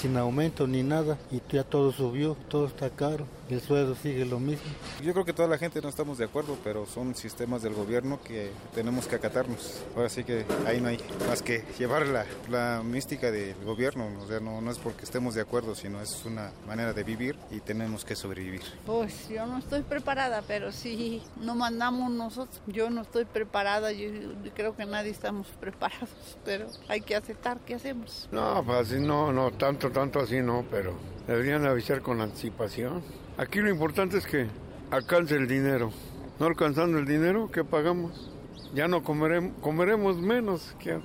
[0.00, 4.24] sin aumento ni nada y ya todo subió, todo está caro y el sueldo sigue
[4.24, 4.64] lo mismo.
[5.02, 8.20] Yo creo que toda la gente no estamos de acuerdo, pero son sistemas del gobierno
[8.22, 9.82] que tenemos que acatarnos.
[9.96, 10.98] Ahora sí que ahí no hay
[11.28, 15.34] más que llevar la, la mística del gobierno, o sea, no, no es porque estemos
[15.34, 18.62] de acuerdo, sino es una manera de vivir y tenemos que sobrevivir.
[18.86, 24.10] Pues yo no estoy preparada, pero si no mandamos nosotros, yo no estoy preparada, yo
[24.54, 28.28] creo que nadie estamos preparados, pero hay que aceptar qué hacemos.
[28.30, 30.94] No, pues así no, no, tanto, tanto así no, pero
[31.26, 33.02] deberían avisar con anticipación.
[33.36, 34.48] Aquí lo importante es que
[34.90, 35.92] alcance el dinero.
[36.38, 38.30] No alcanzando el dinero, ¿qué pagamos?
[38.74, 40.74] Ya no comeremos, comeremos menos.
[40.78, 41.00] que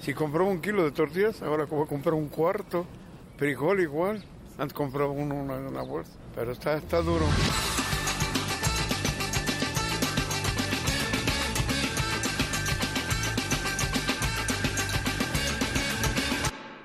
[0.00, 2.86] Si compraba un kilo de tortillas, ahora voy a comprar un cuarto.
[3.36, 4.24] Frijol igual.
[4.58, 6.12] Antes compraba uno una, una bolsa.
[6.34, 7.26] Pero está, está duro.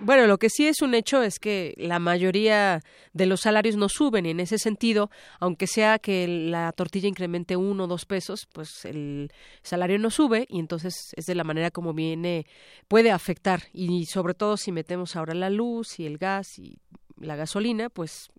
[0.10, 2.82] Bueno, lo que sí es un hecho es que la mayoría
[3.14, 7.56] de los salarios no suben y en ese sentido, aunque sea que la tortilla incremente
[7.56, 9.32] uno o dos pesos, pues el
[9.62, 12.48] salario no sube y entonces es de la manera como viene,
[12.88, 16.80] puede afectar y sobre todo si metemos ahora la luz y el gas y
[17.20, 18.32] la gasolina, pues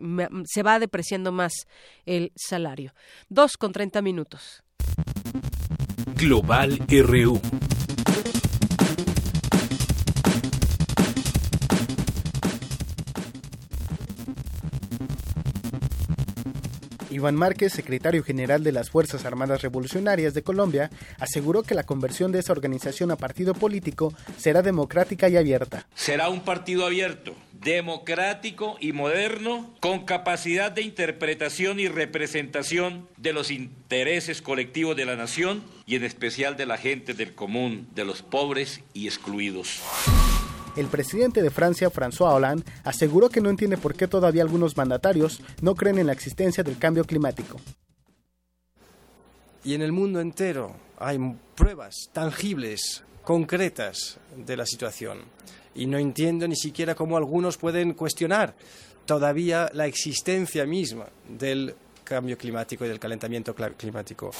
[0.46, 1.52] se va depreciando más
[2.04, 2.94] el salario.
[3.28, 4.64] Dos con treinta minutos.
[6.16, 7.40] Global RU.
[17.10, 22.32] Iván Márquez, secretario general de las Fuerzas Armadas Revolucionarias de Colombia, aseguró que la conversión
[22.32, 25.86] de esa organización a partido político será democrática y abierta.
[25.94, 33.50] Será un partido abierto, democrático y moderno, con capacidad de interpretación y representación de los
[33.50, 38.22] intereses colectivos de la nación y en especial de la gente del común, de los
[38.22, 39.80] pobres y excluidos.
[40.76, 45.42] El presidente de Francia, François Hollande, aseguró que no entiende por qué todavía algunos mandatarios
[45.62, 47.60] no creen en la existencia del cambio climático.
[49.64, 51.18] Y en el mundo entero hay
[51.56, 55.18] pruebas tangibles, concretas de la situación.
[55.74, 58.54] Y no entiendo ni siquiera cómo algunos pueden cuestionar
[59.06, 61.74] todavía la existencia misma del
[62.04, 64.30] cambio climático y del calentamiento climático.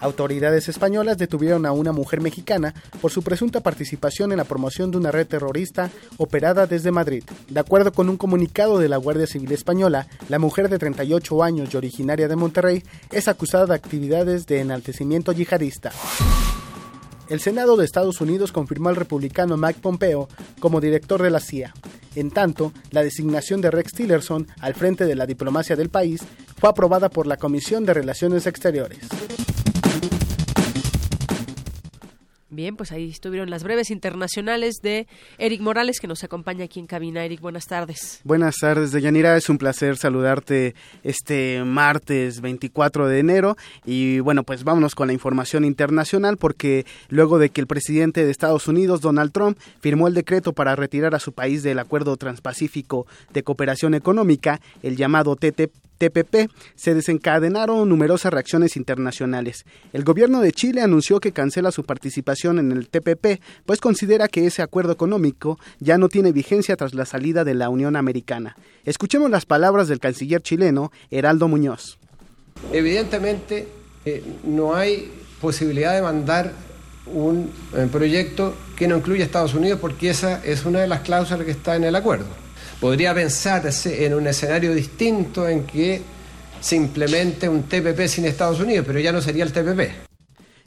[0.00, 4.98] Autoridades españolas detuvieron a una mujer mexicana por su presunta participación en la promoción de
[4.98, 7.24] una red terrorista operada desde Madrid.
[7.48, 11.72] De acuerdo con un comunicado de la Guardia Civil Española, la mujer de 38 años
[11.72, 15.90] y originaria de Monterrey es acusada de actividades de enaltecimiento yihadista.
[17.28, 20.28] El Senado de Estados Unidos confirmó al republicano Mike Pompeo
[20.60, 21.72] como director de la CIA.
[22.14, 26.20] En tanto, la designación de Rex Tillerson al frente de la diplomacia del país
[26.58, 29.08] fue aprobada por la Comisión de Relaciones Exteriores.
[32.54, 35.08] Bien, pues ahí estuvieron las breves internacionales de
[35.38, 37.24] Eric Morales, que nos acompaña aquí en cabina.
[37.24, 38.20] Eric, buenas tardes.
[38.22, 39.36] Buenas tardes, Deyanira.
[39.36, 43.56] Es un placer saludarte este martes 24 de enero.
[43.84, 48.30] Y bueno, pues vámonos con la información internacional, porque luego de que el presidente de
[48.30, 53.06] Estados Unidos, Donald Trump, firmó el decreto para retirar a su país del Acuerdo Transpacífico
[53.32, 59.64] de Cooperación Económica, el llamado TTIP, TPP, se desencadenaron numerosas reacciones internacionales.
[59.92, 64.46] El gobierno de Chile anunció que cancela su participación en el TPP, pues considera que
[64.46, 68.56] ese acuerdo económico ya no tiene vigencia tras la salida de la Unión Americana.
[68.84, 71.98] Escuchemos las palabras del canciller chileno, Heraldo Muñoz.
[72.72, 73.68] Evidentemente,
[74.04, 75.10] eh, no hay
[75.40, 76.52] posibilidad de mandar
[77.06, 81.00] un eh, proyecto que no incluya a Estados Unidos porque esa es una de las
[81.00, 82.43] cláusulas que está en el acuerdo.
[82.84, 86.02] Podría pensarse en un escenario distinto en que
[86.60, 90.03] se implemente un TPP sin Estados Unidos, pero ya no sería el TPP.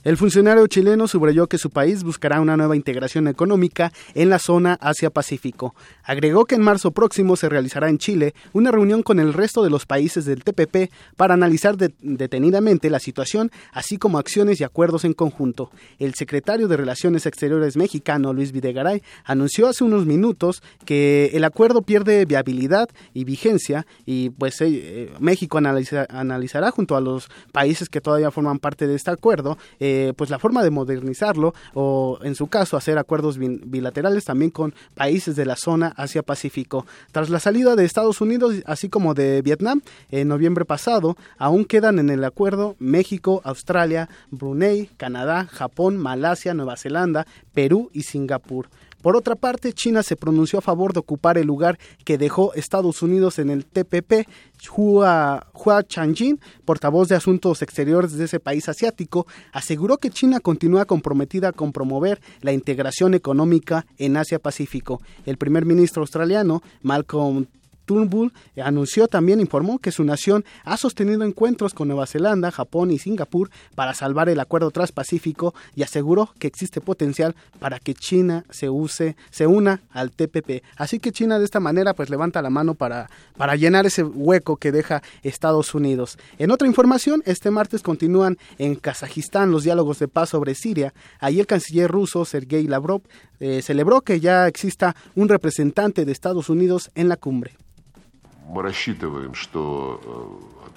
[0.08, 4.78] El funcionario chileno subrayó que su país buscará una nueva integración económica en la zona
[4.80, 5.76] Asia-Pacífico.
[6.02, 9.70] Agregó que en marzo próximo se realizará en Chile una reunión con el resto de
[9.70, 15.12] los países del TPP para analizar detenidamente la situación, así como acciones y acuerdos en
[15.12, 15.72] conjunto.
[16.00, 21.82] El secretario de Relaciones Exteriores mexicano, Luis Videgaray, anunció hace unos minutos que el acuerdo
[21.82, 28.00] pierde viabilidad y vigencia y pues eh, eh, México analizará junto a los países que
[28.00, 32.36] todavía forman parte de este acuerdo eh, eh, pues la forma de modernizarlo o en
[32.36, 36.86] su caso hacer acuerdos bilaterales también con países de la zona Asia-Pacífico.
[37.12, 42.00] Tras la salida de Estados Unidos así como de Vietnam en noviembre pasado, aún quedan
[42.00, 48.70] en el acuerdo México, Australia, Brunei, Canadá, Japón, Malasia, Nueva Zelanda, Perú y Singapur.
[49.08, 53.02] Por otra parte, China se pronunció a favor de ocupar el lugar que dejó Estados
[53.02, 54.28] Unidos en el TPP.
[54.76, 60.84] Hua, Hua Changjin, portavoz de Asuntos Exteriores de ese país asiático, aseguró que China continúa
[60.84, 65.02] comprometida con promover la integración económica en Asia-Pacífico.
[65.26, 67.46] El primer ministro australiano, Malcolm
[67.88, 68.34] Turnbull
[68.64, 73.50] anunció también, informó que su nación ha sostenido encuentros con Nueva Zelanda, Japón y Singapur
[73.74, 79.16] para salvar el acuerdo transpacífico y aseguró que existe potencial para que China se use,
[79.32, 80.64] se una al TPP.
[80.76, 84.58] Así que China de esta manera pues levanta la mano para, para llenar ese hueco
[84.58, 86.20] que deja Estados Unidos.
[86.38, 90.94] En otra información, este martes continúan en Kazajistán los diálogos de paz sobre Siria.
[91.20, 93.02] Ahí el canciller ruso Sergei Lavrov
[93.40, 97.56] eh, celebró que ya exista un representante de Estados Unidos en la cumbre.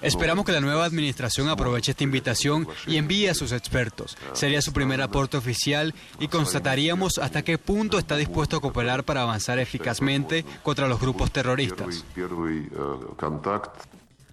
[0.01, 4.17] Э, Esperamos que la nueva administración aproveche esta invitación y envíe a sus expertos.
[4.33, 9.21] Sería su primer aporte oficial y constataríamos hasta qué punto está dispuesto a cooperar para
[9.21, 12.03] avanzar eficazmente contra los grupos terroristas.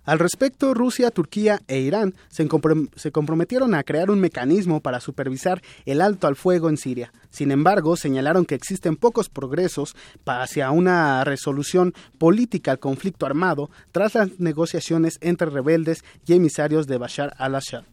[0.09, 2.49] Al respecto, Rusia, Turquía e Irán se,
[3.13, 7.13] comprometieron a crear un mecanismo para supervisar el alto al fuego en Siria.
[7.29, 9.95] Sin embargo, señalaron que existen pocos progresos
[10.25, 16.97] hacia una resolución política al conflicto armado tras las negociaciones entre rebeldes y emisarios de
[16.97, 17.85] Bashar al-Assad.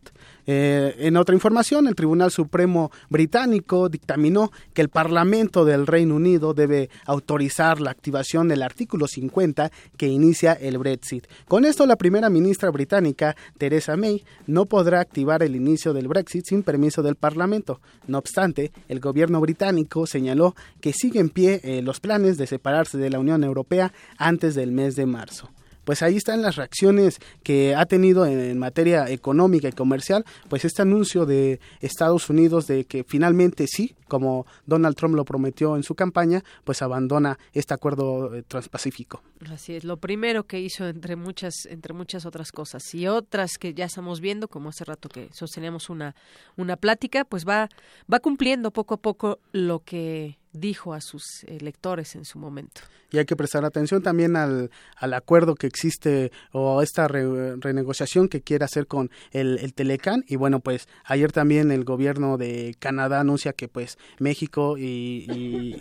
[0.48, 6.54] Eh, en otra información, el Tribunal Supremo británico dictaminó que el Parlamento del Reino Unido
[6.54, 11.26] debe autorizar la activación del artículo 50 que inicia el Brexit.
[11.48, 16.46] Con esto, la primera ministra británica, Theresa May, no podrá activar el inicio del Brexit
[16.46, 17.80] sin permiso del Parlamento.
[18.08, 22.98] No obstante, el gobierno británico señaló que sigue en pie eh, los planes de separarse
[22.98, 25.50] de la Unión Europea antes del mes de marzo
[25.86, 30.82] pues ahí están las reacciones que ha tenido en, materia económica y comercial, pues este
[30.82, 35.96] anuncio de Estados Unidos de que finalmente sí, como Donald Trump lo prometió en su
[35.96, 39.22] campaña, pues abandona este acuerdo eh, transpacífico.
[39.52, 43.74] Así es, lo primero que hizo entre muchas entre muchas otras cosas y otras que
[43.74, 46.16] ya estamos viendo, como hace rato que sosteníamos una
[46.58, 47.70] una plática, pues va
[48.12, 52.82] va cumpliendo poco a poco lo que dijo a sus electores en su momento.
[53.12, 58.42] Y hay que prestar atención también al, al acuerdo que existe o esta renegociación que
[58.42, 60.26] quiere hacer con el, el, Telecán.
[60.28, 65.28] Y bueno, pues ayer también el gobierno de Canadá anuncia que pues México y,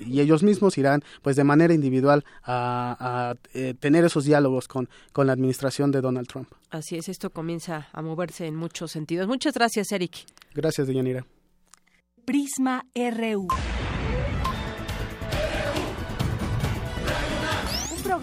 [0.07, 4.89] y, ellos mismos irán pues de manera individual a, a eh, tener esos diálogos con,
[5.13, 6.49] con la administración de Donald Trump.
[6.71, 9.27] Así es, esto comienza a moverse en muchos sentidos.
[9.29, 10.25] Muchas gracias, Eric.
[10.55, 11.27] Gracias, Deyanira.
[12.25, 13.49] Prisma RU.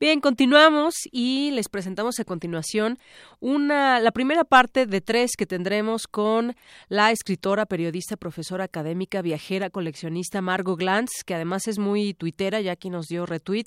[0.00, 3.00] Bien, continuamos y les presentamos a continuación
[3.40, 6.54] una, la primera parte de tres que tendremos con
[6.88, 12.76] la escritora, periodista, profesora académica, viajera, coleccionista Margot Glantz, que además es muy tuitera, ya
[12.76, 13.66] que nos dio retweet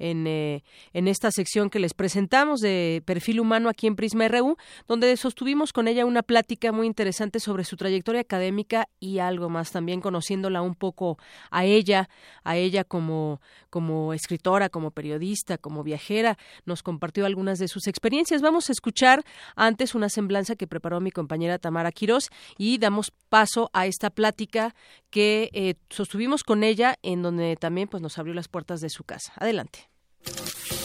[0.00, 0.64] en, eh,
[0.94, 4.56] en esta sección que les presentamos de perfil humano aquí en Prisma RU,
[4.88, 9.70] donde sostuvimos con ella una plática muy interesante sobre su trayectoria académica y algo más,
[9.70, 11.18] también conociéndola un poco
[11.52, 12.08] a ella,
[12.42, 13.40] a ella como,
[13.70, 18.42] como escritora, como periodista, como viajera nos compartió algunas de sus experiencias.
[18.42, 19.24] Vamos a escuchar
[19.56, 24.74] antes una semblanza que preparó mi compañera Tamara Quirós y damos paso a esta plática
[25.10, 29.04] que eh, sostuvimos con ella en donde también pues, nos abrió las puertas de su
[29.04, 29.32] casa.
[29.36, 29.88] Adelante.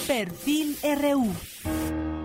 [0.07, 2.22] Perfil RU.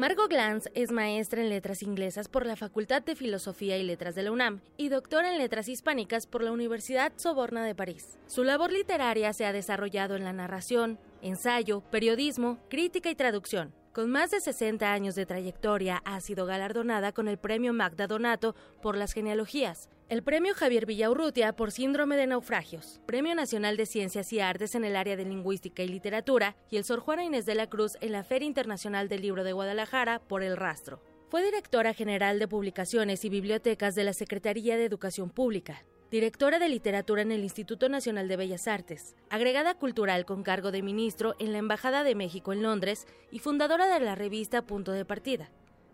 [0.00, 4.22] Margot Glantz es maestra en letras inglesas por la Facultad de Filosofía y Letras de
[4.22, 8.16] la UNAM y doctora en letras hispánicas por la Universidad Soborna de París.
[8.26, 13.74] Su labor literaria se ha desarrollado en la narración, ensayo, periodismo, crítica y traducción.
[13.92, 18.54] Con más de 60 años de trayectoria, ha sido galardonada con el Premio Magda Donato
[18.80, 24.32] por las genealogías, el Premio Javier Villaurrutia por Síndrome de Naufragios, Premio Nacional de Ciencias
[24.32, 27.56] y Artes en el área de Lingüística y Literatura y el Sor Juana Inés de
[27.56, 31.02] la Cruz en la Feria Internacional del Libro de Guadalajara por El Rastro.
[31.28, 36.68] Fue directora general de Publicaciones y Bibliotecas de la Secretaría de Educación Pública, directora de
[36.68, 41.52] literatura en el Instituto Nacional de Bellas Artes, agregada cultural con cargo de ministro en
[41.52, 45.50] la Embajada de México en Londres y fundadora de la revista Punto de Partida.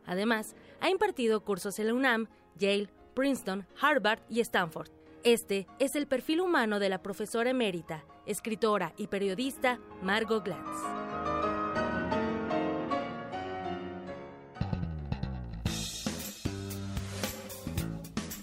[0.06, 4.88] Además, ha impartido cursos en la UNAM, Yale, Princeton, Harvard y Stanford.
[5.22, 11.26] Este es el perfil humano de la profesora emérita, escritora y periodista Margot Glantz.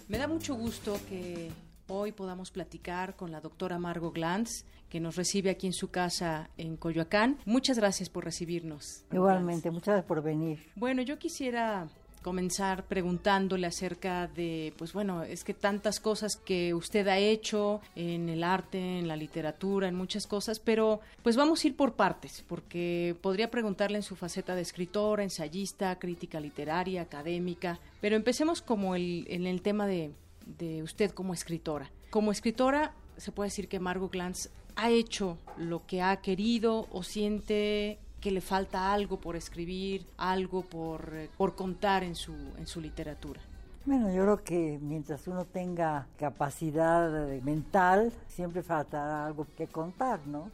[0.07, 1.49] Me da mucho gusto que
[1.87, 6.49] hoy podamos platicar con la doctora Margot Glantz, que nos recibe aquí en su casa
[6.57, 7.39] en Coyoacán.
[7.45, 9.05] Muchas gracias por recibirnos.
[9.11, 10.59] Igualmente, muchas gracias por venir.
[10.75, 11.87] Bueno, yo quisiera
[12.23, 18.29] comenzar preguntándole acerca de, pues bueno, es que tantas cosas que usted ha hecho en
[18.29, 22.43] el arte, en la literatura, en muchas cosas, pero pues vamos a ir por partes,
[22.47, 28.95] porque podría preguntarle en su faceta de escritora, ensayista, crítica literaria, académica, pero empecemos como
[28.95, 30.11] el, en el tema de,
[30.45, 31.91] de usted como escritora.
[32.09, 37.03] Como escritora, se puede decir que Margot Glantz ha hecho lo que ha querido o
[37.03, 42.65] siente que le falta algo por escribir, algo por, eh, por contar en su, en
[42.65, 43.41] su literatura?
[43.85, 50.49] Bueno, yo creo que mientras uno tenga capacidad mental, siempre faltará algo que contar, ¿no?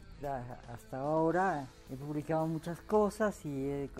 [0.68, 3.90] hasta ahora he publicado muchas cosas y he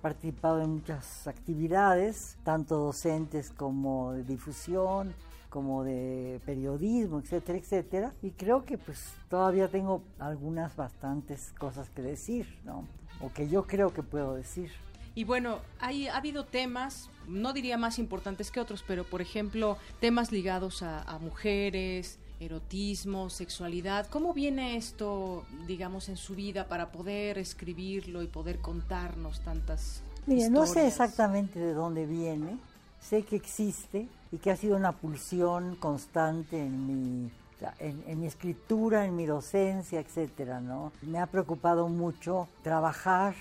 [0.00, 5.14] participado en muchas actividades, tanto docentes como de difusión,
[5.56, 8.12] como de periodismo, etcétera, etcétera.
[8.20, 12.86] Y creo que pues todavía tengo algunas bastantes cosas que decir, ¿no?
[13.22, 14.70] O que yo creo que puedo decir.
[15.14, 19.78] Y bueno, hay, ha habido temas, no diría más importantes que otros, pero por ejemplo,
[19.98, 24.08] temas ligados a, mujeres, erotismo, sexualidad.
[24.08, 30.50] ¿Cómo viene esto, digamos, en su vida para poder escribirlo y poder contarnos tantas Mire,
[30.50, 32.58] no sé exactamente de dónde viene,
[33.00, 37.30] sé que existe y que ha sido una pulsión constante en mi,
[37.78, 40.92] en, mi escritura, en mi docencia, etcétera, ¿no?
[41.02, 43.34] Me ha preocupado mucho trabajar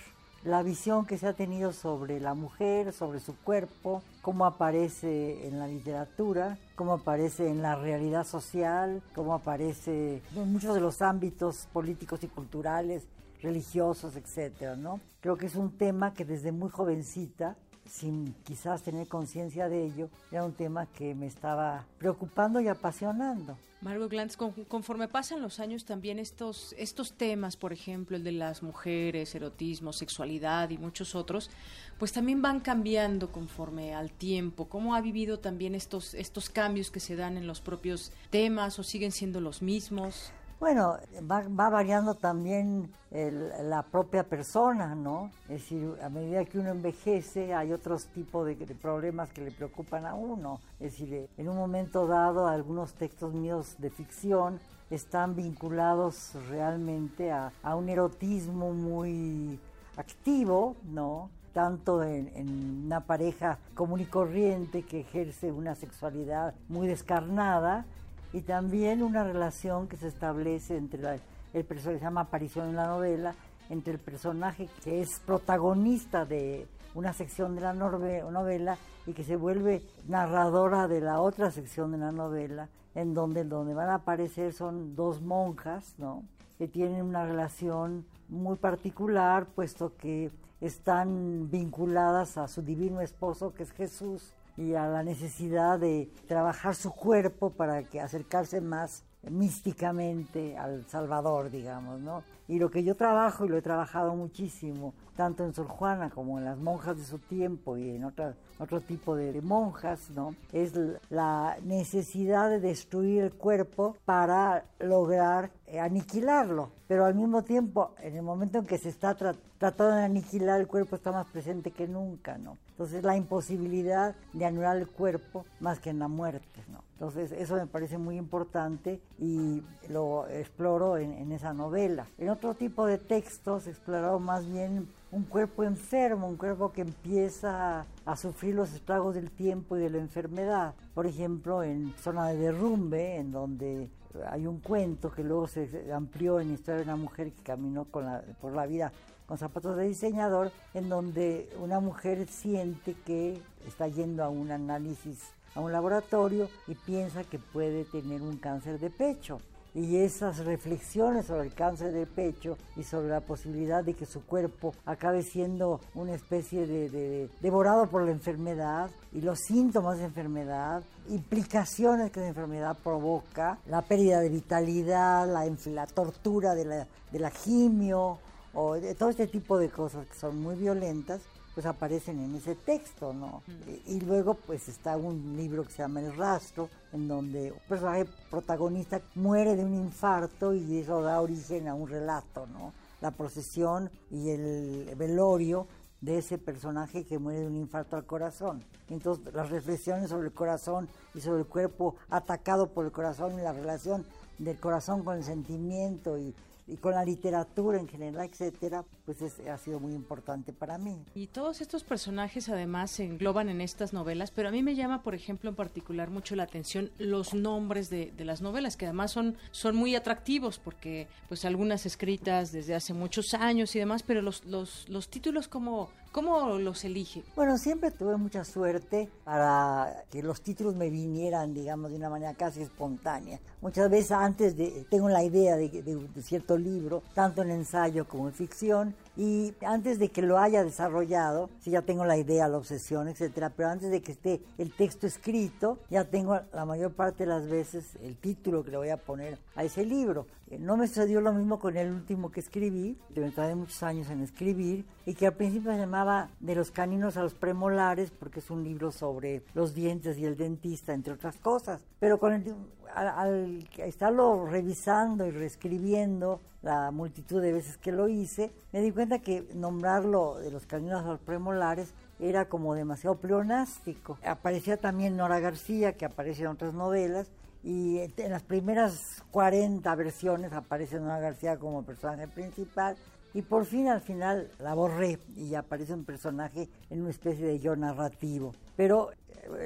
[0.44, 5.57] la visión que se ha tenido sobre la mujer, sobre su cuerpo, cómo aparece en
[5.57, 11.68] la literatura, cómo aparece en la realidad social, cómo aparece en muchos de los ámbitos
[11.73, 13.07] políticos y culturales,
[13.41, 14.99] religiosos, etcétera, ¿no?
[15.19, 17.56] Creo que es un tema que desde muy jovencita
[17.89, 23.57] sin quizás tener conciencia de ello, era un tema que me estaba preocupando y apasionando.
[23.81, 24.35] Margot Glantz,
[24.67, 29.93] conforme pasan los años también estos, estos temas, por ejemplo, el de las mujeres, erotismo,
[29.93, 31.51] sexualidad y muchos otros,
[31.99, 34.65] pues también van cambiando conforme al tiempo.
[34.69, 38.83] ¿Cómo ha vivido también estos, estos cambios que se dan en los propios temas o
[38.83, 40.31] siguen siendo los mismos?
[40.60, 40.98] Bueno,
[41.30, 45.30] va, variando también la propia persona, ¿no?
[45.49, 50.06] Es decir, a medida que uno envejece hay otros tipos de, problemas que le preocupan
[50.06, 50.60] a uno.
[50.80, 54.60] Es decir, en un momento dado algunos textos míos de ficción
[54.90, 59.60] están vinculados realmente a, un erotismo muy
[59.98, 61.30] activo, ¿no?
[61.53, 67.86] tanto en, en, una pareja común y corriente que ejerce una sexualidad muy descarnada
[68.35, 71.21] y también una relación que se establece entre
[71.53, 73.33] el personaje, se llama aparición en la novela,
[73.69, 79.37] entre el personaje que es protagonista de una sección de la novela y que se
[79.37, 84.51] vuelve narradora de la otra sección de la novela, en donde, donde van a aparecer
[84.51, 86.25] son dos monjas, ¿no?
[86.57, 90.29] que tienen una relación muy particular, puesto que
[90.59, 96.76] están vinculadas a su divino esposo, que es Jesús, y a la necesidad de trabajar
[96.76, 102.23] su cuerpo para que acercarse más místicamente al Salvador, digamos, ¿no?
[102.47, 106.38] Y lo que yo trabajo, y lo he trabajado muchísimo, tanto en Sor Juana como
[106.38, 110.35] en las monjas de su tiempo y en otra, otro tipo de, monjas, ¿no?
[110.53, 110.73] Es
[111.10, 116.72] la necesidad de destruir el cuerpo para lograr eh, aniquilarlo.
[116.88, 120.68] Pero al mismo tiempo, en el momento en que se está tratando de aniquilar el
[120.68, 122.57] cuerpo, está más presente que nunca, ¿no?
[122.69, 126.84] Entonces, la imposibilidad de anular el cuerpo más que en la muerte, ¿no?
[126.95, 132.07] Entonces, eso me parece muy importante y lo exploro en, esa novela.
[132.17, 137.85] En otro tipo de textos, explorado más bien un cuerpo enfermo, un cuerpo que empieza
[138.05, 140.73] a sufrir los estragos del tiempo y de la enfermedad.
[140.93, 143.89] Por ejemplo, en Zona de Derrumbe, en donde
[144.30, 147.84] hay un cuento que luego se amplió en la historia de una mujer que caminó
[147.85, 148.05] con
[148.39, 148.93] por la vida
[149.26, 155.34] con zapatos de diseñador, en donde una mujer siente que está yendo a un análisis
[155.56, 159.40] a un laboratorio y piensa que puede tener un cáncer de pecho.
[159.73, 164.26] Y esas reflexiones sobre el cáncer de pecho y sobre la posibilidad de que su
[164.26, 170.82] cuerpo acabe siendo una especie de, devorado por la enfermedad y los síntomas de enfermedad,
[171.10, 177.19] implicaciones que la enfermedad provoca, la pérdida de vitalidad, la, la tortura de la, de
[177.19, 178.19] la quimio
[178.53, 181.19] o de todo este tipo de cosas que son muy violentas
[181.56, 183.41] pues aparecen en ese texto, ¿no?
[183.88, 188.06] Y, luego pues está un libro que se llama El Rastro, en donde un personaje
[188.30, 192.73] protagonista muere de un infarto y eso da origen a un relato, ¿no?
[192.99, 195.65] La procesión y el velorio
[196.02, 198.64] de ese personaje que muere de un infarto al corazón.
[198.90, 203.41] Entonces las reflexiones sobre el corazón y sobre el cuerpo atacado por el corazón y
[203.41, 204.06] la relación
[204.38, 206.36] del corazón con el sentimiento y,
[206.67, 211.03] y con la literatura en general, etcétera, pues ha sido muy importante para mí.
[211.13, 215.03] Y todos estos personajes además se engloban en estas novelas, pero a mí me llama,
[215.03, 219.11] por ejemplo, en particular mucho la atención los nombres de, de las novelas, que además
[219.11, 224.21] son, son muy atractivos, porque pues algunas escritas desde hace muchos años y demás, pero
[224.21, 227.25] los, los, los títulos, ¿cómo, ¿cómo los elige?
[227.35, 232.33] Bueno, siempre tuve mucha suerte para que los títulos me vinieran, digamos, de una manera
[232.33, 233.41] casi espontánea.
[233.59, 238.29] Muchas veces antes de, tengo la idea de, de cierto libro, tanto en ensayo como
[238.29, 242.57] en ficción, y antes de que lo haya desarrollado, si ya tengo la idea, la
[242.57, 247.23] obsesión, etcétera, pero antes de que esté el texto escrito, ya tengo la mayor parte
[247.23, 250.27] de las veces el título que le voy a poner a ese libro.
[250.47, 253.81] Eh, no me sucedió lo mismo con el último que escribí, que me tardé muchos
[253.81, 258.11] años en escribir, y que al principio se llamaba De los caninos a los premolares,
[258.11, 261.81] porque es un libro sobre los dientes y el dentista, entre otras cosas.
[261.99, 262.55] Pero con el,
[262.95, 269.19] al, estarlo revisando y reescribiendo, la multitud de veces que lo hice, me di cuenta
[269.19, 274.17] que nombrarlo de los caninos premolares era como demasiado pleonástico.
[274.26, 277.30] Aparecía también Nora García, que aparece en otras novelas,
[277.63, 282.95] y en las primeras 40 versiones aparece Nora García como personaje principal
[283.35, 287.59] y por fin al final la borré y aparece un personaje en una especie de
[287.59, 288.53] yo narrativo.
[288.77, 289.09] Pero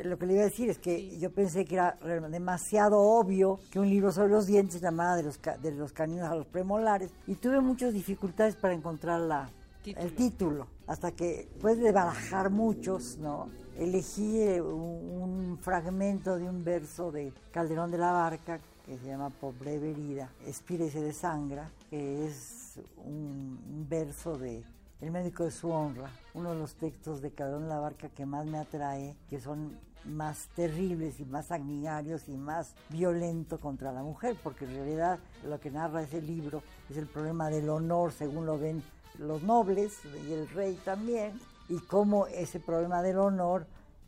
[0.03, 1.97] lo que le iba a decir es que yo pensé que era
[2.29, 6.35] demasiado obvio que un libro sobre los dientes llamara de los, de los caninos a
[6.35, 9.49] los premolares y tuve muchas dificultades para encontrar la,
[9.85, 13.49] el título, hasta que después de barajar muchos, ¿no?
[13.77, 19.29] Elegí eh, un, fragmento de un verso de Calderón de la Barca que se llama
[19.29, 24.63] Por breve herida, Espírese de sangra, que es un, verso de
[25.01, 28.25] El médico de su honra, uno de los textos de Calderón de la Barca que
[28.25, 34.03] más me atrae, que son más terribles y más sanguinarios y más violentos contra la
[34.03, 38.45] mujer, porque en realidad lo que narra ese libro es el problema del honor, según
[38.45, 38.83] lo ven
[39.17, 39.93] los nobles
[40.27, 41.39] y el rey también,
[41.69, 43.67] y cómo ese problema del honor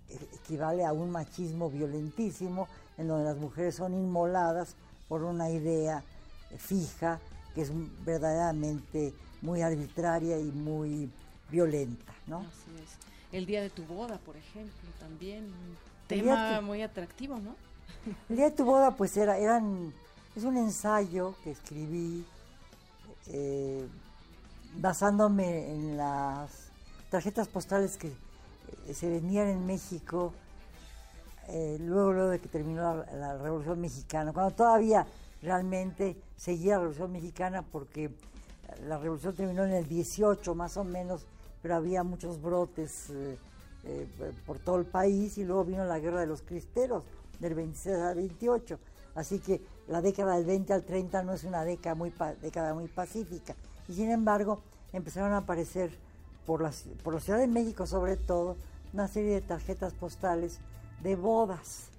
[0.10, 4.76] equivale a un machismo violentísimo, en donde las mujeres son inmoladas
[5.08, 6.04] por una idea
[6.58, 7.22] fija
[7.56, 7.72] que es
[8.04, 11.10] verdaderamente muy arbitraria y muy
[11.50, 12.40] violenta, ¿no?
[12.40, 12.98] Así es.
[13.32, 15.78] El día de tu boda, por ejemplo, también un
[16.08, 17.56] tema muy atractivo, ¿no?
[18.30, 19.94] El día de tu boda, pues era, eran,
[20.36, 22.26] es un ensayo que escribí
[23.28, 23.88] eh,
[24.76, 26.72] basándome en las
[27.10, 28.08] tarjetas postales que
[28.88, 30.34] eh, se vendían en México
[31.48, 35.06] eh, luego, luego de que terminó la, Revolución Mexicana, cuando todavía
[35.42, 38.10] realmente seguía la Revolución Mexicana porque
[38.88, 41.26] la Revolución terminó en el 18 más o menos,
[41.62, 43.38] pero había muchos brotes eh,
[44.46, 47.04] por todo el país y luego vino la Guerra de los Cristeros
[47.40, 48.80] del 26 al 28.
[49.16, 52.88] Así que la década del 20 al 30 no es una década muy, década muy
[52.88, 53.56] pacífica.
[53.88, 54.62] Y sin embargo,
[54.94, 55.92] empezaron a aparecer
[56.46, 58.56] por, las, por la Ciudad de México sobre todo
[58.94, 60.60] una serie de tarjetas postales
[61.02, 61.90] de bodas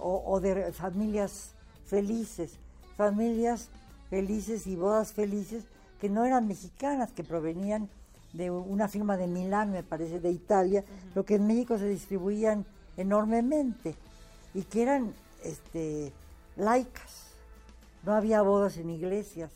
[0.00, 1.52] o, de familias
[1.84, 2.58] felices.
[2.96, 3.68] familias
[4.08, 5.64] felices y bodas felices
[6.00, 7.88] que no eran mexicanas, que provenían
[8.32, 12.66] de una firma de Milán, me parece, de Italia, lo que en México se distribuían
[12.96, 13.94] enormemente
[14.54, 16.12] y que eran este,
[16.56, 17.32] laicas.
[18.04, 19.50] No había bodas en iglesias.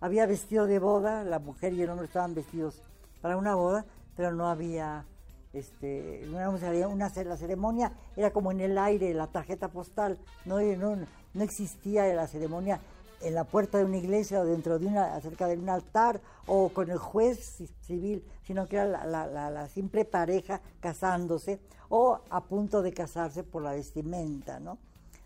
[0.00, 2.82] Había vestido de boda, la mujer y el hombre estaban vestidos
[3.22, 5.04] para una boda, pero no había
[5.52, 10.96] este, una, una, la ceremonia era como en el aire, la tarjeta postal, no, no,
[11.32, 12.80] no existía la ceremonia
[13.20, 16.68] en la puerta de una iglesia o dentro de una, acerca de un altar o
[16.68, 22.92] con el juez civil, sino que era la, simple pareja casándose o a punto de
[22.92, 24.78] casarse por la vestimenta, ¿no?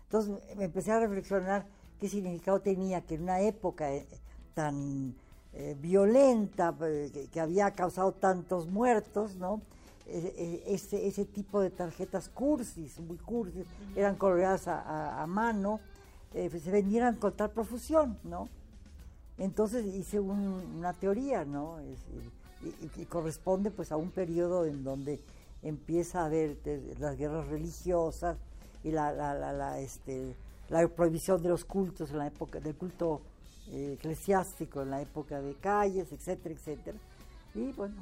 [0.03, 1.65] Entonces me empecé a reflexionar
[1.99, 4.05] qué significado tenía que en una época eh,
[4.53, 5.15] tan
[5.53, 9.61] eh, violenta, eh, que, había causado tantos muertos, ¿no?
[10.07, 13.65] ese, ese tipo de tarjetas cursis, muy cursis,
[13.95, 15.79] eran coloreadas a mano,
[16.33, 18.49] eh, se vendieran con tal profusión, ¿no?
[19.37, 21.77] Entonces hice una teoría, ¿no?
[22.61, 25.19] y, corresponde pues a un periodo en donde
[25.63, 26.57] empieza a haber
[26.99, 28.37] las guerras religiosas
[28.83, 30.35] y la, la, la, este,
[30.69, 33.21] la prohibición de los cultos en la época del culto
[33.69, 36.97] eh, eclesiástico en la época de calles, etcétera, etcétera.
[37.53, 37.95] Y bueno,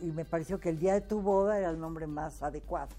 [0.00, 2.90] y, me pareció que el día de tu boda era el nombre más adecuado.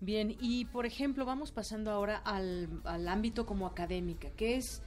[0.00, 4.80] Bien, y por ejemplo, vamos pasando ahora al, ámbito como académica, que es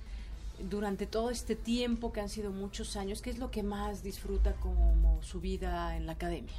[0.69, 4.53] durante todo este tiempo, que han sido muchos años, ¿qué es lo que más disfruta
[4.53, 6.53] como su vida en la academia?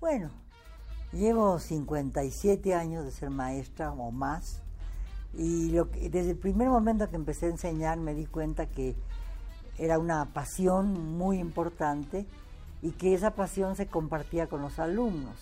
[0.00, 0.30] Bueno,
[1.12, 4.62] llevo 57 años de ser maestra o más,
[5.34, 8.96] y lo que, desde el primer momento que empecé a enseñar me di cuenta que
[9.76, 12.26] era una pasión muy importante
[12.80, 15.36] y que esa pasión se compartía con los alumnos.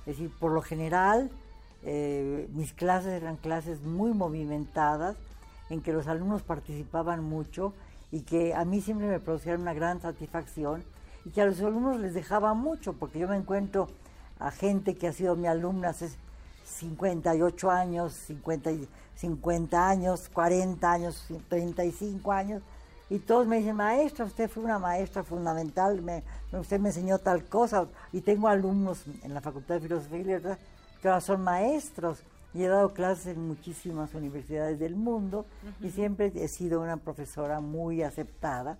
[0.00, 1.30] Es decir, por lo general,
[1.84, 5.16] eh, mis clases eran clases muy movimentadas,
[5.70, 7.72] en que los alumnos participaban mucho
[8.10, 10.84] y que a mí siempre me producían una gran satisfacción
[11.24, 13.88] y que a los alumnos les dejaba mucho, porque yo me encuentro
[14.38, 16.10] a gente que ha sido mi alumna hace
[16.64, 18.70] 58 años, 50,
[19.16, 22.62] 50 años, 40 años, 35 años,
[23.08, 26.22] y todos me dicen, maestra, usted fue una maestra fundamental, me,
[26.52, 30.58] usted me enseñó tal cosa, y tengo alumnos en la Facultad de Filosofía y Letras
[31.08, 32.22] ahora son maestros.
[32.54, 35.46] Y he dado clases en muchísimas universidades del mundo
[35.80, 38.76] y siempre he sido una profesora muy aceptada.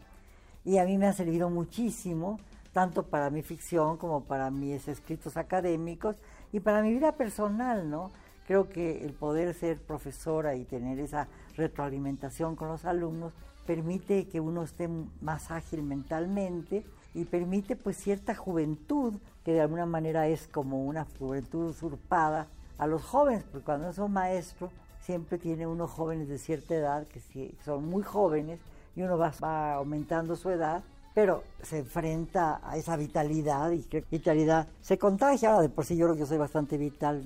[0.65, 2.39] Y a mí me ha servido muchísimo,
[2.73, 6.17] tanto para mi ficción como para mis escritos académicos
[6.53, 8.11] y para mi vida personal, ¿no?
[8.47, 13.33] Creo que el poder ser profesora y tener esa retroalimentación con los alumnos
[13.67, 14.89] permite que uno esté
[15.21, 16.85] más ágil mentalmente
[17.15, 22.47] y permite pues cierta juventud que de alguna manera es como una juventud usurpada
[22.79, 24.71] a los jóvenes, porque cuando son maestros
[25.01, 28.61] siempre tiene unos jóvenes de cierta edad que son muy jóvenes
[28.95, 30.83] y uno va, va aumentando su edad,
[31.15, 35.51] pero se enfrenta a esa vitalidad y que vitalidad se contagia.
[35.51, 37.23] Ahora de por sí yo creo que yo soy bastante vital,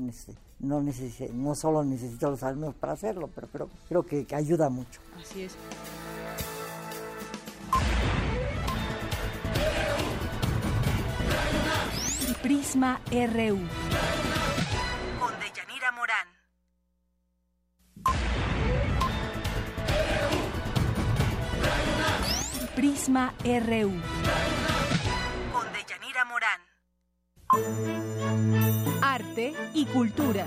[0.58, 5.00] no, no solo necesito los alumnos para hacerlo, pero, pero creo que ayuda mucho.
[5.20, 5.56] Así es.
[12.46, 13.58] Prisma RU.
[15.18, 16.28] Con Deyanira Morán.
[22.76, 24.00] Prisma RU.
[25.52, 26.60] Con Deyanira Morán.
[29.02, 30.46] Arte y cultura.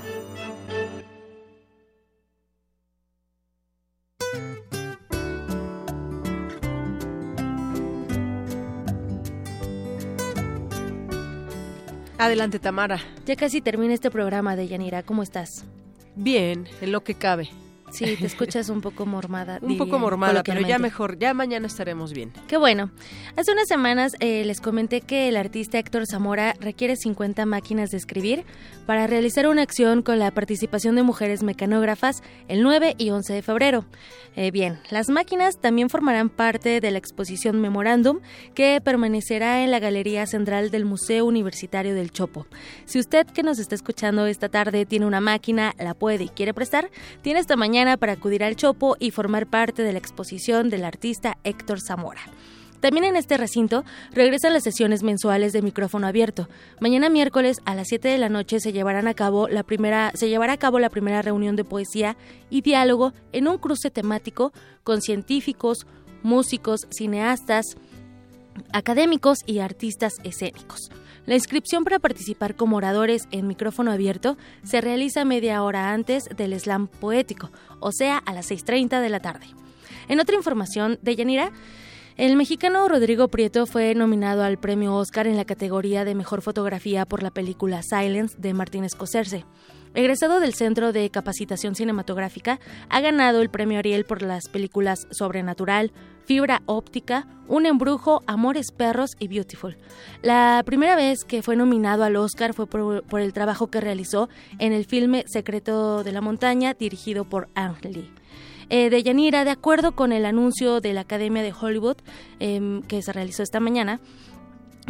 [12.20, 13.00] Adelante, Tamara.
[13.26, 15.04] Ya casi termina este programa de Yanira.
[15.04, 15.64] ¿Cómo estás?
[16.18, 17.50] Bien, en lo que cabe.
[17.91, 19.60] Sí, te escuchas un poco mormada.
[19.61, 22.32] un poco mormada, pero ya mejor, ya mañana estaremos bien.
[22.48, 22.91] Qué bueno.
[23.36, 27.98] Hace unas semanas eh, les comenté que el artista Héctor Zamora requiere 50 máquinas de
[27.98, 28.45] escribir
[28.86, 33.41] para realizar una acción con la participación de mujeres mecanógrafas el 9 y 11 de
[33.41, 33.86] febrero.
[34.36, 38.20] Eh, bien, las máquinas también formarán parte de la exposición Memorándum
[38.53, 42.45] que permanecerá en la Galería Central del Museo Universitario del Chopo.
[42.86, 46.53] Si usted que nos está escuchando esta tarde tiene una máquina, la puede y quiere
[46.53, 46.90] prestar,
[47.22, 51.38] tiene esta mañana para acudir al Chopo y formar parte de la exposición del artista
[51.46, 52.22] Héctor Zamora.
[52.82, 56.50] También en este recinto regresan las sesiones mensuales de micrófono abierto.
[56.82, 60.28] Mañana miércoles a las 7 de la noche se llevarán a cabo la primera se
[60.28, 62.18] llevará a cabo la primera reunión de poesía
[62.50, 64.52] y diálogo en un cruce temático
[64.84, 65.88] con científicos,
[66.22, 67.78] músicos, cineastas,
[68.74, 70.90] académicos y artistas escénicos.
[71.26, 76.60] La inscripción para participar como oradores en micrófono abierto se realiza media hora antes del
[76.60, 79.46] slam poético, o sea, a las 6.30 de la tarde.
[80.08, 81.52] En otra información de Yanira,
[82.18, 87.06] el mexicano Rodrigo Prieto fue nominado al premio Oscar en la categoría de mejor fotografía
[87.06, 89.46] por la película Silence de Martín Scorsese.
[89.95, 92.60] Egresado del Centro de Capacitación Cinematográfica,
[92.90, 95.91] ha ganado el premio Ariel por las películas Sobrenatural,
[96.26, 99.78] Fibra Óptica, Un Embrujo, Amores Perros y Beautiful.
[100.22, 104.30] La primera vez que fue nominado al Oscar fue por, el trabajo que realizó
[104.60, 108.14] en el filme Secreto de la Montaña, dirigido por Ang Lee.
[108.70, 111.98] Eh, de Yanira, de acuerdo con el anuncio de la Academia de Hollywood
[112.40, 113.99] em, que se realizó esta mañana,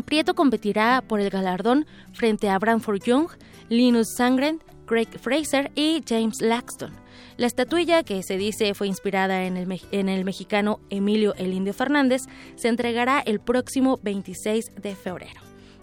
[0.05, 3.30] Prieto competirá por el galardón frente a Branford Young,
[3.69, 6.91] Linus Sangren, Craig Fraser y James Laxton.
[7.38, 11.76] La estatuilla, que se dice fue inspirada en el, en el mexicano Emilio El Indio
[11.76, 12.24] Fernández,
[12.56, 15.41] se entregará el próximo 26 de febrero.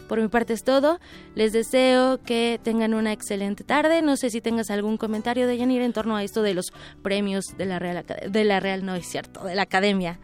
[0.08, 0.98] Por mi parte es todo.
[1.36, 4.02] Les deseo que tengan una excelente tarde.
[4.02, 6.72] No sé si tengas algún comentario de Yanir en torno a esto de los
[7.02, 10.18] premios de la Real de la Real no es cierto, de la Academia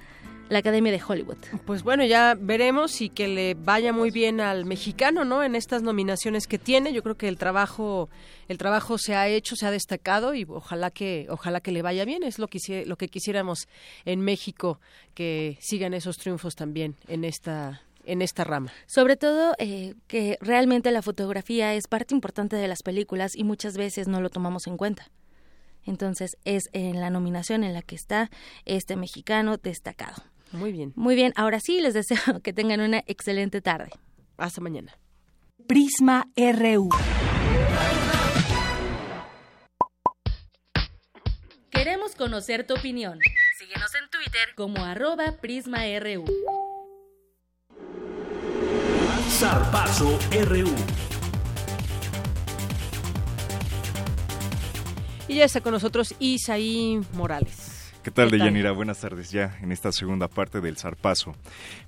[0.52, 1.38] la Academia de Hollywood.
[1.64, 5.42] Pues bueno, ya veremos y que le vaya muy bien al mexicano, ¿no?
[5.42, 8.10] En estas nominaciones que tiene, yo creo que el trabajo
[8.48, 12.04] el trabajo se ha hecho, se ha destacado y ojalá que ojalá que le vaya
[12.04, 13.66] bien, es lo que lo que quisiéramos
[14.04, 14.78] en México
[15.14, 18.72] que sigan esos triunfos también en esta en esta rama.
[18.86, 23.78] Sobre todo eh, que realmente la fotografía es parte importante de las películas y muchas
[23.78, 25.10] veces no lo tomamos en cuenta.
[25.84, 28.30] Entonces es en la nominación en la que está
[28.66, 30.22] este mexicano destacado.
[30.52, 30.92] Muy bien.
[30.96, 33.90] Muy bien, ahora sí les deseo que tengan una excelente tarde.
[34.36, 34.96] Hasta mañana.
[35.66, 36.88] Prisma RU.
[41.70, 43.18] Queremos conocer tu opinión.
[43.58, 46.24] Síguenos en Twitter como arroba PrismaRU.
[49.30, 50.74] Zarpazo RU.
[55.28, 57.71] Y ya está con nosotros Isaí Morales.
[58.02, 58.72] ¿Qué tal, Deyanira?
[58.72, 61.36] Buenas tardes ya en esta segunda parte del Zarpazo.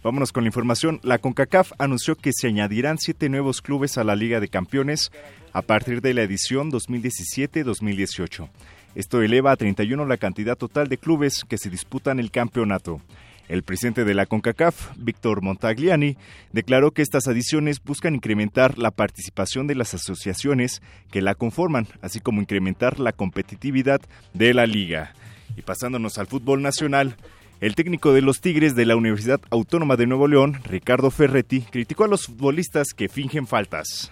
[0.04, 1.00] Vámonos con la información.
[1.02, 5.10] La CONCACAF anunció que se añadirán siete nuevos clubes a la Liga de Campeones
[5.52, 8.48] a partir de la edición 2017-2018.
[8.94, 13.00] Esto eleva a 31 la cantidad total de clubes que se disputan el campeonato.
[13.48, 16.16] El presidente de la CONCACAF, Víctor Montagliani,
[16.52, 20.80] declaró que estas adiciones buscan incrementar la participación de las asociaciones
[21.10, 24.00] que la conforman, así como incrementar la competitividad
[24.32, 25.12] de la liga.
[25.56, 27.16] Y pasándonos al fútbol nacional,
[27.60, 32.04] el técnico de los Tigres de la Universidad Autónoma de Nuevo León, Ricardo Ferretti, criticó
[32.04, 34.10] a los futbolistas que fingen faltas.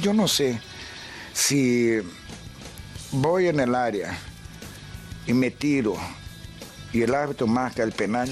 [0.00, 0.60] Yo no sé
[1.32, 1.96] si
[3.10, 4.18] voy en el área
[5.26, 5.96] y me tiro
[6.92, 8.28] y el árbitro marca el penal,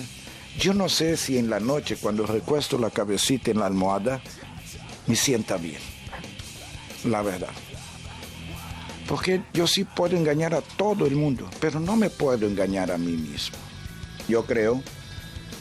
[0.59, 4.21] yo no sé si en la noche cuando recuesto la cabecita en la almohada
[5.07, 5.81] me sienta bien,
[7.05, 7.51] la verdad.
[9.11, 12.97] Porque yo sí puedo engañar a todo el mundo, pero no me puedo engañar a
[12.97, 13.57] mí mismo.
[14.29, 14.85] Yo creo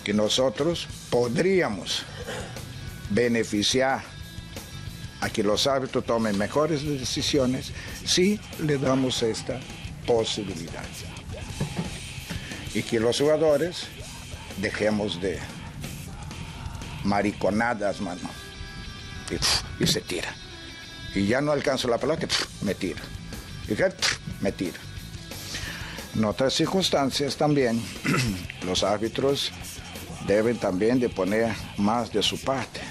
[0.04, 2.04] que nosotros podríamos
[3.10, 4.04] beneficiar
[5.20, 7.72] a que los árbitros tomen mejores decisiones
[8.06, 9.60] si le damos esta
[10.06, 10.86] posibilidad.
[12.76, 13.88] Y que los jugadores
[14.58, 15.40] dejemos de
[17.04, 18.30] mariconadas, mano.
[19.80, 20.36] Y, se tira.
[21.16, 22.28] Y ya no alcanzo la pelota,
[22.62, 23.02] me tira.
[23.70, 24.78] Y me tira.
[26.16, 27.82] En otras circunstancias también,
[28.66, 29.52] los árbitros
[30.28, 32.82] deben también de poner más de su parte.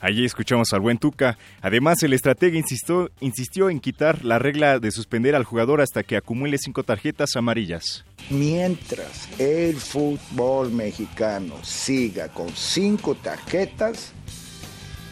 [0.00, 1.38] Allí escuchamos al buen Tuca.
[1.62, 6.16] Además, el estratega insistió, insistió en quitar la regla de suspender al jugador hasta que
[6.16, 8.04] acumule cinco tarjetas amarillas.
[8.30, 14.12] Mientras el fútbol mexicano siga con cinco tarjetas,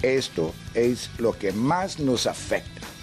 [0.02, 2.94] esto es lo que más nos afecta.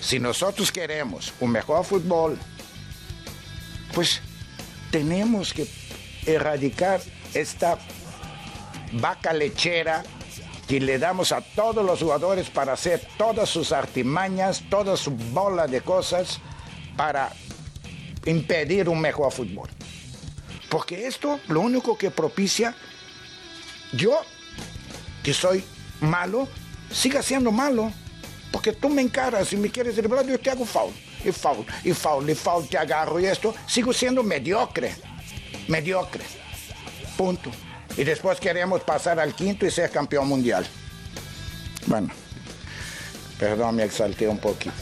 [0.00, 2.38] Si nosotros queremos un mejor fútbol,
[3.94, 4.20] pues
[4.90, 5.66] tenemos que
[6.26, 7.00] erradicar
[7.34, 7.78] esta
[8.92, 10.02] vaca lechera
[10.66, 15.66] que le damos a todos los jugadores para hacer todas sus artimañas, toda su bola
[15.66, 16.40] de cosas
[16.96, 17.32] para
[18.24, 19.68] impedir un mejor fútbol.
[20.68, 22.76] Porque esto lo único que propicia,
[23.92, 24.20] yo,
[25.24, 25.64] que soy
[26.00, 26.46] malo,
[26.92, 27.92] siga siendo malo.
[28.52, 30.92] Porque tú me encaras y me quieres driblar, yo te hago foul,
[31.24, 34.94] y foul, y foul, y foul, te agarro y esto, sigo siendo mediocre,
[35.68, 36.24] mediocre.
[37.16, 37.50] Punto
[37.96, 40.66] y después queremos pasar al quinto y ser campeón mundial.
[41.86, 42.08] Bueno,
[43.38, 44.74] perdón, me exalté un poquito.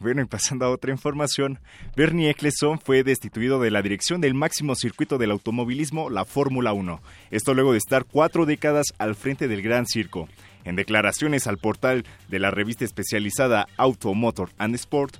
[0.00, 1.58] Bueno, y pasando a otra información,
[1.96, 7.02] Bernie Eccleston fue destituido de la dirección del máximo circuito del automovilismo, la Fórmula 1.
[7.32, 10.28] Esto luego de estar cuatro décadas al frente del Gran Circo.
[10.64, 15.16] En declaraciones al portal de la revista especializada Auto, Motor and Sport,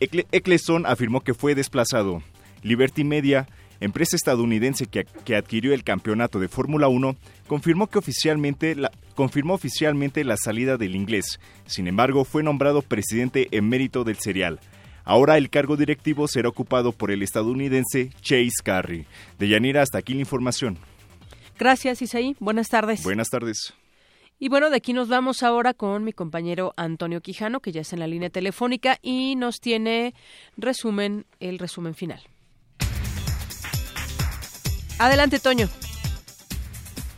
[0.00, 2.22] Eccleston afirmó que fue desplazado
[2.62, 3.48] Liberty Media,
[3.80, 10.24] empresa estadounidense que, adquirió el campeonato de Fórmula 1, confirmó que oficialmente la, confirmó oficialmente
[10.24, 11.40] la salida del inglés.
[11.66, 14.60] Sin embargo, fue nombrado presidente emérito del serial.
[15.04, 19.06] Ahora el cargo directivo será ocupado por el estadounidense Chase Carey.
[19.38, 20.78] De Yanira, hasta aquí la información.
[21.58, 22.36] Gracias, Isaí.
[22.38, 23.02] Buenas tardes.
[23.02, 23.74] Buenas tardes.
[24.42, 27.94] Y bueno, de aquí nos vamos ahora con mi compañero Antonio Quijano, que ya está
[27.94, 30.14] en la línea telefónica y nos tiene
[30.56, 32.20] resumen, el resumen final.
[34.98, 35.68] Adelante, Toño.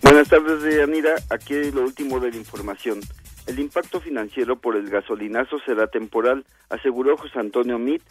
[0.02, 1.14] Buenas tardes, Yanira.
[1.30, 3.00] Aquí lo último de la información.
[3.46, 8.02] El impacto financiero por el gasolinazo será temporal, aseguró José Antonio Mit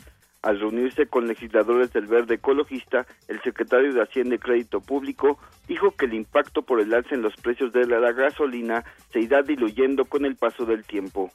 [0.43, 5.95] al reunirse con legisladores del Verde Ecologista, el secretario de Hacienda y Crédito Público dijo
[5.95, 10.05] que el impacto por el alza en los precios de la gasolina se irá diluyendo
[10.05, 11.31] con el paso del tiempo.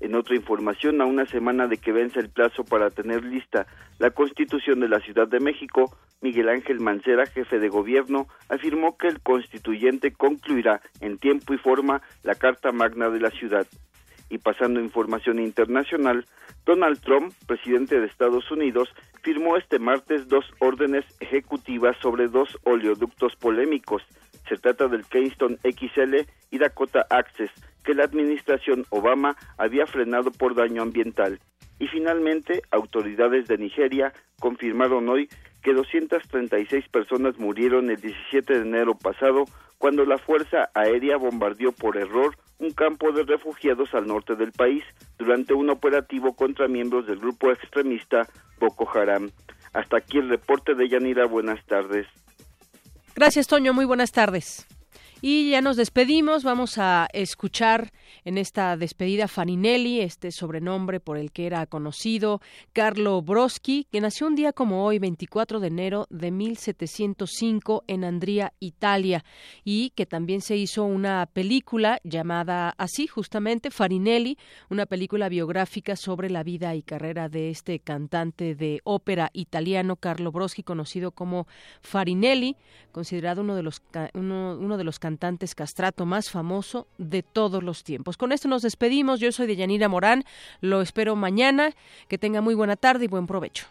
[0.00, 3.66] En otra información, a una semana de que vence el plazo para tener lista
[3.98, 9.06] la Constitución de la Ciudad de México, Miguel Ángel Mancera, jefe de gobierno, afirmó que
[9.06, 13.66] el constituyente concluirá en tiempo y forma la Carta Magna de la ciudad.
[14.28, 16.26] Y pasando información internacional,
[16.64, 18.88] Donald Trump, presidente de Estados Unidos,
[19.22, 24.02] firmó este martes dos órdenes ejecutivas sobre dos oleoductos polémicos.
[24.48, 27.50] Se trata del Keystone XL y Dakota Access,
[27.84, 31.40] que la administración Obama había frenado por daño ambiental.
[31.78, 35.28] Y finalmente, autoridades de Nigeria confirmaron hoy
[35.62, 39.46] que 236 personas murieron el 17 de enero pasado
[39.78, 44.84] cuando la Fuerza Aérea bombardeó por error un campo de refugiados al norte del país
[45.18, 48.28] durante un operativo contra miembros del grupo extremista
[48.58, 49.30] Boko Haram.
[49.72, 51.26] Hasta aquí el reporte de Yanira.
[51.26, 52.06] Buenas tardes.
[53.14, 53.72] Gracias, Toño.
[53.72, 54.66] Muy buenas tardes.
[55.26, 57.94] Y ya nos despedimos, vamos a escuchar
[58.26, 62.42] en esta despedida Faninelli, este sobrenombre por el que era conocido,
[62.74, 68.52] Carlo Broschi, que nació un día como hoy, 24 de enero de 1705 en Andría,
[68.60, 69.24] Italia,
[69.64, 74.36] y que también se hizo una película llamada así, justamente, Farinelli,
[74.68, 80.32] una película biográfica sobre la vida y carrera de este cantante de ópera italiano, Carlo
[80.32, 81.46] Broschi, conocido como
[81.80, 82.58] Farinelli,
[82.92, 83.80] considerado uno de los,
[84.12, 88.16] uno, uno de los cantantes cantantes castrato más famoso de todos los tiempos.
[88.16, 89.20] Con esto nos despedimos.
[89.20, 90.24] Yo soy de Yanira Morán.
[90.60, 91.70] Lo espero mañana.
[92.08, 93.66] Que tenga muy buena tarde y buen provecho.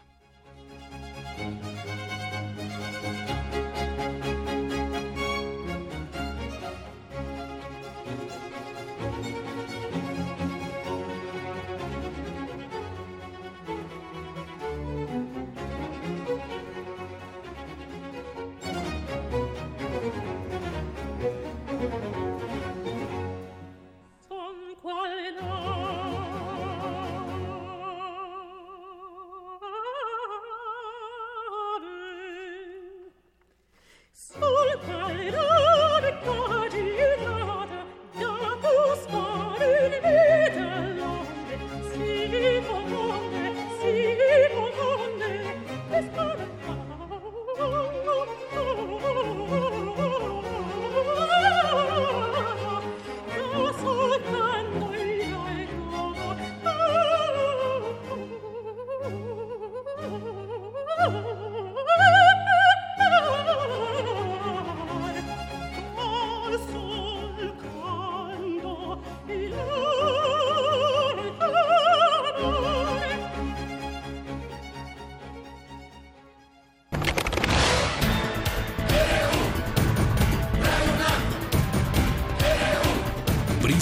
[24.84, 25.53] quale no